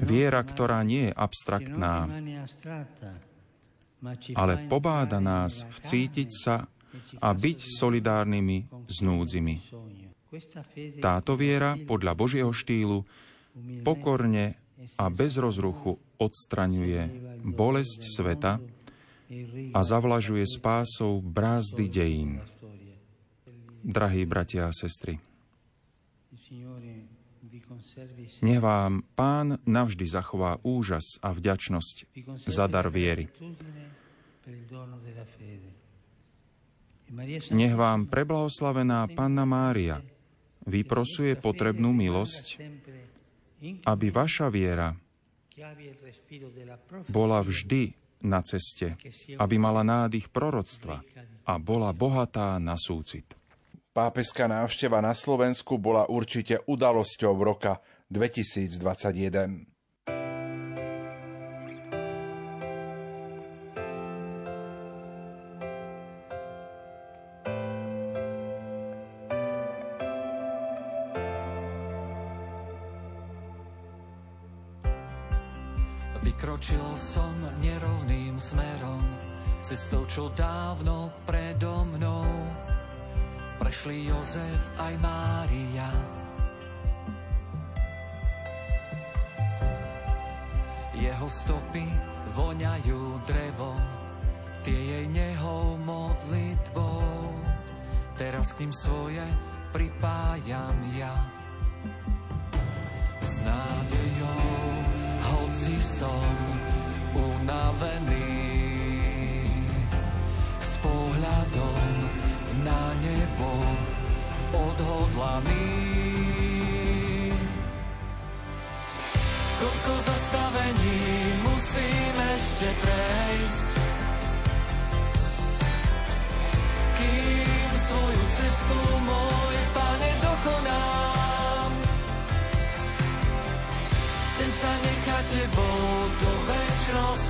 viera, 0.00 0.40
ktorá 0.40 0.80
nie 0.80 1.10
je 1.10 1.12
abstraktná, 1.12 2.08
ale 4.32 4.52
pobáda 4.70 5.20
nás 5.20 5.66
vcítiť 5.68 6.30
sa 6.32 6.64
a 7.20 7.28
byť 7.34 7.58
solidárnymi 7.68 8.88
s 8.88 8.96
núdzimi. 9.04 9.54
Táto 11.02 11.36
viera 11.36 11.76
podľa 11.76 12.12
Božieho 12.16 12.52
štýlu 12.52 13.04
pokorne 13.84 14.56
a 14.96 15.10
bez 15.12 15.36
rozruchu 15.36 16.00
odstraňuje 16.18 17.02
bolesť 17.46 18.00
sveta 18.04 18.52
a 19.74 19.80
zavlažuje 19.80 20.44
spásou 20.44 21.22
brázdy 21.22 21.84
dejín. 21.88 22.32
Drahí 23.86 24.26
bratia 24.26 24.68
a 24.68 24.74
sestry, 24.74 25.22
nech 28.42 28.60
vám 28.60 29.04
Pán 29.14 29.60
navždy 29.64 30.06
zachová 30.08 30.58
úžas 30.64 31.20
a 31.20 31.34
vďačnosť 31.34 31.96
za 32.48 32.66
dar 32.66 32.88
viery. 32.88 33.28
Nech 37.52 37.74
vám 37.74 38.04
preblahoslavená 38.08 39.08
Panna 39.16 39.48
Mária 39.48 40.04
vyprosuje 40.68 41.32
potrebnú 41.40 41.96
milosť, 41.96 42.60
aby 43.88 44.06
vaša 44.12 44.52
viera 44.52 44.92
bola 47.08 47.38
vždy 47.42 47.92
na 48.22 48.42
ceste, 48.42 48.98
aby 49.38 49.54
mala 49.58 49.86
nádych 49.86 50.28
proroctva 50.30 51.02
a 51.46 51.54
bola 51.58 51.94
bohatá 51.94 52.58
na 52.58 52.74
súcit. 52.74 53.38
Pápeská 53.94 54.46
návšteva 54.46 55.02
na 55.02 55.10
Slovensku 55.10 55.74
bola 55.80 56.06
určite 56.06 56.62
udalosťou 56.66 57.34
roka 57.34 57.82
2021. 58.10 59.77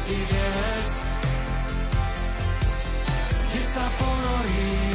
väčšnosti 0.09 0.17
viesť, 0.33 1.01
kde 3.49 3.61
sa 3.61 3.85
ponorím 4.01 4.88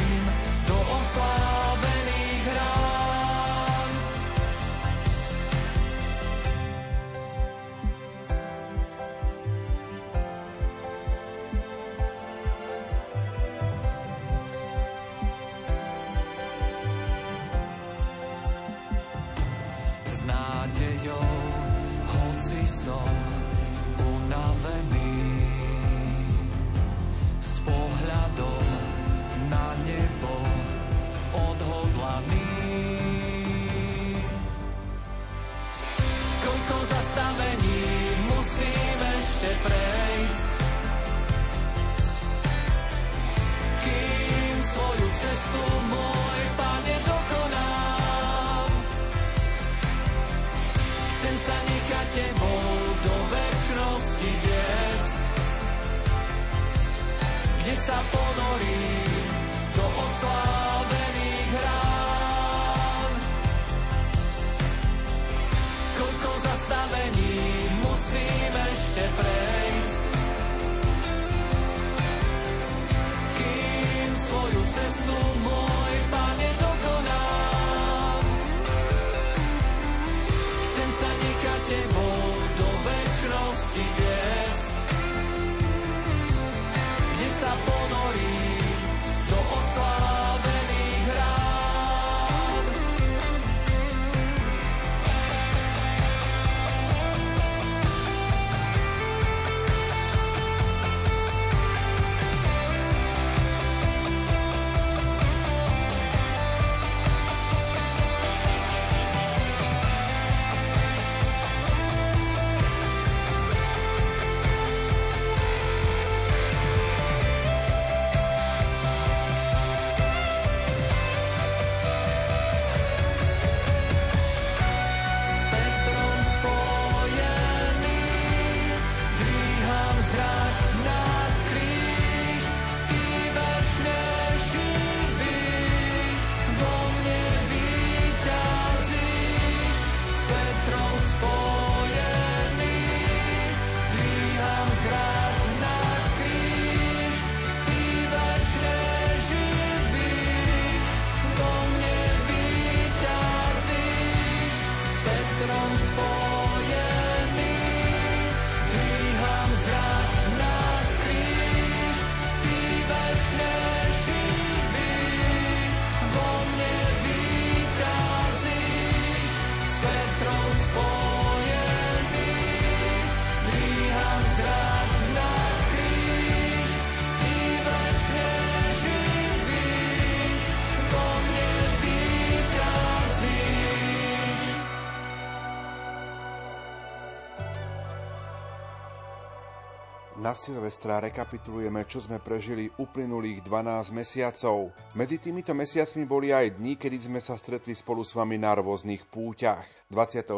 Na 190.34 190.42
Silvestra 190.42 190.98
rekapitulujeme, 190.98 191.86
čo 191.86 192.02
sme 192.02 192.18
prežili 192.18 192.66
uplynulých 192.66 193.46
12 193.46 193.94
mesiacov. 193.94 194.74
Medzi 194.98 195.22
týmito 195.22 195.54
mesiacmi 195.54 196.02
boli 196.10 196.34
aj 196.34 196.58
dni, 196.58 196.74
kedy 196.74 197.06
sme 197.06 197.22
sa 197.22 197.38
stretli 197.38 197.70
spolu 197.70 198.02
s 198.02 198.18
vami 198.18 198.34
na 198.34 198.50
rôznych 198.58 199.06
púťach. 199.14 199.62
24. 199.94 200.34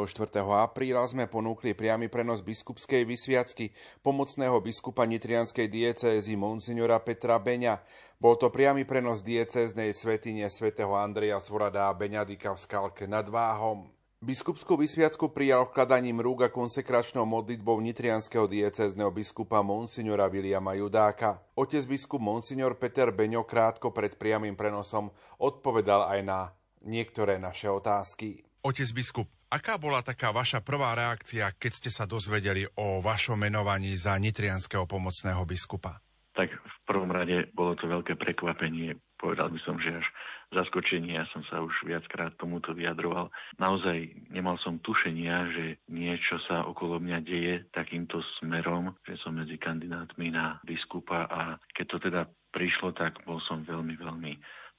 apríla 0.60 1.00
sme 1.08 1.24
ponúkli 1.32 1.72
priamy 1.72 2.12
prenos 2.12 2.44
biskupskej 2.44 3.08
vysviacky 3.08 3.72
pomocného 4.04 4.60
biskupa 4.60 5.08
nitrianskej 5.08 5.64
diecézy 5.64 6.36
Monsignora 6.36 7.00
Petra 7.00 7.40
Beňa. 7.40 7.80
Bol 8.20 8.36
to 8.36 8.52
priamy 8.52 8.84
prenos 8.84 9.24
diecéznej 9.24 9.96
svetine 9.96 10.44
svätého 10.52 10.92
Andreja 10.92 11.40
Svorada 11.40 11.88
Beňadika 11.96 12.52
v 12.52 12.60
Skalke 12.60 13.08
nad 13.08 13.24
Váhom. 13.32 13.95
Biskupskú 14.16 14.80
vysviacku 14.80 15.28
prijal 15.28 15.68
vkladaním 15.68 16.24
rúk 16.24 16.40
a 16.40 16.48
konsekračnou 16.48 17.28
modlitbou 17.28 17.76
nitrianského 17.84 18.48
diecézneho 18.48 19.12
biskupa 19.12 19.60
Monsignora 19.60 20.24
Viliama 20.32 20.72
Judáka. 20.72 21.44
Otec 21.52 21.84
biskup 21.84 22.24
Monsignor 22.24 22.80
Peter 22.80 23.12
Beňo 23.12 23.44
krátko 23.44 23.92
pred 23.92 24.16
priamým 24.16 24.56
prenosom 24.56 25.12
odpovedal 25.36 26.08
aj 26.08 26.20
na 26.24 26.38
niektoré 26.80 27.36
naše 27.36 27.68
otázky. 27.68 28.40
Otec 28.64 28.88
biskup, 28.96 29.28
aká 29.52 29.76
bola 29.76 30.00
taká 30.00 30.32
vaša 30.32 30.64
prvá 30.64 30.96
reakcia, 30.96 31.52
keď 31.52 31.72
ste 31.76 31.90
sa 31.92 32.08
dozvedeli 32.08 32.64
o 32.80 33.04
vašom 33.04 33.36
menovaní 33.36 33.92
za 34.00 34.16
nitrianského 34.16 34.88
pomocného 34.88 35.44
biskupa? 35.44 36.00
Tak 36.32 36.56
prvom 36.86 37.10
rade 37.10 37.50
bolo 37.50 37.74
to 37.74 37.90
veľké 37.90 38.14
prekvapenie. 38.14 38.94
Povedal 39.18 39.50
by 39.50 39.58
som, 39.66 39.76
že 39.82 39.98
až 39.98 40.06
zaskočenie, 40.54 41.18
ja 41.18 41.26
som 41.34 41.42
sa 41.50 41.58
už 41.58 41.82
viackrát 41.82 42.38
tomuto 42.38 42.70
vyjadroval. 42.76 43.34
Naozaj 43.58 44.30
nemal 44.30 44.60
som 44.62 44.78
tušenia, 44.78 45.50
že 45.50 45.64
niečo 45.90 46.38
sa 46.46 46.62
okolo 46.62 47.02
mňa 47.02 47.18
deje 47.26 47.54
takýmto 47.74 48.22
smerom, 48.38 48.94
že 49.02 49.18
som 49.18 49.34
medzi 49.34 49.58
kandidátmi 49.58 50.30
na 50.30 50.62
biskupa 50.62 51.26
a 51.26 51.58
keď 51.74 51.86
to 51.90 51.98
teda 51.98 52.22
prišlo, 52.54 52.94
tak 52.94 53.20
bol 53.26 53.42
som 53.42 53.66
veľmi, 53.66 53.98
veľmi 53.98 54.32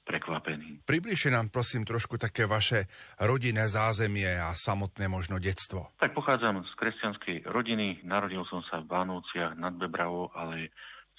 prekvapený. 0.08 0.88
Približte 0.88 1.28
nám 1.28 1.52
prosím 1.52 1.84
trošku 1.84 2.16
také 2.16 2.48
vaše 2.48 2.88
rodinné 3.20 3.68
zázemie 3.68 4.40
a 4.40 4.56
samotné 4.56 5.04
možno 5.04 5.36
detstvo. 5.36 5.92
Tak 6.00 6.16
pochádzam 6.16 6.64
z 6.64 6.72
kresťanskej 6.80 7.36
rodiny, 7.52 8.08
narodil 8.08 8.40
som 8.48 8.64
sa 8.72 8.80
v 8.80 8.88
Bánovciach 8.88 9.60
nad 9.60 9.76
Bebravou, 9.76 10.32
ale 10.32 10.72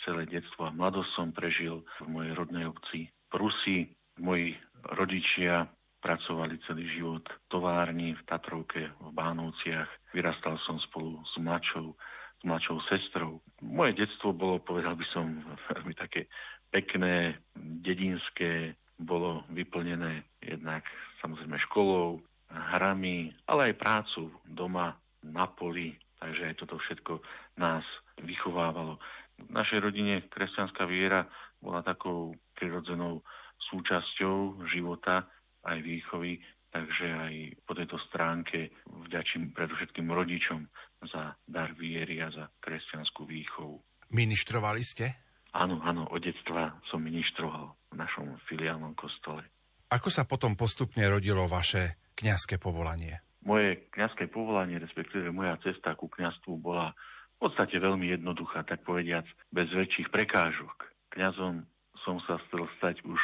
celé 0.05 0.27
detstvo 0.29 0.67
a 0.67 0.75
mladosť 0.75 1.11
som 1.15 1.29
prežil 1.31 1.83
v 2.03 2.07
mojej 2.07 2.33
rodnej 2.35 2.65
obci 2.67 3.09
Prusy, 3.29 3.93
Moji 4.19 4.51
rodičia 4.99 5.63
pracovali 6.03 6.59
celý 6.67 6.87
život 6.91 7.23
v 7.23 7.39
továrni 7.47 8.15
v 8.15 8.21
Tatrovke 8.27 8.91
v 8.99 9.07
Bánovciach. 9.15 9.87
Vyrastal 10.11 10.59
som 10.67 10.79
spolu 10.79 11.23
s 11.23 11.39
mladšou, 11.39 11.95
s 12.39 12.43
mladšou 12.43 12.77
sestrou. 12.91 13.39
Moje 13.63 13.95
detstvo 13.95 14.35
bolo, 14.35 14.59
povedal 14.59 14.95
by 14.99 15.05
som, 15.11 15.39
veľmi 15.71 15.95
také 15.95 16.27
pekné, 16.71 17.39
dedinské, 17.55 18.75
bolo 18.99 19.47
vyplnené 19.55 20.27
jednak 20.43 20.83
samozrejme 21.23 21.55
školou, 21.71 22.19
hrami, 22.51 23.31
ale 23.47 23.71
aj 23.71 23.79
prácu 23.79 24.27
doma, 24.43 24.99
na 25.19 25.47
poli, 25.51 25.99
takže 26.19 26.51
aj 26.51 26.55
toto 26.63 26.79
všetko 26.79 27.19
nás 27.59 27.83
vychovávalo. 28.23 28.99
V 29.47 29.51
našej 29.51 29.79
rodine 29.79 30.27
kresťanská 30.27 30.83
viera 30.83 31.23
bola 31.63 31.83
takou 31.83 32.35
prirodzenou 32.55 33.23
súčasťou 33.71 34.67
života 34.71 35.27
aj 35.63 35.77
výchovy, 35.83 36.39
takže 36.71 37.05
aj 37.07 37.33
po 37.63 37.73
tejto 37.75 37.97
stránke 38.09 38.71
vďačím 38.87 39.51
predovšetkým 39.55 40.07
rodičom 40.11 40.67
za 41.07 41.35
dar 41.47 41.71
viery 41.75 42.19
a 42.23 42.31
za 42.31 42.45
kresťanskú 42.59 43.27
výchovu. 43.27 43.79
Ministrovali 44.11 44.81
ste? 44.81 45.05
Áno, 45.53 45.81
áno, 45.81 46.05
od 46.13 46.21
detstva 46.21 46.77
som 46.89 47.01
ministroval 47.01 47.73
v 47.89 47.95
našom 47.97 48.37
filiálnom 48.45 48.93
kostole. 48.93 49.41
Ako 49.89 50.13
sa 50.13 50.29
potom 50.29 50.53
postupne 50.53 51.01
rodilo 51.09 51.49
vaše 51.49 51.97
kňazské 52.13 52.61
povolanie? 52.61 53.25
Moje 53.41 53.89
kňazské 53.89 54.29
povolanie, 54.29 54.77
respektíve 54.77 55.33
moja 55.33 55.57
cesta 55.65 55.97
ku 55.97 56.05
kňastvu 56.05 56.53
bola 56.61 56.93
v 57.39 57.47
podstate 57.47 57.79
veľmi 57.79 58.19
jednoduchá, 58.19 58.67
tak 58.67 58.83
povediac, 58.83 59.23
bez 59.55 59.71
väčších 59.71 60.11
prekážok. 60.11 60.91
Kňazom 61.15 61.63
som 62.03 62.19
sa 62.27 62.35
chcel 62.43 62.67
stať 62.75 63.07
už 63.07 63.19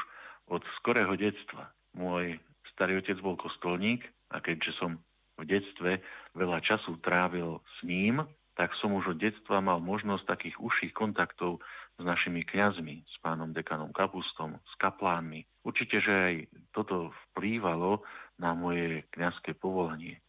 od 0.47 0.63
skorého 0.79 1.19
detstva. 1.19 1.75
Môj 1.91 2.39
starý 2.71 3.03
otec 3.03 3.19
bol 3.19 3.35
kostolník 3.35 4.07
a 4.31 4.39
keďže 4.39 4.71
som 4.79 5.03
v 5.35 5.43
detstve 5.43 5.99
veľa 6.31 6.63
času 6.63 6.95
trávil 7.03 7.59
s 7.75 7.77
ním, 7.83 8.23
tak 8.55 8.71
som 8.79 8.95
už 8.95 9.15
od 9.15 9.19
detstva 9.19 9.59
mal 9.59 9.83
možnosť 9.83 10.23
takých 10.23 10.63
užších 10.63 10.93
kontaktov 10.95 11.59
s 11.99 12.03
našimi 12.03 12.47
kňazmi, 12.47 13.03
s 13.03 13.15
pánom 13.19 13.51
dekanom 13.51 13.91
Kapustom, 13.91 14.63
s 14.63 14.73
kaplánmi. 14.79 15.43
Určite, 15.67 15.99
že 15.99 16.13
aj 16.15 16.35
toto 16.71 17.11
vplývalo 17.31 17.99
na 18.39 18.55
moje 18.55 19.03
kňazské 19.11 19.59
povolanie. 19.59 20.23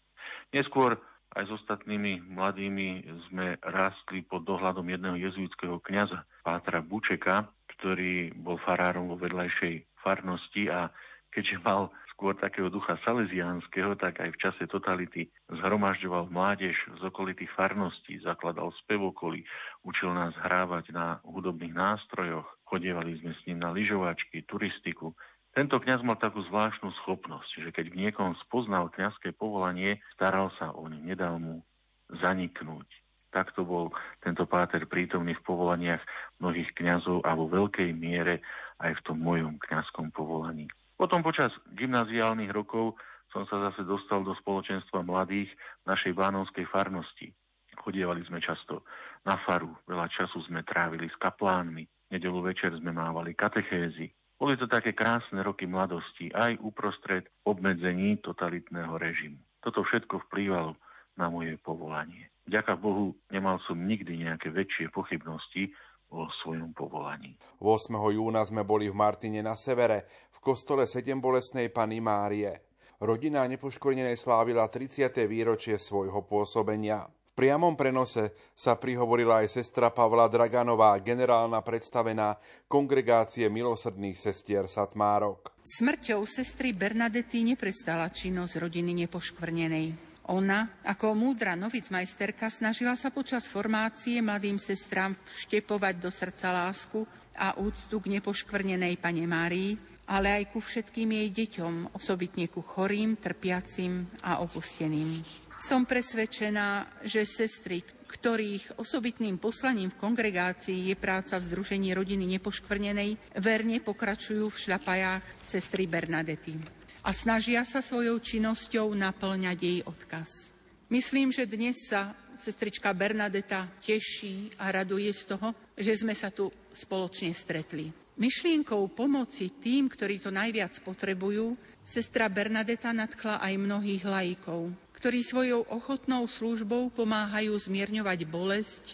Neskôr 0.50 0.98
aj 1.36 1.44
s 1.44 1.52
ostatnými 1.60 2.24
mladými 2.32 3.04
sme 3.28 3.60
rástli 3.60 4.24
pod 4.24 4.48
dohľadom 4.48 4.88
jedného 4.88 5.20
jezuitského 5.20 5.76
kňaza, 5.84 6.24
Pátra 6.40 6.80
Bučeka, 6.80 7.52
ktorý 7.76 8.32
bol 8.32 8.56
farárom 8.56 9.12
vo 9.12 9.20
vedľajšej 9.20 10.00
farnosti 10.00 10.72
a 10.72 10.88
keďže 11.28 11.60
mal 11.60 11.92
skôr 12.16 12.32
takého 12.32 12.72
ducha 12.72 12.96
salesiánskeho, 13.04 13.92
tak 14.00 14.24
aj 14.24 14.32
v 14.32 14.40
čase 14.40 14.64
totality 14.64 15.28
zhromažďoval 15.52 16.32
mládež 16.32 16.72
z 16.96 17.02
okolitých 17.04 17.52
farností, 17.52 18.16
zakladal 18.24 18.72
spevokoly, 18.80 19.44
učil 19.84 20.16
nás 20.16 20.32
hrávať 20.40 20.96
na 20.96 21.20
hudobných 21.28 21.76
nástrojoch, 21.76 22.48
chodievali 22.64 23.20
sme 23.20 23.36
s 23.36 23.44
ním 23.44 23.60
na 23.60 23.68
lyžovačky, 23.68 24.48
turistiku. 24.48 25.12
Tento 25.56 25.80
kňaz 25.80 26.04
mal 26.04 26.20
takú 26.20 26.44
zvláštnu 26.44 26.92
schopnosť, 27.00 27.64
že 27.64 27.70
keď 27.72 27.88
v 27.88 27.98
niekom 28.04 28.36
spoznal 28.44 28.92
kňazské 28.92 29.32
povolanie, 29.32 30.04
staral 30.12 30.52
sa 30.60 30.68
o 30.76 30.84
ne, 30.84 31.00
nedal 31.00 31.40
mu 31.40 31.64
zaniknúť. 32.12 32.84
Takto 33.32 33.64
bol 33.64 33.88
tento 34.20 34.44
páter 34.44 34.84
prítomný 34.84 35.32
v 35.32 35.44
povolaniach 35.48 36.04
mnohých 36.44 36.76
kňazov 36.76 37.24
a 37.24 37.32
vo 37.32 37.48
veľkej 37.48 37.88
miere 37.96 38.44
aj 38.84 39.00
v 39.00 39.04
tom 39.08 39.16
mojom 39.16 39.56
kňazskom 39.56 40.12
povolaní. 40.12 40.68
Potom 41.00 41.24
počas 41.24 41.48
gymnaziálnych 41.72 42.52
rokov 42.52 43.00
som 43.32 43.48
sa 43.48 43.72
zase 43.72 43.88
dostal 43.88 44.20
do 44.28 44.36
spoločenstva 44.36 45.00
mladých 45.08 45.48
našej 45.88 46.12
bánovskej 46.12 46.68
farnosti. 46.68 47.32
Chodievali 47.80 48.20
sme 48.28 48.44
často 48.44 48.84
na 49.24 49.40
faru, 49.40 49.72
veľa 49.88 50.12
času 50.12 50.36
sme 50.44 50.60
trávili 50.68 51.08
s 51.08 51.16
kaplánmi, 51.16 52.12
nedelu 52.12 52.44
večer 52.44 52.76
sme 52.76 52.92
mávali 52.92 53.32
katechézy. 53.32 54.12
Boli 54.36 54.60
to 54.60 54.68
také 54.68 54.92
krásne 54.92 55.40
roky 55.40 55.64
mladosti, 55.64 56.28
aj 56.28 56.60
uprostred 56.60 57.24
obmedzení 57.48 58.20
totalitného 58.20 59.00
režimu. 59.00 59.40
Toto 59.64 59.80
všetko 59.80 60.28
vplývalo 60.28 60.76
na 61.16 61.32
moje 61.32 61.56
povolanie. 61.56 62.28
Ďaká 62.44 62.76
Bohu, 62.76 63.16
nemal 63.32 63.58
som 63.64 63.80
nikdy 63.80 64.28
nejaké 64.28 64.52
väčšie 64.52 64.92
pochybnosti 64.92 65.72
o 66.12 66.30
svojom 66.44 66.70
povolaní. 66.76 67.34
8. 67.58 67.90
júna 68.12 68.44
sme 68.46 68.62
boli 68.62 68.86
v 68.86 68.94
Martine 68.94 69.42
na 69.42 69.58
severe, 69.58 70.06
v 70.30 70.38
kostole 70.38 70.86
sedem 70.86 71.18
bolesnej 71.18 71.72
Pany 71.72 71.98
Márie. 71.98 72.62
Rodina 73.02 73.42
nepoškodenej 73.48 74.14
slávila 74.14 74.68
30. 74.70 75.10
výročie 75.26 75.76
svojho 75.80 76.22
pôsobenia. 76.24 77.08
Priamom 77.36 77.76
prenose 77.76 78.32
sa 78.56 78.80
prihovorila 78.80 79.44
aj 79.44 79.60
sestra 79.60 79.92
Pavla 79.92 80.24
Draganová, 80.24 80.96
generálna 81.04 81.60
predstavená 81.60 82.40
Kongregácie 82.64 83.44
milosrdných 83.52 84.16
sestier 84.16 84.64
Satmárok. 84.64 85.52
Smrťou 85.60 86.24
sestry 86.24 86.72
Bernadety 86.72 87.44
neprestala 87.44 88.08
činnosť 88.08 88.56
rodiny 88.56 89.04
nepoškvrnenej. 89.04 89.86
Ona, 90.32 90.80
ako 90.88 91.12
múdra 91.12 91.52
majsterka, 91.60 92.48
snažila 92.48 92.96
sa 92.96 93.12
počas 93.12 93.52
formácie 93.52 94.24
mladým 94.24 94.56
sestrám 94.56 95.12
vštepovať 95.28 95.94
do 96.00 96.08
srdca 96.08 96.56
lásku 96.56 97.04
a 97.36 97.52
úctu 97.60 98.00
k 98.00 98.16
nepoškvrnenej 98.16 98.96
pane 98.96 99.28
Márii, 99.28 99.76
ale 100.08 100.40
aj 100.40 100.56
ku 100.56 100.64
všetkým 100.64 101.12
jej 101.12 101.28
deťom, 101.44 101.92
osobitne 101.92 102.48
ku 102.48 102.64
chorým, 102.64 103.20
trpiacim 103.20 104.08
a 104.24 104.40
opusteným. 104.40 105.44
Som 105.56 105.88
presvedčená, 105.88 107.00
že 107.00 107.24
sestry, 107.24 107.80
ktorých 107.80 108.76
osobitným 108.76 109.40
poslaním 109.40 109.88
v 109.88 110.00
kongregácii 110.04 110.92
je 110.92 110.96
práca 110.96 111.40
v 111.40 111.48
Združení 111.48 111.96
rodiny 111.96 112.28
nepoškvrnenej, 112.36 113.40
verne 113.40 113.80
pokračujú 113.80 114.52
v 114.52 114.60
šľapajách 114.68 115.24
sestry 115.40 115.88
Bernadety 115.88 116.60
a 117.06 117.14
snažia 117.14 117.62
sa 117.62 117.78
svojou 117.78 118.18
činnosťou 118.18 118.90
naplňať 118.98 119.58
jej 119.62 119.80
odkaz. 119.86 120.50
Myslím, 120.90 121.30
že 121.30 121.46
dnes 121.46 121.86
sa 121.86 122.10
sestrička 122.34 122.90
Bernadeta 122.90 123.70
teší 123.78 124.50
a 124.58 124.74
raduje 124.74 125.14
z 125.14 125.22
toho, 125.34 125.54
že 125.78 125.94
sme 125.94 126.18
sa 126.18 126.34
tu 126.34 126.50
spoločne 126.74 127.30
stretli. 127.30 127.94
Myšlienkou 128.18 128.90
pomoci 128.90 129.54
tým, 129.54 129.86
ktorí 129.86 130.18
to 130.18 130.34
najviac 130.34 130.74
potrebujú, 130.82 131.54
sestra 131.86 132.26
Bernadeta 132.26 132.90
nadchla 132.90 133.38
aj 133.38 133.54
mnohých 133.54 134.02
laikov, 134.02 134.74
ktorí 134.96 135.20
svojou 135.20 135.68
ochotnou 135.68 136.24
službou 136.24 136.88
pomáhajú 136.88 137.52
zmierňovať 137.52 138.24
bolesť 138.24 138.84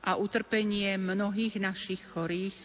a 0.00 0.16
utrpenie 0.16 0.96
mnohých 0.96 1.60
našich 1.60 2.00
chorých, 2.16 2.56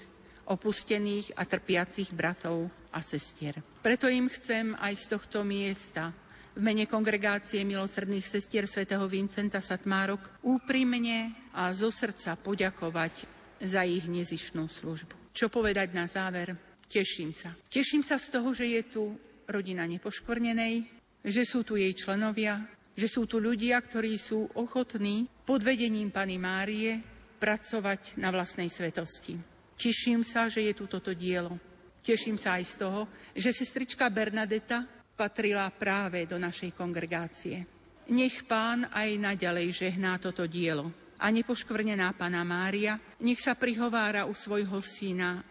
opustených 0.47 1.35
a 1.35 1.43
trpiacich 1.43 2.15
bratov 2.15 2.71
a 2.95 3.03
sestier. 3.03 3.59
Preto 3.83 4.07
im 4.07 4.31
chcem 4.31 4.71
aj 4.79 4.93
z 4.95 5.05
tohto 5.11 5.43
miesta 5.43 6.15
v 6.55 6.63
mene 6.63 6.87
kongregácie 6.87 7.67
milosrdných 7.67 8.23
sestier 8.23 8.63
svätého 8.63 9.03
Vincenta 9.11 9.59
Satmárok 9.59 10.39
úprimne 10.47 11.35
a 11.51 11.75
zo 11.75 11.91
srdca 11.91 12.39
poďakovať 12.39 13.27
za 13.59 13.83
ich 13.83 14.07
nezišnú 14.07 14.71
službu. 14.71 15.35
Čo 15.35 15.51
povedať 15.51 15.91
na 15.91 16.07
záver? 16.07 16.55
Teším 16.87 17.35
sa. 17.35 17.51
Teším 17.67 18.07
sa 18.07 18.15
z 18.15 18.31
toho, 18.31 18.55
že 18.55 18.71
je 18.71 18.81
tu 18.87 19.03
rodina 19.51 19.83
nepoškvrnenej, 19.83 20.87
že 21.27 21.43
sú 21.43 21.67
tu 21.67 21.75
jej 21.75 21.91
členovia, 21.91 22.63
že 22.95 23.07
sú 23.11 23.27
tu 23.27 23.43
ľudia, 23.43 23.77
ktorí 23.83 24.15
sú 24.15 24.47
ochotní 24.55 25.27
pod 25.43 25.61
vedením 25.61 26.09
Pany 26.09 26.39
Márie 26.39 27.03
pracovať 27.37 28.15
na 28.17 28.31
vlastnej 28.31 28.71
svetosti. 28.71 29.35
Teším 29.75 30.23
sa, 30.23 30.47
že 30.47 30.63
je 30.63 30.73
tu 30.73 30.87
toto 30.87 31.11
dielo. 31.11 31.59
Teším 31.99 32.39
sa 32.39 32.55
aj 32.55 32.63
z 32.63 32.75
toho, 32.79 33.01
že 33.35 33.51
sestrička 33.51 34.07
Bernadeta 34.07 34.87
patrila 35.19 35.67
práve 35.71 36.23
do 36.23 36.39
našej 36.39 36.71
kongregácie. 36.71 37.67
Nech 38.11 38.45
pán 38.45 38.87
aj 38.93 39.09
naďalej 39.17 39.73
žehná 39.73 40.15
toto 40.21 40.45
dielo. 40.47 40.93
A 41.19 41.31
nepoškvrnená 41.31 42.11
pána 42.13 42.43
Mária, 42.43 42.99
nech 43.23 43.39
sa 43.39 43.55
prihovára 43.55 44.27
u 44.27 44.35
svojho 44.35 44.79
syna 44.83 45.41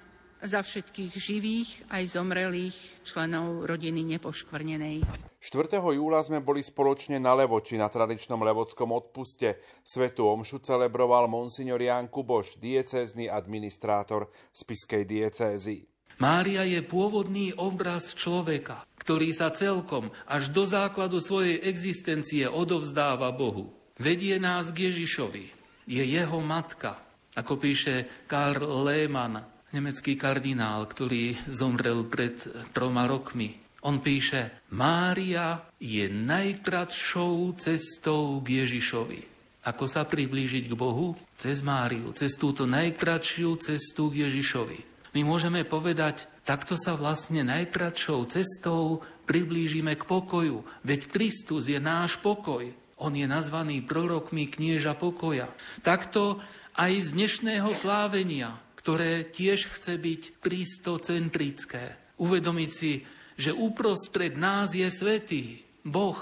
za 0.44 0.60
všetkých 0.60 1.12
živých 1.16 1.70
aj 1.88 2.20
zomrelých 2.20 2.76
členov 3.02 3.64
rodiny 3.64 4.04
nepoškvrnenej. 4.16 5.00
4. 5.40 5.76
júla 5.76 6.24
sme 6.24 6.40
boli 6.40 6.64
spoločne 6.64 7.20
na 7.20 7.36
Levoči 7.36 7.76
na 7.76 7.88
tradičnom 7.88 8.40
levockom 8.40 8.92
odpuste. 8.92 9.60
Svetu 9.84 10.24
omšu 10.24 10.60
celebroval 10.60 11.28
monsignor 11.28 11.80
Ján 11.80 12.08
Kuboš, 12.08 12.56
diecézny 12.56 13.28
administrátor 13.28 14.28
Spiskej 14.52 15.04
diecézy. 15.04 15.84
Mária 16.16 16.62
je 16.64 16.80
pôvodný 16.80 17.52
obraz 17.58 18.14
človeka, 18.14 18.86
ktorý 19.02 19.34
sa 19.34 19.50
celkom 19.50 20.14
až 20.24 20.48
do 20.48 20.62
základu 20.62 21.18
svojej 21.18 21.60
existencie 21.60 22.46
odovzdáva 22.46 23.34
Bohu. 23.34 23.74
Vedie 23.98 24.38
nás 24.38 24.70
k 24.70 24.88
Ježišovi. 24.88 25.44
Je 25.84 26.00
jeho 26.00 26.40
matka, 26.40 26.96
ako 27.36 27.60
píše 27.60 28.24
Karl 28.30 28.64
Lehmann, 28.86 29.53
nemecký 29.74 30.14
kardinál, 30.14 30.86
ktorý 30.86 31.34
zomrel 31.50 32.06
pred 32.06 32.38
troma 32.70 33.10
rokmi. 33.10 33.58
On 33.84 34.00
píše, 34.00 34.64
Mária 34.72 35.60
je 35.76 36.08
najkratšou 36.08 37.58
cestou 37.60 38.40
k 38.40 38.64
Ježišovi. 38.64 39.34
Ako 39.64 39.84
sa 39.84 40.08
priblížiť 40.08 40.70
k 40.70 40.74
Bohu? 40.76 41.18
Cez 41.36 41.60
Máriu, 41.60 42.14
cez 42.16 42.38
túto 42.38 42.64
najkratšiu 42.64 43.60
cestu 43.60 44.12
k 44.12 44.28
Ježišovi. 44.28 44.78
My 45.16 45.20
môžeme 45.24 45.64
povedať, 45.68 46.28
takto 46.48 46.76
sa 46.80 46.96
vlastne 46.96 47.44
najkratšou 47.44 48.28
cestou 48.28 49.04
priblížime 49.24 49.96
k 49.96 50.04
pokoju, 50.04 50.64
veď 50.84 51.08
Kristus 51.08 51.68
je 51.68 51.80
náš 51.80 52.20
pokoj. 52.20 52.72
On 53.00 53.12
je 53.12 53.24
nazvaný 53.28 53.84
prorokmi 53.84 54.48
knieža 54.48 54.96
pokoja. 54.96 55.50
Takto 55.84 56.40
aj 56.74 56.92
z 57.04 57.08
dnešného 57.20 57.70
slávenia 57.76 58.63
ktoré 58.84 59.24
tiež 59.24 59.72
chce 59.72 59.96
byť 59.96 60.44
kristocentrické. 60.44 61.96
Uvedomiť 62.20 62.70
si, 62.70 63.00
že 63.40 63.56
uprostred 63.56 64.36
nás 64.36 64.76
je 64.76 64.84
svetý 64.92 65.64
Boh, 65.80 66.20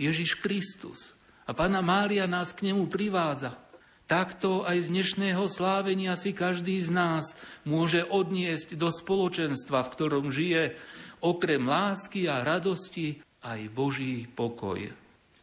Ježiš 0.00 0.40
Kristus. 0.40 1.12
A 1.44 1.52
Pána 1.52 1.84
Mária 1.84 2.24
nás 2.24 2.56
k 2.56 2.72
nemu 2.72 2.88
privádza. 2.88 3.60
Takto 4.08 4.64
aj 4.64 4.88
z 4.88 4.96
dnešného 4.96 5.52
slávenia 5.52 6.16
si 6.16 6.32
každý 6.32 6.80
z 6.80 6.96
nás 6.96 7.36
môže 7.68 8.00
odniesť 8.08 8.80
do 8.80 8.88
spoločenstva, 8.88 9.84
v 9.84 9.92
ktorom 9.92 10.32
žije 10.32 10.80
okrem 11.20 11.60
lásky 11.60 12.24
a 12.24 12.40
radosti 12.40 13.20
aj 13.44 13.68
Boží 13.68 14.24
pokoj. 14.24 14.80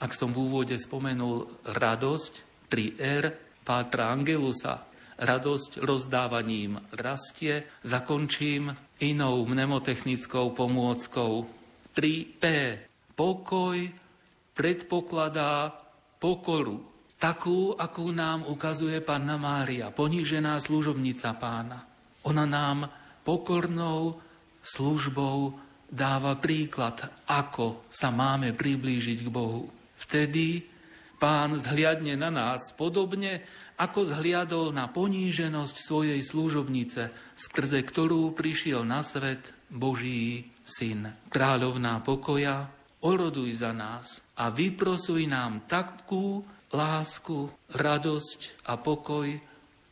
Ak 0.01 0.17
som 0.17 0.33
v 0.33 0.49
úvode 0.49 0.81
spomenul 0.81 1.45
radosť, 1.61 2.33
3R, 2.73 3.37
Pátra 3.61 4.09
Angelusa, 4.09 4.94
radosť 5.19 5.79
rozdávaním 5.79 6.79
rastie, 6.95 7.63
zakončím 7.83 8.75
inou 8.99 9.43
mnemotechnickou 9.47 10.51
pomôckou. 10.55 11.47
3P. 11.95 12.43
Pokoj 13.15 13.77
predpokladá 14.51 15.75
pokoru. 16.19 16.83
Takú, 17.15 17.71
akú 17.79 18.11
nám 18.11 18.43
ukazuje 18.43 18.99
Panna 18.99 19.39
Mária, 19.39 19.87
ponížená 19.87 20.59
služobnica 20.59 21.31
pána. 21.39 21.87
Ona 22.27 22.43
nám 22.43 22.91
pokornou 23.23 24.19
službou 24.59 25.55
dáva 25.87 26.35
príklad, 26.35 27.07
ako 27.29 27.87
sa 27.87 28.11
máme 28.11 28.51
priblížiť 28.51 29.23
k 29.23 29.29
Bohu. 29.31 29.71
Vtedy 29.95 30.65
pán 31.15 31.55
zhliadne 31.55 32.19
na 32.19 32.27
nás 32.27 32.75
podobne, 32.75 33.45
ako 33.75 34.07
zhliadol 34.07 34.71
na 34.71 34.87
poníženosť 34.87 35.75
svojej 35.75 36.21
služobnice, 36.23 37.11
skrze 37.35 37.83
ktorú 37.83 38.31
prišiel 38.31 38.87
na 38.87 39.03
svet 39.03 39.51
Boží 39.67 40.51
Syn. 40.63 41.11
Kráľovná 41.27 41.99
pokoja, 42.01 42.71
oroduj 43.03 43.61
za 43.61 43.75
nás 43.75 44.23
a 44.39 44.49
vyprosuj 44.49 45.27
nám 45.29 45.67
takú 45.69 46.41
lásku, 46.73 47.51
radosť 47.71 48.67
a 48.67 48.75
pokoj, 48.75 49.27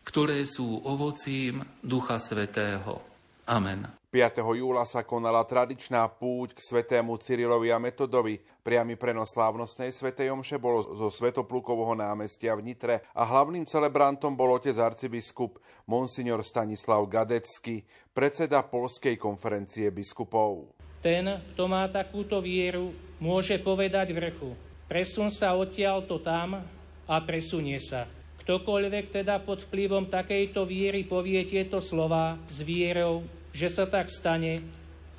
ktoré 0.04 0.44
sú 0.44 0.84
ovocím 0.84 1.64
Ducha 1.80 2.20
Svetého. 2.20 3.00
Amen. 3.48 4.03
5. 4.14 4.46
júla 4.46 4.86
sa 4.86 5.02
konala 5.02 5.42
tradičná 5.42 6.06
púť 6.06 6.54
k 6.54 6.62
svetému 6.62 7.18
Cyrilovi 7.18 7.74
a 7.74 7.82
Metodovi. 7.82 8.38
Priamy 8.62 8.94
prenos 8.94 9.34
slávnostnej 9.34 9.90
svetej 9.90 10.30
omše 10.30 10.62
bol 10.62 10.86
zo 10.86 11.10
Svetoplukovho 11.10 11.98
námestia 11.98 12.54
v 12.54 12.62
Nitre 12.62 13.02
a 13.18 13.26
hlavným 13.26 13.66
celebrantom 13.66 14.38
bol 14.38 14.54
otec 14.54 14.78
arcibiskup 14.78 15.58
Monsignor 15.90 16.46
Stanislav 16.46 17.10
Gadecký, 17.10 17.82
predseda 18.14 18.62
Polskej 18.62 19.18
konferencie 19.18 19.90
biskupov. 19.90 20.70
Ten, 21.02 21.26
kto 21.58 21.66
má 21.66 21.90
takúto 21.90 22.38
vieru, 22.38 22.94
môže 23.18 23.58
povedať 23.66 24.14
vrchu. 24.14 24.54
Presun 24.86 25.34
sa 25.34 25.58
odtiaľto 25.58 26.22
tam 26.22 26.62
a 27.10 27.16
presunie 27.26 27.82
sa. 27.82 28.06
Ktokoľvek 28.46 29.26
teda 29.26 29.42
pod 29.42 29.66
vplyvom 29.66 30.06
takejto 30.06 30.70
viery 30.70 31.02
povie 31.02 31.42
tieto 31.50 31.82
slova 31.82 32.38
s 32.46 32.62
vierou, 32.62 33.26
že 33.54 33.70
sa 33.70 33.86
tak 33.86 34.10
stane 34.10 34.66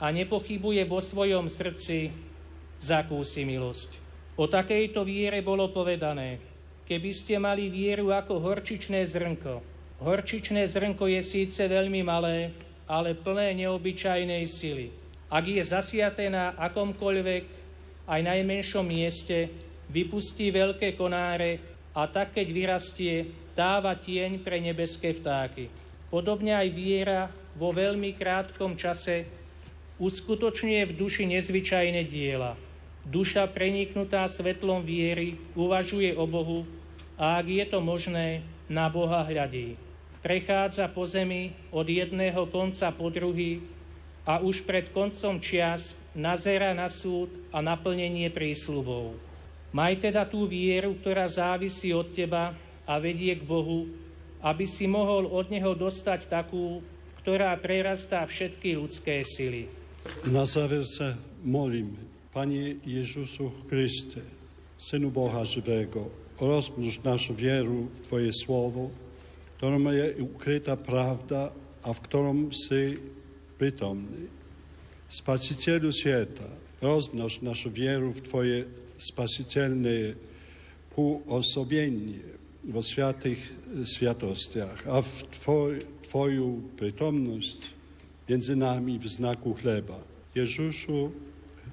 a 0.02 0.10
nepochybuje 0.10 0.82
vo 0.90 0.98
svojom 0.98 1.46
srdci, 1.46 2.10
zakúsi 2.82 3.46
milosť. 3.46 3.96
O 4.34 4.50
takejto 4.50 5.06
viere 5.06 5.38
bolo 5.40 5.70
povedané, 5.70 6.42
keby 6.90 7.10
ste 7.14 7.38
mali 7.38 7.70
vieru 7.70 8.10
ako 8.10 8.42
horčičné 8.42 9.06
zrnko. 9.06 9.62
Horčičné 10.02 10.66
zrnko 10.66 11.06
je 11.06 11.22
síce 11.22 11.62
veľmi 11.62 12.02
malé, 12.02 12.50
ale 12.90 13.14
plné 13.14 13.54
neobyčajnej 13.64 14.42
sily. 14.44 14.90
Ak 15.30 15.46
je 15.46 15.62
zasiaté 15.62 16.26
na 16.28 16.52
akomkoľvek, 16.58 17.44
aj 18.04 18.20
najmenšom 18.20 18.84
mieste, 18.84 19.48
vypustí 19.88 20.52
veľké 20.52 20.98
konáre 20.98 21.62
a 21.96 22.04
tak, 22.10 22.36
keď 22.36 22.46
vyrastie, 22.50 23.14
dáva 23.54 23.96
tieň 23.96 24.42
pre 24.42 24.58
nebeské 24.60 25.14
vtáky. 25.14 25.70
Podobne 26.10 26.52
aj 26.52 26.68
viera 26.74 27.30
vo 27.54 27.70
veľmi 27.70 28.14
krátkom 28.18 28.74
čase 28.74 29.26
uskutočňuje 30.02 30.82
v 30.90 30.92
duši 30.92 31.24
nezvyčajné 31.30 32.02
diela. 32.06 32.58
Duša 33.04 33.46
preniknutá 33.52 34.26
svetlom 34.26 34.82
viery 34.82 35.38
uvažuje 35.54 36.16
o 36.16 36.24
Bohu 36.24 36.66
a 37.14 37.38
ak 37.38 37.46
je 37.46 37.64
to 37.68 37.78
možné, 37.78 38.42
na 38.64 38.88
Boha 38.88 39.20
hľadí. 39.22 39.76
Prechádza 40.24 40.88
po 40.88 41.04
zemi 41.04 41.52
od 41.68 41.84
jedného 41.84 42.48
konca 42.48 42.88
po 42.88 43.12
druhý 43.12 43.60
a 44.24 44.40
už 44.40 44.64
pred 44.64 44.88
koncom 44.88 45.36
čias 45.36 46.00
nazera 46.16 46.72
na 46.72 46.88
súd 46.88 47.28
a 47.52 47.60
naplnenie 47.60 48.32
prísľubov. 48.32 49.20
Maj 49.68 50.00
teda 50.00 50.24
tú 50.24 50.48
vieru, 50.48 50.96
ktorá 50.96 51.28
závisí 51.28 51.92
od 51.92 52.08
teba 52.16 52.56
a 52.88 52.96
vedie 52.96 53.36
k 53.36 53.44
Bohu, 53.44 53.84
aby 54.40 54.64
si 54.64 54.88
mohol 54.88 55.28
od 55.28 55.52
Neho 55.52 55.76
dostať 55.76 56.24
takú, 56.30 56.80
ktorá 57.24 57.56
prerastá 57.56 58.20
všetky 58.28 58.76
ľudské 58.76 59.24
sily. 59.24 59.64
Na 60.28 60.44
záver 60.44 60.84
sa 60.84 61.16
molíme. 61.40 61.96
Panie 62.36 62.76
Jezusu 62.84 63.48
Chryste, 63.64 64.20
Synu 64.76 65.08
Boha 65.08 65.40
żywego, 65.48 66.12
rozmnóż 66.36 67.00
naszą 67.00 67.32
wierę 67.32 67.88
w 67.94 68.00
Twoje 68.04 68.28
Słowo, 68.28 68.92
w 68.92 69.56
którym 69.56 69.88
jest 69.88 70.20
ukryta 70.20 70.76
prawda, 70.76 71.48
a 71.82 71.92
w 71.96 72.00
którym 72.00 72.50
Ty 72.68 73.00
przytomny. 73.56 74.28
Spasicielu 75.08 75.92
świata, 75.92 76.44
rozmnoż 76.82 77.40
naszą 77.40 77.72
wierę 77.72 78.12
w 78.12 78.20
Twoje 78.20 78.64
spasicielne 78.98 80.12
półosobienie 80.92 82.20
w 82.64 82.84
świętych 82.84 83.40
światostiach, 83.84 84.88
a 84.88 85.02
w 85.02 85.24
Twoje 85.32 85.93
Twoją 86.14 86.62
przytomność 86.76 87.58
między 88.28 88.56
nami 88.56 88.98
w 88.98 89.08
znaku 89.08 89.54
chleba. 89.54 89.98
Jezusu, 90.34 91.12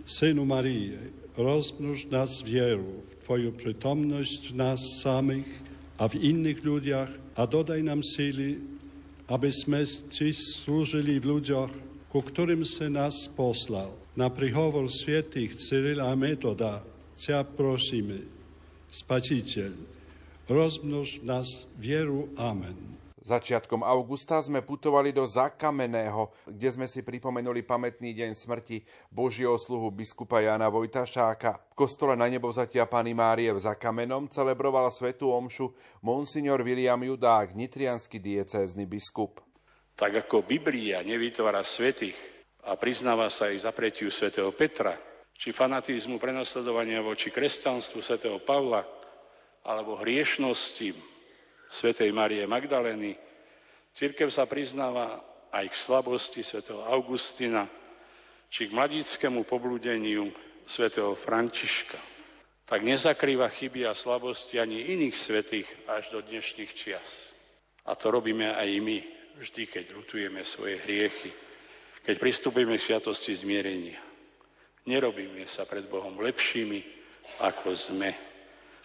Synu 0.06 0.46
Marii, 0.46 0.92
rozmnóż 1.38 2.06
nas 2.06 2.42
wierą 2.42 2.84
Twoją 3.20 3.52
przytomność 3.52 4.52
w 4.52 4.56
nas 4.56 4.80
samych, 5.04 5.64
a 5.98 6.08
w 6.08 6.16
innych 6.16 6.64
ludziach, 6.64 7.10
a 7.36 7.48
dodaj 7.48 7.84
nam 7.84 8.04
siły, 8.04 8.56
abyśmy 9.28 9.86
Ci 10.10 10.34
służyli 10.34 11.20
w 11.20 11.26
ludziach, 11.26 11.72
ku 12.10 12.22
którym 12.22 12.66
Sy 12.66 12.90
nas 12.90 13.30
poslał. 13.38 13.92
Na 14.18 14.30
przychowor 14.30 14.92
świętych 14.92 15.56
Cyryla 15.56 16.12
a 16.12 16.16
Metoda 16.16 16.82
Cię 17.18 17.46
prosimy, 17.58 18.20
Spaciciel, 18.92 19.72
rozmnóż 20.50 21.20
nas 21.24 21.68
wieru. 21.80 22.28
Amen. 22.38 22.91
Začiatkom 23.22 23.86
augusta 23.86 24.42
sme 24.42 24.66
putovali 24.66 25.14
do 25.14 25.30
Zakameného, 25.30 26.34
kde 26.50 26.70
sme 26.74 26.90
si 26.90 27.06
pripomenuli 27.06 27.62
pamätný 27.62 28.18
deň 28.18 28.34
smrti 28.34 28.82
Božieho 29.14 29.62
sluhu 29.62 29.94
biskupa 29.94 30.42
Jana 30.42 30.74
Vojtašáka. 30.74 31.78
V 31.78 31.86
kostole 31.86 32.18
na 32.18 32.26
nebovzatia 32.26 32.90
Pany 32.90 33.14
Márie 33.14 33.54
v 33.54 33.62
Zakamenom 33.62 34.26
celebroval 34.26 34.90
svetú 34.90 35.30
omšu 35.30 35.70
monsignor 36.02 36.66
William 36.66 36.98
Judák, 36.98 37.54
nitrianský 37.54 38.18
diecézny 38.18 38.90
biskup. 38.90 39.38
Tak 39.94 40.26
ako 40.26 40.42
Biblia 40.42 41.06
nevytvára 41.06 41.62
svetých 41.62 42.18
a 42.66 42.74
priznáva 42.74 43.30
sa 43.30 43.54
aj 43.54 43.70
zapretiu 43.70 44.10
svätého 44.10 44.50
Petra, 44.50 44.98
či 45.38 45.54
fanatizmu 45.54 46.18
prenasledovania 46.18 47.06
voči 47.06 47.30
kresťanstvu 47.30 48.02
svätého 48.02 48.42
Pavla, 48.42 48.82
alebo 49.62 49.94
hriešnosti 50.02 51.11
svätej 51.72 52.12
Marie 52.12 52.44
Magdalény, 52.44 53.16
církev 53.96 54.28
sa 54.28 54.44
priznáva 54.44 55.24
aj 55.56 55.72
k 55.72 55.76
slabosti 55.76 56.44
svätého 56.44 56.84
Augustina, 56.84 57.64
či 58.52 58.68
k 58.68 58.76
mladíckému 58.76 59.48
poblúdeniu 59.48 60.28
svätého 60.68 61.16
Františka. 61.16 61.96
Tak 62.68 62.84
nezakrýva 62.84 63.48
chyby 63.48 63.88
a 63.88 63.96
slabosti 63.96 64.60
ani 64.60 64.96
iných 64.96 65.16
svetých 65.16 65.68
až 65.88 66.12
do 66.12 66.20
dnešných 66.20 66.72
čias. 66.76 67.32
A 67.88 67.96
to 67.96 68.12
robíme 68.12 68.52
aj 68.52 68.70
my, 68.80 69.00
vždy, 69.40 69.64
keď 69.68 69.96
lutujeme 69.96 70.44
svoje 70.44 70.80
hriechy, 70.84 71.32
keď 72.04 72.16
pristupujeme 72.20 72.76
k 72.76 72.86
sviatosti 72.92 73.36
zmierenia. 73.36 74.00
Nerobíme 74.88 75.48
sa 75.48 75.64
pred 75.64 75.88
Bohom 75.88 76.20
lepšími, 76.20 76.80
ako 77.44 77.72
sme, 77.76 78.10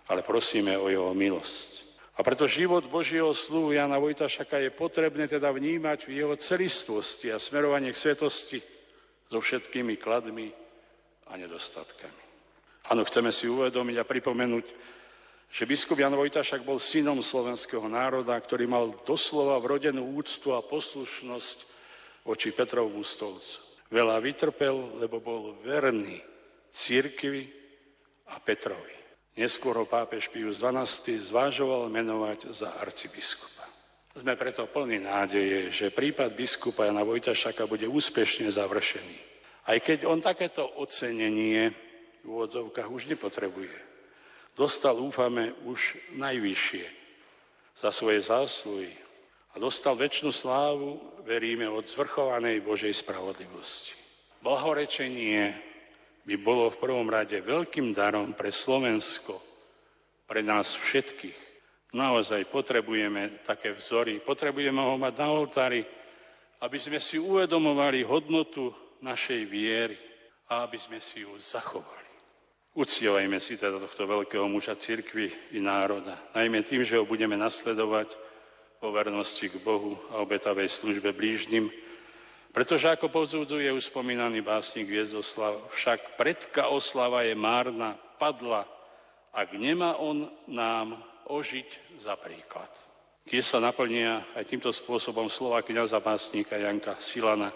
ale 0.07 0.21
prosíme 0.23 0.79
o 0.79 0.87
Jeho 0.87 1.11
milosť. 1.15 1.76
A 2.17 2.25
preto 2.25 2.49
život 2.49 2.89
Božieho 2.89 3.29
sluhu 3.37 3.77
Jana 3.77 4.01
Vojtašaka 4.01 4.57
je 4.65 4.73
potrebné 4.73 5.29
teda 5.29 5.53
vnímať 5.53 6.09
v 6.09 6.25
jeho 6.25 6.35
celistvosti 6.41 7.29
a 7.29 7.37
smerovanie 7.37 7.93
k 7.93 8.01
svetosti 8.01 8.59
so 9.29 9.37
všetkými 9.37 10.01
kladmi 10.01 10.49
a 11.29 11.37
nedostatkami. 11.37 12.25
Áno, 12.89 13.05
chceme 13.05 13.29
si 13.35 13.45
uvedomiť 13.45 13.97
a 14.01 14.09
pripomenúť, 14.09 14.67
že 15.53 15.69
biskup 15.69 16.01
Jan 16.01 16.17
Vojtašak 16.17 16.65
bol 16.65 16.81
synom 16.81 17.21
slovenského 17.21 17.85
národa, 17.85 18.33
ktorý 18.41 18.65
mal 18.65 18.97
doslova 19.05 19.61
vrodenú 19.61 20.17
úctu 20.17 20.57
a 20.57 20.65
poslušnosť 20.65 21.59
voči 22.25 22.49
Petrovmu 22.49 23.05
stolcu. 23.05 23.61
Veľa 23.93 24.19
vytrpel, 24.25 25.05
lebo 25.05 25.21
bol 25.21 25.61
verný 25.61 26.19
církvi 26.73 27.45
a 28.33 28.41
Petrovi. 28.41 28.96
Neskôr 29.37 29.77
ho 29.77 29.85
pápež 29.85 30.33
Pius 30.33 30.65
XII 30.65 31.21
zvážoval 31.21 31.93
menovať 31.93 32.57
za 32.57 32.73
arcibiskupa. 32.81 33.69
Sme 34.17 34.33
preto 34.33 34.65
plní 34.65 35.05
nádeje, 35.05 35.69
že 35.69 35.93
prípad 35.93 36.33
biskupa 36.33 36.89
Jana 36.89 37.05
Vojtašaka 37.05 37.69
bude 37.69 37.85
úspešne 37.85 38.49
završený. 38.49 39.19
Aj 39.69 39.77
keď 39.77 40.09
on 40.09 40.25
takéto 40.25 40.65
ocenenie 40.81 41.69
v 42.25 42.27
úvodzovkách 42.33 42.89
už 42.89 43.13
nepotrebuje. 43.13 43.77
Dostal, 44.57 44.97
úfame, 44.97 45.53
už 45.69 46.01
najvyššie 46.17 46.87
za 47.77 47.93
svoje 47.93 48.25
zásluhy 48.25 48.89
a 49.53 49.61
dostal 49.61 50.01
väčšinu 50.01 50.33
slávu, 50.33 50.97
veríme, 51.29 51.69
od 51.69 51.85
zvrchovanej 51.85 52.65
Božej 52.65 52.97
spravodlivosti. 52.97 53.93
Blahorečenie 54.41 55.53
by 56.27 56.35
bolo 56.43 56.75
v 56.75 56.81
prvom 56.83 57.07
rade 57.07 57.39
veľkým 57.39 57.95
darom 57.95 58.35
pre 58.35 58.51
Slovensko, 58.51 59.39
pre 60.27 60.43
nás 60.43 60.75
všetkých. 60.75 61.47
Naozaj 61.95 62.51
potrebujeme 62.51 63.47
také 63.47 63.71
vzory, 63.71 64.19
potrebujeme 64.19 64.83
ho 64.83 64.99
mať 64.99 65.15
na 65.23 65.29
oltári, 65.31 65.87
aby 66.59 66.79
sme 66.83 66.99
si 66.99 67.23
uvedomovali 67.23 68.03
hodnotu 68.03 68.75
našej 68.99 69.47
viery 69.47 69.97
a 70.51 70.67
aby 70.67 70.77
sme 70.83 70.99
si 70.99 71.23
ju 71.23 71.31
zachovali. 71.39 71.95
Uctievajme 72.77 73.39
si 73.41 73.57
teda 73.57 73.81
tohto 73.81 74.05
veľkého 74.05 74.45
muža 74.51 74.77
cirkvi 74.77 75.33
i 75.57 75.63
národa, 75.63 76.21
najmä 76.37 76.61
tým, 76.67 76.85
že 76.85 76.99
ho 77.01 77.09
budeme 77.09 77.39
nasledovať 77.39 78.13
o 78.85 78.93
vernosti 78.93 79.49
k 79.49 79.57
Bohu 79.63 79.97
a 80.13 80.21
obetavej 80.21 80.69
službe 80.69 81.17
blížnym, 81.17 81.73
pretože 82.57 82.89
ako 82.89 83.13
povzúdzuje 83.13 83.69
uspomínaný 83.69 84.41
básnik 84.41 84.89
Viezdoslav, 84.89 85.61
však 85.77 86.17
predka 86.17 86.73
oslava 86.73 87.21
je 87.21 87.37
márna, 87.37 87.93
padla, 88.17 88.65
ak 89.37 89.53
nemá 89.53 90.01
on 90.01 90.25
nám 90.49 90.97
ožiť 91.29 92.01
za 92.01 92.17
príklad. 92.17 92.73
Keď 93.29 93.45
sa 93.45 93.61
naplnia 93.61 94.25
aj 94.33 94.49
týmto 94.49 94.73
spôsobom 94.73 95.29
slova 95.29 95.61
kniaza 95.61 96.01
básnika 96.01 96.57
Janka 96.57 96.97
Silana, 96.97 97.53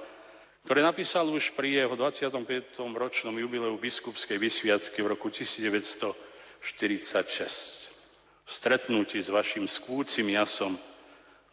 ktoré 0.69 0.85
napísal 0.85 1.33
už 1.33 1.57
pri 1.57 1.81
jeho 1.81 1.97
25. 1.97 2.77
ročnom 2.93 3.33
jubileu 3.33 3.81
biskupskej 3.81 4.37
vysviacky 4.37 5.01
v 5.01 5.17
roku 5.17 5.33
1946. 5.33 6.13
V 8.45 8.51
stretnutí 8.53 9.17
s 9.17 9.33
vašim 9.33 9.65
skúcim 9.65 10.29
jasom, 10.29 10.77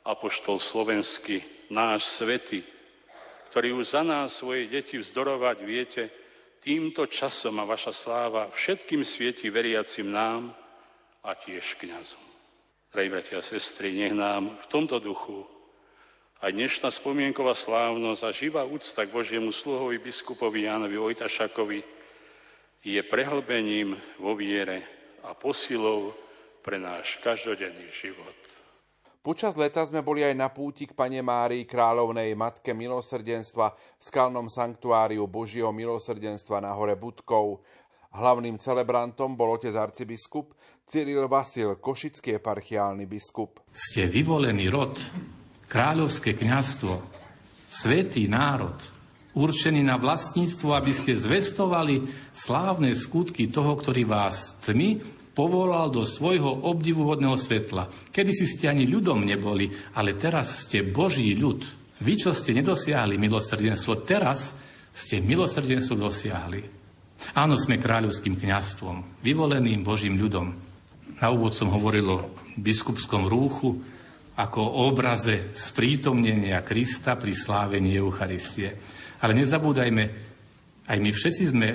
apoštol 0.04 0.60
slovenský, 0.60 1.40
náš 1.72 2.12
svety, 2.12 2.76
ktorý 3.58 3.74
už 3.74 3.90
za 3.90 4.06
nás 4.06 4.38
svoje 4.38 4.70
deti 4.70 5.02
vzdorovať 5.02 5.58
viete, 5.66 6.14
týmto 6.62 7.10
časom 7.10 7.58
a 7.58 7.66
vaša 7.66 7.90
sláva 7.90 8.54
všetkým 8.54 9.02
svieti 9.02 9.50
veriacim 9.50 10.14
nám 10.14 10.54
a 11.26 11.34
tiež 11.34 11.74
kňazom. 11.82 12.22
Drahí 12.94 13.10
bratia 13.10 13.42
a 13.42 13.42
sestry, 13.42 13.98
nech 13.98 14.14
nám 14.14 14.54
v 14.62 14.66
tomto 14.70 15.02
duchu 15.02 15.42
a 16.38 16.54
dnešná 16.54 16.94
spomienková 16.94 17.58
slávnosť 17.58 18.22
a 18.22 18.30
živá 18.30 18.62
úcta 18.62 19.10
k 19.10 19.16
Božiemu 19.18 19.50
sluhovi 19.50 20.06
biskupovi 20.06 20.70
Jánovi 20.70 21.02
Vojtašakovi 21.02 21.82
je 22.86 23.02
prehlbením 23.10 23.98
vo 24.22 24.38
viere 24.38 24.86
a 25.26 25.34
posilou 25.34 26.14
pre 26.62 26.78
náš 26.78 27.18
každodenný 27.26 27.90
život. 27.90 28.38
Počas 29.28 29.60
leta 29.60 29.84
sme 29.84 30.00
boli 30.08 30.24
aj 30.24 30.32
na 30.40 30.48
púti 30.48 30.88
k 30.88 30.96
Pane 30.96 31.20
Márii 31.20 31.68
Kráľovnej 31.68 32.32
Matke 32.32 32.72
milosrdenstva 32.72 33.76
v 33.76 34.00
skalnom 34.00 34.48
sanktuáriu 34.48 35.28
Božieho 35.28 35.68
milosrdenstva 35.76 36.64
na 36.64 36.72
hore 36.72 36.96
Budkov. 36.96 37.60
Hlavným 38.16 38.56
celebrantom 38.56 39.36
bol 39.36 39.60
otec 39.60 39.76
arcibiskup 39.76 40.56
Cyril 40.88 41.28
Vasil, 41.28 41.76
košický 41.76 42.40
eparchiálny 42.40 43.04
biskup. 43.04 43.68
Ste 43.76 44.08
vyvolený 44.08 44.72
rod, 44.72 44.96
kráľovské 45.68 46.32
kňazstvo, 46.32 46.96
svetý 47.68 48.32
národ, 48.32 48.80
určený 49.36 49.84
na 49.84 50.00
vlastníctvo, 50.00 50.72
aby 50.72 50.96
ste 50.96 51.20
zvestovali 51.20 52.08
slávne 52.32 52.96
skutky 52.96 53.52
toho, 53.52 53.76
ktorý 53.76 54.08
vás 54.08 54.64
tmy 54.64 55.17
povolal 55.38 55.94
do 55.94 56.02
svojho 56.02 56.66
obdivuhodného 56.66 57.38
svetla. 57.38 57.86
Kedy 58.10 58.32
si 58.34 58.50
ste 58.50 58.74
ani 58.74 58.90
ľudom 58.90 59.22
neboli, 59.22 59.70
ale 59.94 60.18
teraz 60.18 60.66
ste 60.66 60.82
Boží 60.82 61.38
ľud. 61.38 61.62
Vy, 62.02 62.18
čo 62.18 62.34
ste 62.34 62.58
nedosiahli 62.58 63.22
milosrdenstvo, 63.22 64.02
teraz 64.02 64.58
ste 64.90 65.22
milosrdenstvo 65.22 65.94
dosiahli. 65.94 66.62
Áno, 67.38 67.54
sme 67.54 67.78
kráľovským 67.78 68.34
kňastvom, 68.34 69.22
vyvoleným 69.22 69.86
Božím 69.86 70.18
ľudom. 70.18 70.58
Na 71.22 71.30
úvod 71.30 71.54
som 71.54 71.70
hovoril 71.70 72.06
o 72.10 72.26
biskupskom 72.58 73.30
rúchu, 73.30 73.78
ako 74.38 74.90
obraze 74.90 75.54
sprítomnenia 75.54 76.62
Krista 76.62 77.18
pri 77.18 77.34
slávení 77.34 77.98
Eucharistie. 77.98 78.74
Ale 79.22 79.34
nezabúdajme, 79.34 80.04
aj 80.86 80.98
my 80.98 81.10
všetci 81.10 81.44
sme 81.50 81.70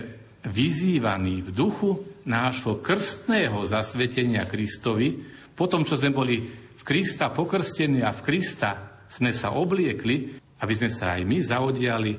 vyzývaní 0.47 1.43
v 1.43 1.51
duchu 1.51 2.12
nášho 2.28 2.78
krstného 2.81 3.62
zasvetenia 3.66 4.47
Kristovi, 4.47 5.23
po 5.53 5.69
tom, 5.69 5.86
čo 5.86 5.99
sme 5.99 6.15
boli 6.15 6.43
v 6.53 6.82
Krista 6.82 7.31
pokrstení 7.31 8.03
a 8.03 8.11
v 8.11 8.24
Krista 8.24 9.03
sme 9.07 9.31
sa 9.31 9.55
obliekli, 9.55 10.39
aby 10.62 10.74
sme 10.74 10.90
sa 10.90 11.19
aj 11.19 11.23
my 11.28 11.39
zaodiali 11.43 12.12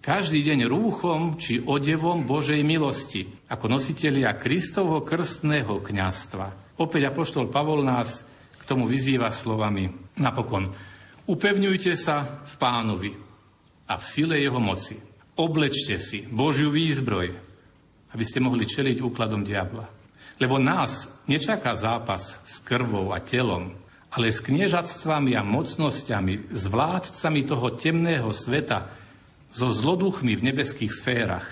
každý 0.00 0.40
deň 0.40 0.64
rúchom 0.64 1.36
či 1.36 1.60
odevom 1.60 2.24
Božej 2.24 2.64
milosti, 2.64 3.28
ako 3.52 3.68
nositelia 3.68 4.32
Kristovho 4.40 5.04
krstného 5.04 5.84
kňastva. 5.84 6.78
Opäť 6.80 7.12
Apoštol 7.12 7.52
Pavol 7.52 7.84
nás 7.84 8.30
tomu 8.70 8.86
vyzýva 8.86 9.34
slovami 9.34 9.90
napokon. 10.22 10.70
Upevňujte 11.26 11.98
sa 11.98 12.22
v 12.22 12.54
pánovi 12.54 13.10
a 13.90 13.98
v 13.98 14.04
sile 14.06 14.38
jeho 14.38 14.62
moci. 14.62 14.94
Oblečte 15.34 15.98
si 15.98 16.22
Božiu 16.30 16.70
výzbroj, 16.70 17.49
aby 18.14 18.24
ste 18.26 18.42
mohli 18.42 18.66
čeliť 18.66 18.98
úkladom 19.02 19.46
diabla. 19.46 19.86
Lebo 20.40 20.56
nás 20.56 21.22
nečaká 21.28 21.76
zápas 21.76 22.42
s 22.48 22.58
krvou 22.64 23.12
a 23.12 23.20
telom, 23.20 23.76
ale 24.10 24.32
s 24.34 24.42
kniežatstvami 24.42 25.38
a 25.38 25.46
mocnosťami, 25.46 26.50
s 26.50 26.64
vládcami 26.66 27.40
toho 27.46 27.68
temného 27.76 28.30
sveta, 28.34 28.90
so 29.50 29.70
zloduchmi 29.70 30.38
v 30.38 30.46
nebeských 30.50 30.90
sférach. 30.94 31.46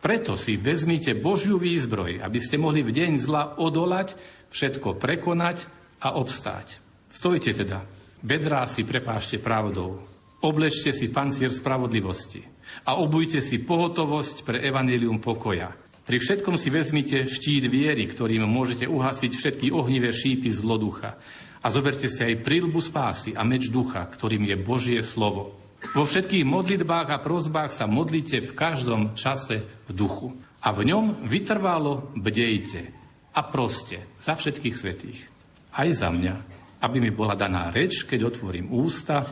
Preto 0.00 0.38
si 0.38 0.56
vezmite 0.56 1.12
Božiu 1.18 1.60
výzbroj, 1.60 2.24
aby 2.24 2.38
ste 2.40 2.56
mohli 2.56 2.80
v 2.80 2.94
deň 2.94 3.12
zla 3.20 3.60
odolať, 3.60 4.16
všetko 4.48 4.96
prekonať 4.96 5.68
a 6.00 6.16
obstáť. 6.16 6.80
Stojte 7.10 7.52
teda, 7.52 7.84
bedrá 8.24 8.64
si 8.64 8.86
prepášte 8.86 9.36
pravdou, 9.42 10.00
oblečte 10.40 10.96
si 10.96 11.12
pancier 11.12 11.52
spravodlivosti 11.52 12.40
a 12.88 12.96
obujte 12.96 13.44
si 13.44 13.60
pohotovosť 13.66 14.36
pre 14.46 14.58
evanílium 14.64 15.20
pokoja. 15.20 15.89
Pri 16.10 16.18
všetkom 16.18 16.58
si 16.58 16.74
vezmite 16.74 17.22
štít 17.22 17.70
viery, 17.70 18.02
ktorým 18.10 18.42
môžete 18.42 18.90
uhasiť 18.90 19.30
všetky 19.30 19.66
ohnivé 19.70 20.10
šípy 20.10 20.50
zloducha. 20.50 21.14
A 21.62 21.70
zoberte 21.70 22.10
si 22.10 22.26
aj 22.26 22.42
prílbu 22.42 22.82
spásy 22.82 23.38
a 23.38 23.46
meč 23.46 23.70
ducha, 23.70 24.02
ktorým 24.10 24.42
je 24.42 24.58
Božie 24.58 24.98
slovo. 25.06 25.54
Vo 25.94 26.02
všetkých 26.02 26.42
modlitbách 26.42 27.14
a 27.14 27.22
prozbách 27.22 27.70
sa 27.70 27.86
modlite 27.86 28.42
v 28.42 28.52
každom 28.58 29.14
čase 29.14 29.62
v 29.86 29.90
duchu. 29.94 30.34
A 30.66 30.74
v 30.74 30.90
ňom 30.90 31.30
vytrvalo 31.30 32.10
bdejte 32.18 32.90
a 33.30 33.46
proste 33.46 34.02
za 34.18 34.34
všetkých 34.34 34.74
svetých 34.74 35.30
aj 35.78 35.88
za 35.94 36.10
mňa, 36.10 36.34
aby 36.82 36.98
mi 36.98 37.14
bola 37.14 37.38
daná 37.38 37.70
reč, 37.70 38.02
keď 38.02 38.34
otvorím 38.34 38.74
ústa 38.74 39.22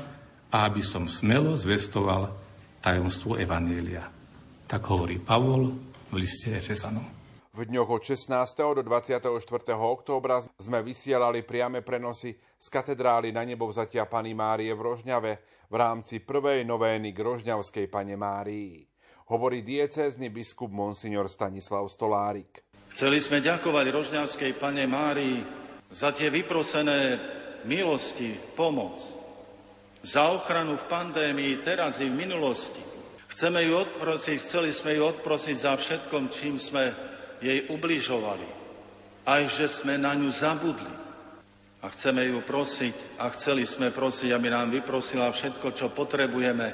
a 0.47 0.57
aby 0.63 0.87
som 0.87 1.11
smelo 1.11 1.59
zvestoval 1.59 2.31
tajomstvo 2.79 3.35
Evanielia. 3.35 4.07
Tak 4.71 4.95
hovorí 4.95 5.19
Pavol 5.19 5.88
v 6.09 6.25
liste 6.25 6.49
Efesanom. 6.57 7.05
V 7.53 7.69
dňoch 7.69 7.91
od 7.91 8.03
16. 8.07 8.33
do 8.81 8.83
24. 8.87 9.29
októbra 9.77 10.41
sme 10.57 10.81
vysielali 10.81 11.45
priame 11.45 11.85
prenosy 11.85 12.33
z 12.57 12.67
katedrály 12.71 13.29
na 13.29 13.45
nebo 13.45 13.69
vzatia 13.69 14.09
Pany 14.09 14.33
Márie 14.33 14.73
v 14.73 14.81
Rožňave 14.89 15.33
v 15.69 15.75
rámci 15.75 16.25
prvej 16.25 16.65
novény 16.65 17.13
k 17.13 17.19
Rožňavskej 17.21 17.87
Pane 17.93 18.17
Márii. 18.17 18.89
Hovorí 19.29 19.61
diecézny 19.61 20.33
biskup 20.33 20.73
Monsignor 20.73 21.29
Stanislav 21.29 21.85
Stolárik. 21.93 22.65
Chceli 22.89 23.21
sme 23.21 23.45
ďakovať 23.45 23.87
Rožňavskej 23.93 24.53
Pane 24.57 24.89
Márii 24.89 25.45
za 25.93 26.09
tie 26.17 26.33
vyprosené 26.33 27.21
milosti, 27.69 28.33
pomoc, 28.57 28.97
za 30.01 30.33
ochranu 30.33 30.81
v 30.81 30.89
pandémii 30.89 31.61
teraz 31.61 32.01
i 32.01 32.09
v 32.09 32.17
minulosti. 32.17 32.98
Chceme 33.39 33.71
ju 33.71 33.79
odprosiť, 33.79 34.35
chceli 34.43 34.75
sme 34.75 34.99
ju 34.99 35.15
odprosiť 35.15 35.57
za 35.63 35.79
všetkom, 35.79 36.27
čím 36.27 36.59
sme 36.59 36.91
jej 37.39 37.71
ubližovali. 37.71 38.43
Aj 39.23 39.47
že 39.47 39.71
sme 39.71 39.95
na 39.95 40.11
ňu 40.19 40.27
zabudli. 40.27 40.91
A 41.79 41.87
chceme 41.87 42.27
ju 42.27 42.43
prosiť 42.43 43.23
a 43.23 43.31
chceli 43.31 43.63
sme 43.63 43.95
prosiť, 43.95 44.35
aby 44.35 44.51
nám 44.51 44.75
vyprosila 44.75 45.31
všetko, 45.31 45.71
čo 45.71 45.95
potrebujeme 45.95 46.67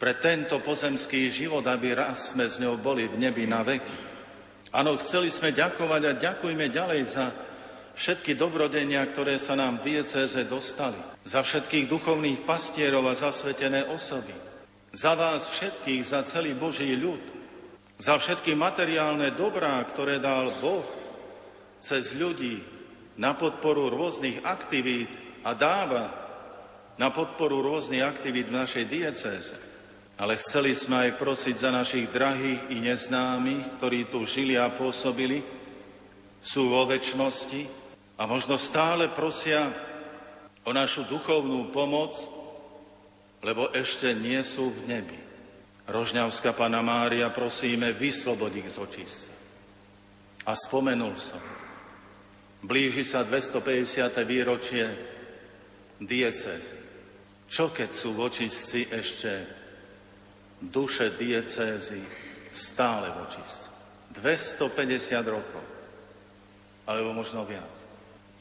pre 0.00 0.16
tento 0.16 0.56
pozemský 0.64 1.28
život, 1.28 1.68
aby 1.68 1.92
raz 1.92 2.32
sme 2.32 2.48
s 2.48 2.56
ňou 2.56 2.80
boli 2.80 3.04
v 3.04 3.20
nebi 3.20 3.44
na 3.44 3.60
veky. 3.60 3.98
Áno, 4.72 4.96
chceli 4.96 5.28
sme 5.28 5.52
ďakovať 5.52 6.02
a 6.08 6.16
ďakujme 6.16 6.64
ďalej 6.72 7.00
za 7.12 7.28
všetky 7.92 8.32
dobrodenia, 8.40 9.04
ktoré 9.04 9.36
sa 9.36 9.52
nám 9.52 9.84
v 9.84 10.00
diecéze 10.00 10.48
dostali, 10.48 10.96
za 11.28 11.44
všetkých 11.44 11.92
duchovných 11.92 12.48
pastierov 12.48 13.04
a 13.04 13.12
zasvetené 13.12 13.84
osoby, 13.92 14.32
za 14.94 15.18
vás 15.18 15.50
všetkých, 15.50 16.02
za 16.06 16.22
celý 16.22 16.54
Boží 16.54 16.94
ľud, 16.94 17.18
za 17.98 18.14
všetky 18.14 18.54
materiálne 18.54 19.34
dobrá, 19.34 19.82
ktoré 19.82 20.22
dal 20.22 20.54
Boh 20.62 20.86
cez 21.82 22.14
ľudí 22.14 22.62
na 23.18 23.34
podporu 23.34 23.90
rôznych 23.90 24.46
aktivít 24.46 25.10
a 25.42 25.52
dáva 25.52 26.10
na 26.94 27.10
podporu 27.10 27.58
rôznych 27.58 28.06
aktivít 28.06 28.48
v 28.50 28.58
našej 28.62 28.84
diecéze. 28.86 29.54
Ale 30.14 30.38
chceli 30.38 30.78
sme 30.78 31.10
aj 31.10 31.18
prosiť 31.18 31.56
za 31.58 31.70
našich 31.74 32.06
drahých 32.14 32.70
i 32.70 32.78
neznámych, 32.78 33.82
ktorí 33.82 34.06
tu 34.06 34.22
žili 34.22 34.54
a 34.54 34.70
pôsobili, 34.70 35.42
sú 36.38 36.70
vo 36.70 36.86
väčšnosti, 36.86 37.66
a 38.14 38.30
možno 38.30 38.54
stále 38.54 39.10
prosia 39.10 39.74
o 40.62 40.70
našu 40.70 41.02
duchovnú 41.10 41.74
pomoc, 41.74 42.14
lebo 43.44 43.68
ešte 43.76 44.16
nie 44.16 44.40
sú 44.40 44.72
v 44.72 44.88
nebi. 44.88 45.20
Rožňavská 45.84 46.56
Pana 46.56 46.80
Mária, 46.80 47.28
prosíme, 47.28 47.92
vyslobod 47.92 48.56
ich 48.56 48.72
z 48.72 48.80
očistca. 48.80 49.32
a 50.44 50.52
spomenul 50.52 51.16
som. 51.16 51.40
Blíži 52.64 53.04
sa 53.04 53.24
250. 53.24 53.84
výročie 54.24 54.84
diecézy. 56.00 56.80
Čo 57.44 57.72
keď 57.72 57.90
sú 57.92 58.16
vočistci 58.16 58.88
ešte 58.88 59.44
duše 60.60 61.12
diecézy 61.16 62.00
stále 62.52 63.12
vočistci? 63.12 63.68
250 64.16 65.20
rokov, 65.28 65.64
alebo 66.88 67.10
možno 67.12 67.44
viac. 67.44 67.72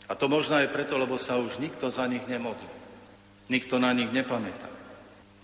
A 0.08 0.16
to 0.16 0.28
možno 0.28 0.60
aj 0.60 0.72
preto, 0.72 1.00
lebo 1.00 1.16
sa 1.16 1.40
už 1.40 1.60
nikto 1.60 1.88
za 1.88 2.08
nich 2.08 2.24
nemodlí. 2.28 2.72
Nikto 3.48 3.80
na 3.80 3.92
nich 3.96 4.12
nepamätá. 4.12 4.73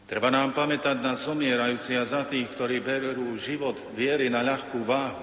Treba 0.09 0.33
nám 0.33 0.57
pamätať 0.57 1.05
na 1.05 1.13
zomierajúci 1.13 1.93
a 1.93 2.01
za 2.01 2.25
tých, 2.25 2.49
ktorí 2.57 2.81
berú 2.81 3.29
život 3.37 3.77
viery 3.93 4.25
na 4.25 4.41
ľahkú 4.41 4.81
váhu, 4.81 5.21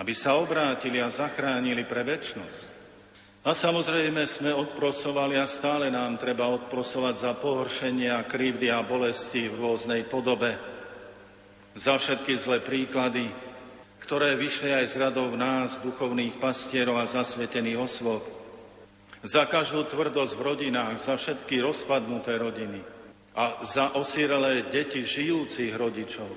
aby 0.00 0.12
sa 0.16 0.40
obrátili 0.40 1.04
a 1.04 1.12
zachránili 1.12 1.84
pre 1.84 2.00
väčnosť. 2.00 2.72
A 3.44 3.52
samozrejme 3.52 4.24
sme 4.24 4.56
odprosovali 4.56 5.36
a 5.36 5.44
stále 5.44 5.92
nám 5.92 6.16
treba 6.16 6.48
odprosovať 6.48 7.14
za 7.28 7.32
pohoršenia, 7.36 8.24
krivdy 8.24 8.72
a 8.72 8.80
bolesti 8.80 9.52
v 9.52 9.60
rôznej 9.60 10.08
podobe, 10.08 10.56
za 11.76 12.00
všetky 12.00 12.32
zlé 12.40 12.64
príklady, 12.64 13.28
ktoré 14.00 14.32
vyšli 14.32 14.72
aj 14.72 14.86
z 14.88 14.94
radov 14.96 15.28
nás, 15.36 15.84
duchovných 15.84 16.40
pastierov 16.40 16.96
a 16.96 17.04
zasvetených 17.04 17.76
osôb. 17.76 18.24
Za 19.20 19.44
každú 19.44 19.84
tvrdosť 19.92 20.32
v 20.40 20.40
rodinách, 20.40 20.96
za 20.96 21.20
všetky 21.20 21.60
rozpadnuté 21.60 22.40
rodiny 22.40 22.91
a 23.32 23.64
za 23.64 23.96
osirelé 23.96 24.68
deti 24.68 25.04
žijúcich 25.04 25.72
rodičov. 25.72 26.28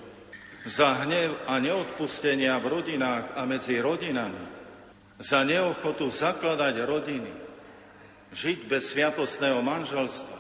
Za 0.66 1.06
hnev 1.06 1.46
a 1.46 1.60
neodpustenia 1.62 2.58
v 2.58 2.82
rodinách 2.82 3.36
a 3.36 3.46
medzi 3.46 3.78
rodinami. 3.78 4.56
Za 5.20 5.44
neochotu 5.44 6.08
zakladať 6.10 6.76
rodiny. 6.88 7.34
Žiť 8.36 8.58
bez 8.68 8.92
sviatostného 8.92 9.62
manželstva, 9.62 10.40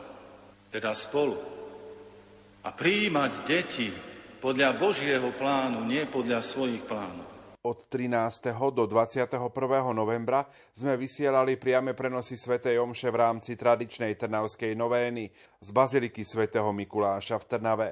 teda 0.74 0.92
spolu. 0.98 1.38
A 2.66 2.74
prijímať 2.74 3.32
deti 3.46 3.88
podľa 4.42 4.74
Božieho 4.74 5.30
plánu, 5.38 5.86
nie 5.86 6.04
podľa 6.10 6.42
svojich 6.42 6.82
plánov. 6.90 7.25
Od 7.66 7.90
13. 7.90 8.54
do 8.78 8.86
21. 8.86 9.42
novembra 9.90 10.46
sme 10.70 10.94
vysielali 11.02 11.58
priame 11.58 11.98
prenosy 11.98 12.38
svätej 12.38 12.78
Omše 12.78 13.10
v 13.10 13.18
rámci 13.18 13.58
tradičnej 13.58 14.14
trnavskej 14.22 14.78
novény 14.78 15.34
z 15.66 15.70
Baziliky 15.74 16.22
svätého 16.22 16.70
Mikuláša 16.70 17.42
v 17.42 17.46
Trnave. 17.50 17.90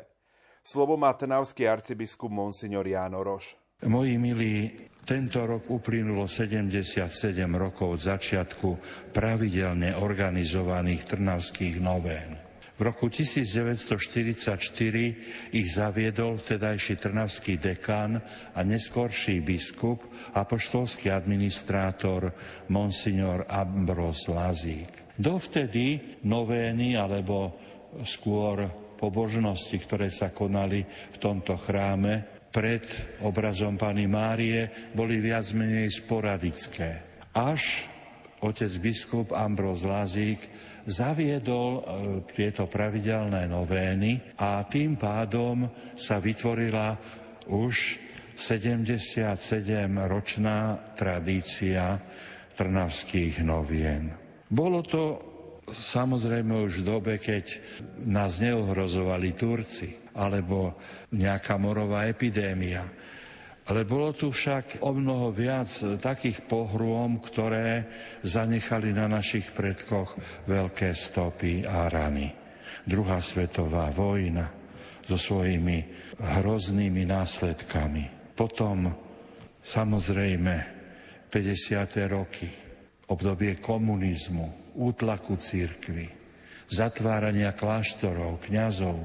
Slovo 0.61 0.93
má 0.93 1.09
trnavský 1.17 1.65
arcibiskup 1.65 2.29
Monsignor 2.29 2.85
Jáno 2.85 3.25
Roš. 3.25 3.57
Moji 3.89 4.21
milí, 4.21 4.69
tento 5.09 5.41
rok 5.41 5.65
uplynulo 5.65 6.29
77 6.29 7.09
rokov 7.57 7.97
od 7.97 8.01
začiatku 8.13 8.69
pravidelne 9.09 9.97
organizovaných 9.97 11.17
trnavských 11.17 11.81
novén. 11.81 12.52
Roku 12.83 13.07
1944 13.07 15.55
ich 15.55 15.67
zaviedol 15.71 16.35
vtedajší 16.35 16.99
trnavský 16.99 17.55
dekan 17.55 18.19
a 18.51 18.59
neskorší 18.59 19.39
biskup, 19.39 20.03
apoštolský 20.35 21.07
administrátor 21.07 22.35
Monsignor 22.67 23.47
Ambros 23.47 24.27
Lazík. 24.27 25.15
Dovtedy 25.15 26.19
novény 26.27 26.99
alebo 26.99 27.55
skôr 28.03 28.67
pobožnosti, 28.99 29.79
ktoré 29.79 30.11
sa 30.11 30.35
konali 30.35 30.83
v 30.83 31.17
tomto 31.23 31.55
chráme 31.55 32.43
pred 32.51 32.83
obrazom 33.23 33.79
Pany 33.79 34.11
Márie, 34.11 34.91
boli 34.91 35.23
viac 35.23 35.55
menej 35.55 36.03
sporadické. 36.03 36.99
Až 37.31 37.87
otec 38.43 38.75
biskup 38.83 39.31
Ambros 39.31 39.87
Lazík 39.87 40.51
zaviedol 40.83 41.71
e, 41.79 41.83
tieto 42.31 42.67
pravidelné 42.67 43.47
novény 43.47 44.19
a 44.39 44.63
tým 44.67 44.95
pádom 44.99 45.67
sa 45.95 46.19
vytvorila 46.19 46.97
už 47.47 47.99
77-ročná 48.33 50.59
tradícia 50.97 52.01
trnavských 52.53 53.41
novien. 53.45 54.11
Bolo 54.49 54.81
to 54.85 55.33
samozrejme 55.69 56.53
už 56.67 56.81
v 56.81 56.87
dobe, 56.87 57.17
keď 57.17 57.59
nás 58.05 58.39
neohrozovali 58.43 59.33
Turci 59.33 59.95
alebo 60.13 60.77
nejaká 61.13 61.57
morová 61.57 62.05
epidémia 62.05 63.02
ale 63.63 63.87
bolo 63.87 64.11
tu 64.11 64.27
však 64.27 64.83
o 64.83 64.91
mnoho 64.91 65.31
viac 65.31 65.71
takých 66.03 66.43
pohrôm, 66.43 67.23
ktoré 67.23 67.87
zanechali 68.19 68.91
na 68.91 69.07
našich 69.07 69.55
predkoch 69.55 70.19
veľké 70.47 70.91
stopy 70.91 71.63
a 71.63 71.87
rany. 71.87 72.27
Druhá 72.83 73.23
svetová 73.23 73.87
vojna 73.95 74.51
so 75.07 75.15
svojimi 75.15 75.79
hroznými 76.19 77.07
následkami. 77.07 78.35
Potom 78.35 78.91
samozrejme 79.63 80.55
50. 81.31 82.11
roky, 82.11 82.51
obdobie 83.07 83.63
komunizmu, 83.63 84.75
útlaku 84.75 85.39
církvy, 85.39 86.11
zatvárania 86.67 87.55
kláštorov, 87.55 88.43
kňazov, 88.43 88.99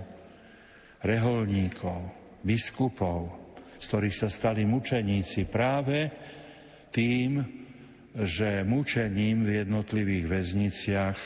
reholníkov, 1.06 2.10
biskupov, 2.42 3.47
z 3.78 3.84
ktorých 3.86 4.16
sa 4.18 4.28
stali 4.28 4.66
mučeníci 4.66 5.46
práve 5.46 6.10
tým, 6.90 7.40
že 8.18 8.66
mučením 8.66 9.46
v 9.46 9.62
jednotlivých 9.64 10.26
väzniciach 10.26 11.18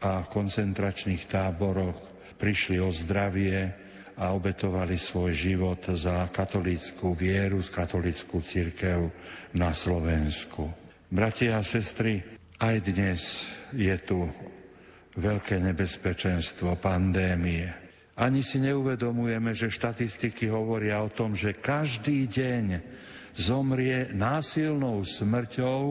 a 0.00 0.24
koncentračných 0.24 1.28
táboroch 1.28 1.98
prišli 2.38 2.80
o 2.80 2.88
zdravie 2.88 3.68
a 4.18 4.34
obetovali 4.34 4.98
svoj 4.98 5.30
život 5.34 5.82
za 5.94 6.26
katolíckú 6.34 7.14
vieru, 7.14 7.62
z 7.62 7.70
katolíckú 7.70 8.42
církev 8.42 9.10
na 9.54 9.70
Slovensku. 9.70 10.66
Bratia 11.10 11.60
a 11.60 11.62
sestry, 11.62 12.22
aj 12.58 12.76
dnes 12.82 13.46
je 13.70 13.94
tu 14.02 14.26
veľké 15.18 15.62
nebezpečenstvo 15.62 16.78
pandémie. 16.78 17.87
Ani 18.18 18.42
si 18.42 18.58
neuvedomujeme, 18.58 19.54
že 19.54 19.70
štatistiky 19.70 20.50
hovoria 20.50 20.98
o 21.06 21.10
tom, 21.10 21.38
že 21.38 21.54
každý 21.54 22.26
deň 22.26 22.82
zomrie 23.38 24.10
násilnou 24.10 25.06
smrťou 25.06 25.82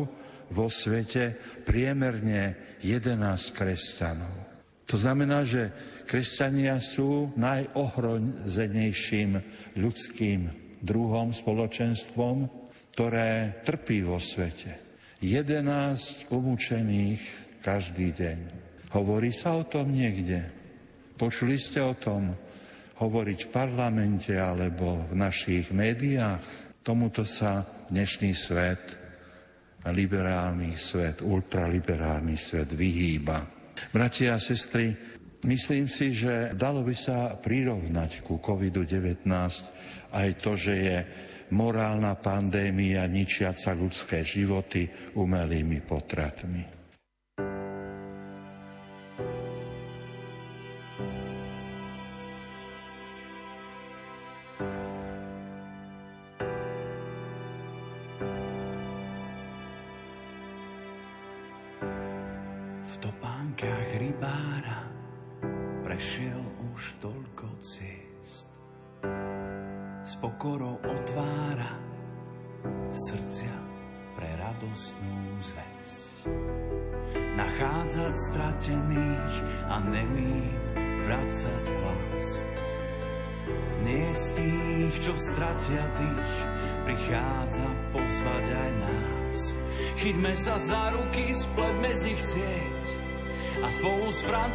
vo 0.52 0.68
svete 0.68 1.40
priemerne 1.64 2.60
11 2.84 3.56
kresťanov. 3.56 4.36
To 4.88 4.96
znamená, 5.00 5.48
že 5.48 5.72
kresťania 6.04 6.84
sú 6.84 7.32
najohrozenejším 7.40 9.40
ľudským 9.80 10.52
druhom, 10.84 11.32
spoločenstvom, 11.32 12.52
ktoré 12.92 13.64
trpí 13.64 14.04
vo 14.04 14.20
svete. 14.20 14.76
11 15.24 16.28
umúčených 16.28 17.24
každý 17.64 18.12
deň. 18.16 18.40
Hovorí 18.96 19.36
sa 19.36 19.60
o 19.60 19.68
tom 19.68 19.92
niekde. 19.92 20.57
Počuli 21.18 21.58
ste 21.58 21.82
o 21.82 21.98
tom 21.98 22.30
hovoriť 23.02 23.50
v 23.50 23.50
parlamente 23.50 24.38
alebo 24.38 25.02
v 25.10 25.18
našich 25.18 25.74
médiách? 25.74 26.70
Tomuto 26.86 27.26
sa 27.26 27.66
dnešný 27.90 28.38
svet, 28.38 28.84
liberálny 29.90 30.78
svet, 30.78 31.26
ultraliberálny 31.26 32.38
svet 32.38 32.70
vyhýba. 32.70 33.50
Bratia 33.90 34.38
a 34.38 34.40
sestry, 34.40 34.94
myslím 35.42 35.90
si, 35.90 36.14
že 36.14 36.54
dalo 36.54 36.86
by 36.86 36.94
sa 36.94 37.34
prirovnať 37.34 38.22
ku 38.22 38.38
COVID-19 38.38 39.26
aj 40.14 40.30
to, 40.38 40.54
že 40.54 40.74
je 40.78 40.98
morálna 41.50 42.14
pandémia 42.22 43.10
ničiaca 43.10 43.74
ľudské 43.74 44.22
životy 44.22 44.86
umelými 45.18 45.82
potratmi. 45.82 46.77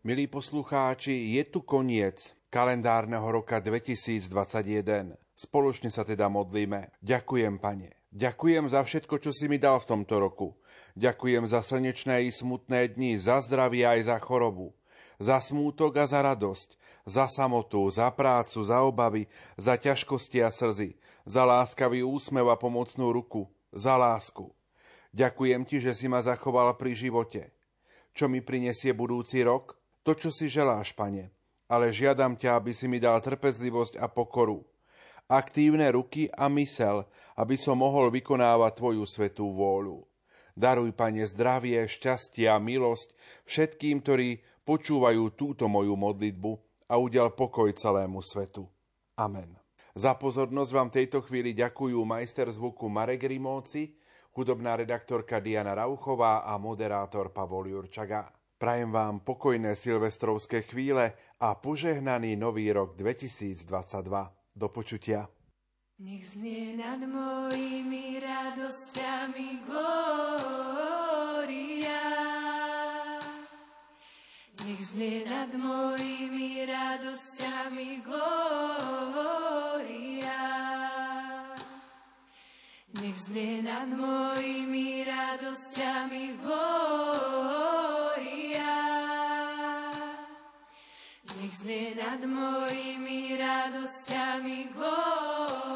Milí 0.00 0.32
poslucháči, 0.32 1.36
je 1.36 1.44
tu 1.44 1.60
koniec 1.60 2.32
kalendárneho 2.48 3.28
roka 3.28 3.60
2021. 3.60 4.32
Spoločne 5.36 5.92
sa 5.92 6.08
teda 6.08 6.24
modlíme. 6.32 6.88
Ďakujem, 7.04 7.60
Pane. 7.60 8.00
Ďakujem 8.08 8.64
za 8.72 8.80
všetko, 8.80 9.20
čo 9.20 9.28
si 9.28 9.44
mi 9.44 9.60
dal 9.60 9.76
v 9.76 9.92
tomto 9.92 10.16
roku. 10.16 10.56
Ďakujem 10.96 11.44
za 11.44 11.60
slnečné 11.60 12.24
i 12.24 12.32
smutné 12.32 12.96
dni, 12.96 13.20
za 13.20 13.44
zdravie 13.44 13.84
aj 13.84 14.08
za 14.08 14.16
chorobu. 14.24 14.72
Za 15.20 15.36
smútok 15.36 16.00
a 16.00 16.08
za 16.08 16.24
radosť, 16.24 16.80
za 17.04 17.28
samotu, 17.28 17.84
za 17.92 18.08
prácu, 18.08 18.64
za 18.64 18.80
obavy, 18.80 19.28
za 19.60 19.76
ťažkosti 19.76 20.40
a 20.40 20.48
slzy, 20.48 20.96
za 21.28 21.44
láskavý 21.44 22.00
úsmev 22.00 22.48
a 22.48 22.56
pomocnú 22.56 23.12
ruku, 23.12 23.52
za 23.68 24.00
lásku. 24.00 24.48
Ďakujem 25.12 25.60
ti, 25.68 25.76
že 25.76 25.92
si 25.92 26.08
ma 26.08 26.24
zachoval 26.24 26.72
pri 26.80 26.96
živote. 26.96 27.52
Čo 28.16 28.32
mi 28.32 28.40
prinesie 28.40 28.96
budúci 28.96 29.44
rok? 29.44 29.79
To, 30.00 30.16
čo 30.16 30.32
si 30.32 30.48
želáš, 30.48 30.96
pane, 30.96 31.28
ale 31.68 31.92
žiadam 31.92 32.34
ťa, 32.34 32.56
aby 32.56 32.72
si 32.72 32.88
mi 32.88 32.96
dal 32.96 33.20
trpezlivosť 33.20 34.00
a 34.00 34.08
pokoru, 34.08 34.64
aktívne 35.30 35.86
ruky 35.92 36.26
a 36.34 36.50
mysel, 36.50 37.06
aby 37.38 37.54
som 37.54 37.78
mohol 37.78 38.10
vykonávať 38.10 38.72
Tvoju 38.74 39.04
svetú 39.06 39.46
vôľu. 39.54 40.02
Daruj, 40.58 40.90
Pane, 40.92 41.22
zdravie, 41.24 41.78
šťastie 41.86 42.50
a 42.50 42.58
milosť 42.58 43.14
všetkým, 43.46 44.02
ktorí 44.02 44.42
počúvajú 44.66 45.38
túto 45.38 45.70
moju 45.70 45.94
modlitbu 45.94 46.52
a 46.90 46.98
udel 46.98 47.30
pokoj 47.32 47.70
celému 47.70 48.18
svetu. 48.20 48.66
Amen. 49.14 49.54
Za 49.94 50.18
pozornosť 50.18 50.70
vám 50.74 50.90
tejto 50.90 51.22
chvíli 51.22 51.54
ďakujú 51.54 51.98
majster 52.02 52.50
zvuku 52.50 52.90
Marek 52.90 53.26
Rimóci, 53.30 53.94
hudobná 54.34 54.74
redaktorka 54.74 55.38
Diana 55.38 55.74
Rauchová 55.74 56.42
a 56.46 56.58
moderátor 56.58 57.30
Pavol 57.30 57.70
Jurčaga. 57.70 58.39
Prajem 58.60 58.92
vám 58.92 59.24
pokojné 59.24 59.72
silvestrovské 59.72 60.68
chvíle 60.68 61.16
a 61.40 61.56
požehnaný 61.56 62.36
nový 62.36 62.68
rok 62.68 62.92
2022. 62.92 63.64
Do 64.52 64.68
počutia. 64.68 65.24
Nech 65.96 66.28
znie 66.28 66.76
nad 66.76 67.00
mojimi 67.00 68.20
radosťami 68.20 69.64
glória. 69.64 70.44
Nech 74.68 74.82
znie 74.92 75.24
nad 75.24 75.56
mojimi 75.56 76.60
radosťami 76.68 78.04
glória. 78.04 78.76
Nech 83.00 83.16
znie 83.24 83.64
nad 83.64 83.88
mojimi 83.88 85.08
radosťami 85.08 86.36
glória. 86.44 87.89
Nad 92.00 92.24
mojimi 92.24 93.36
radosťami 93.36 94.72
glória. 94.72 95.69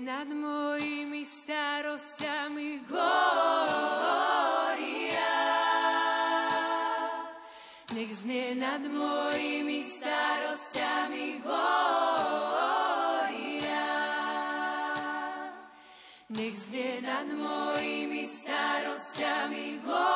Nad 0.00 0.26
mojimi 0.32 1.22
starosťami 1.22 2.82
glória. 2.88 4.69
Nad 8.54 8.84
mojimi 8.84 9.80
starosťami 9.80 11.40
glória. 11.40 11.88
Nech 16.28 16.56
znie 16.58 17.00
nad 17.00 17.32
mojimi 17.32 18.28
starosťami 18.28 19.80
glória. 19.80 20.09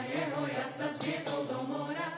Koňa 0.00 0.08
a 0.08 0.16
jeho 0.16 0.42
ja 0.48 0.64
sa 0.64 0.88
zmietol 0.96 1.44
do 1.44 1.60
mora. 1.68 2.08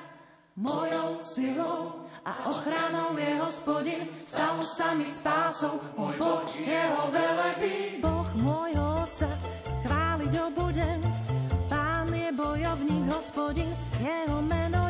Mojou 0.54 1.18
silou 1.18 2.06
a 2.22 2.46
ochranou 2.46 3.18
je 3.18 3.30
hospodin, 3.42 4.06
stalo 4.14 4.62
sa 4.62 4.94
mi 4.94 5.08
spásou, 5.08 5.82
môj 5.98 6.14
Boh 6.14 6.46
jeho 6.54 7.10
velebí. 7.10 7.98
Boh 7.98 8.28
môjho 8.38 9.02
otca, 9.02 9.26
chváliť 9.82 10.32
ho 10.38 10.46
budem, 10.54 11.00
Pán 11.66 12.06
je 12.14 12.30
bojovník, 12.30 13.10
hospodin, 13.10 13.72
jeho 13.98 14.38
meno 14.46 14.81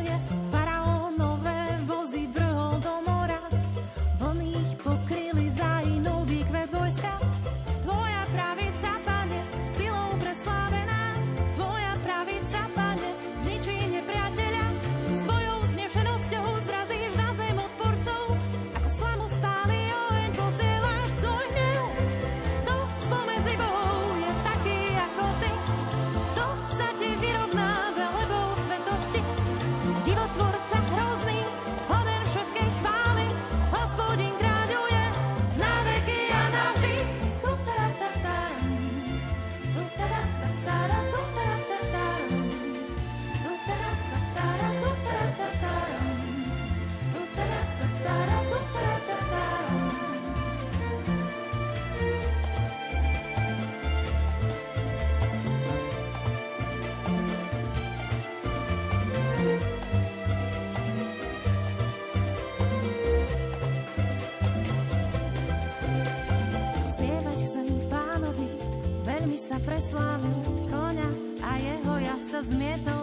metal 72.52 73.01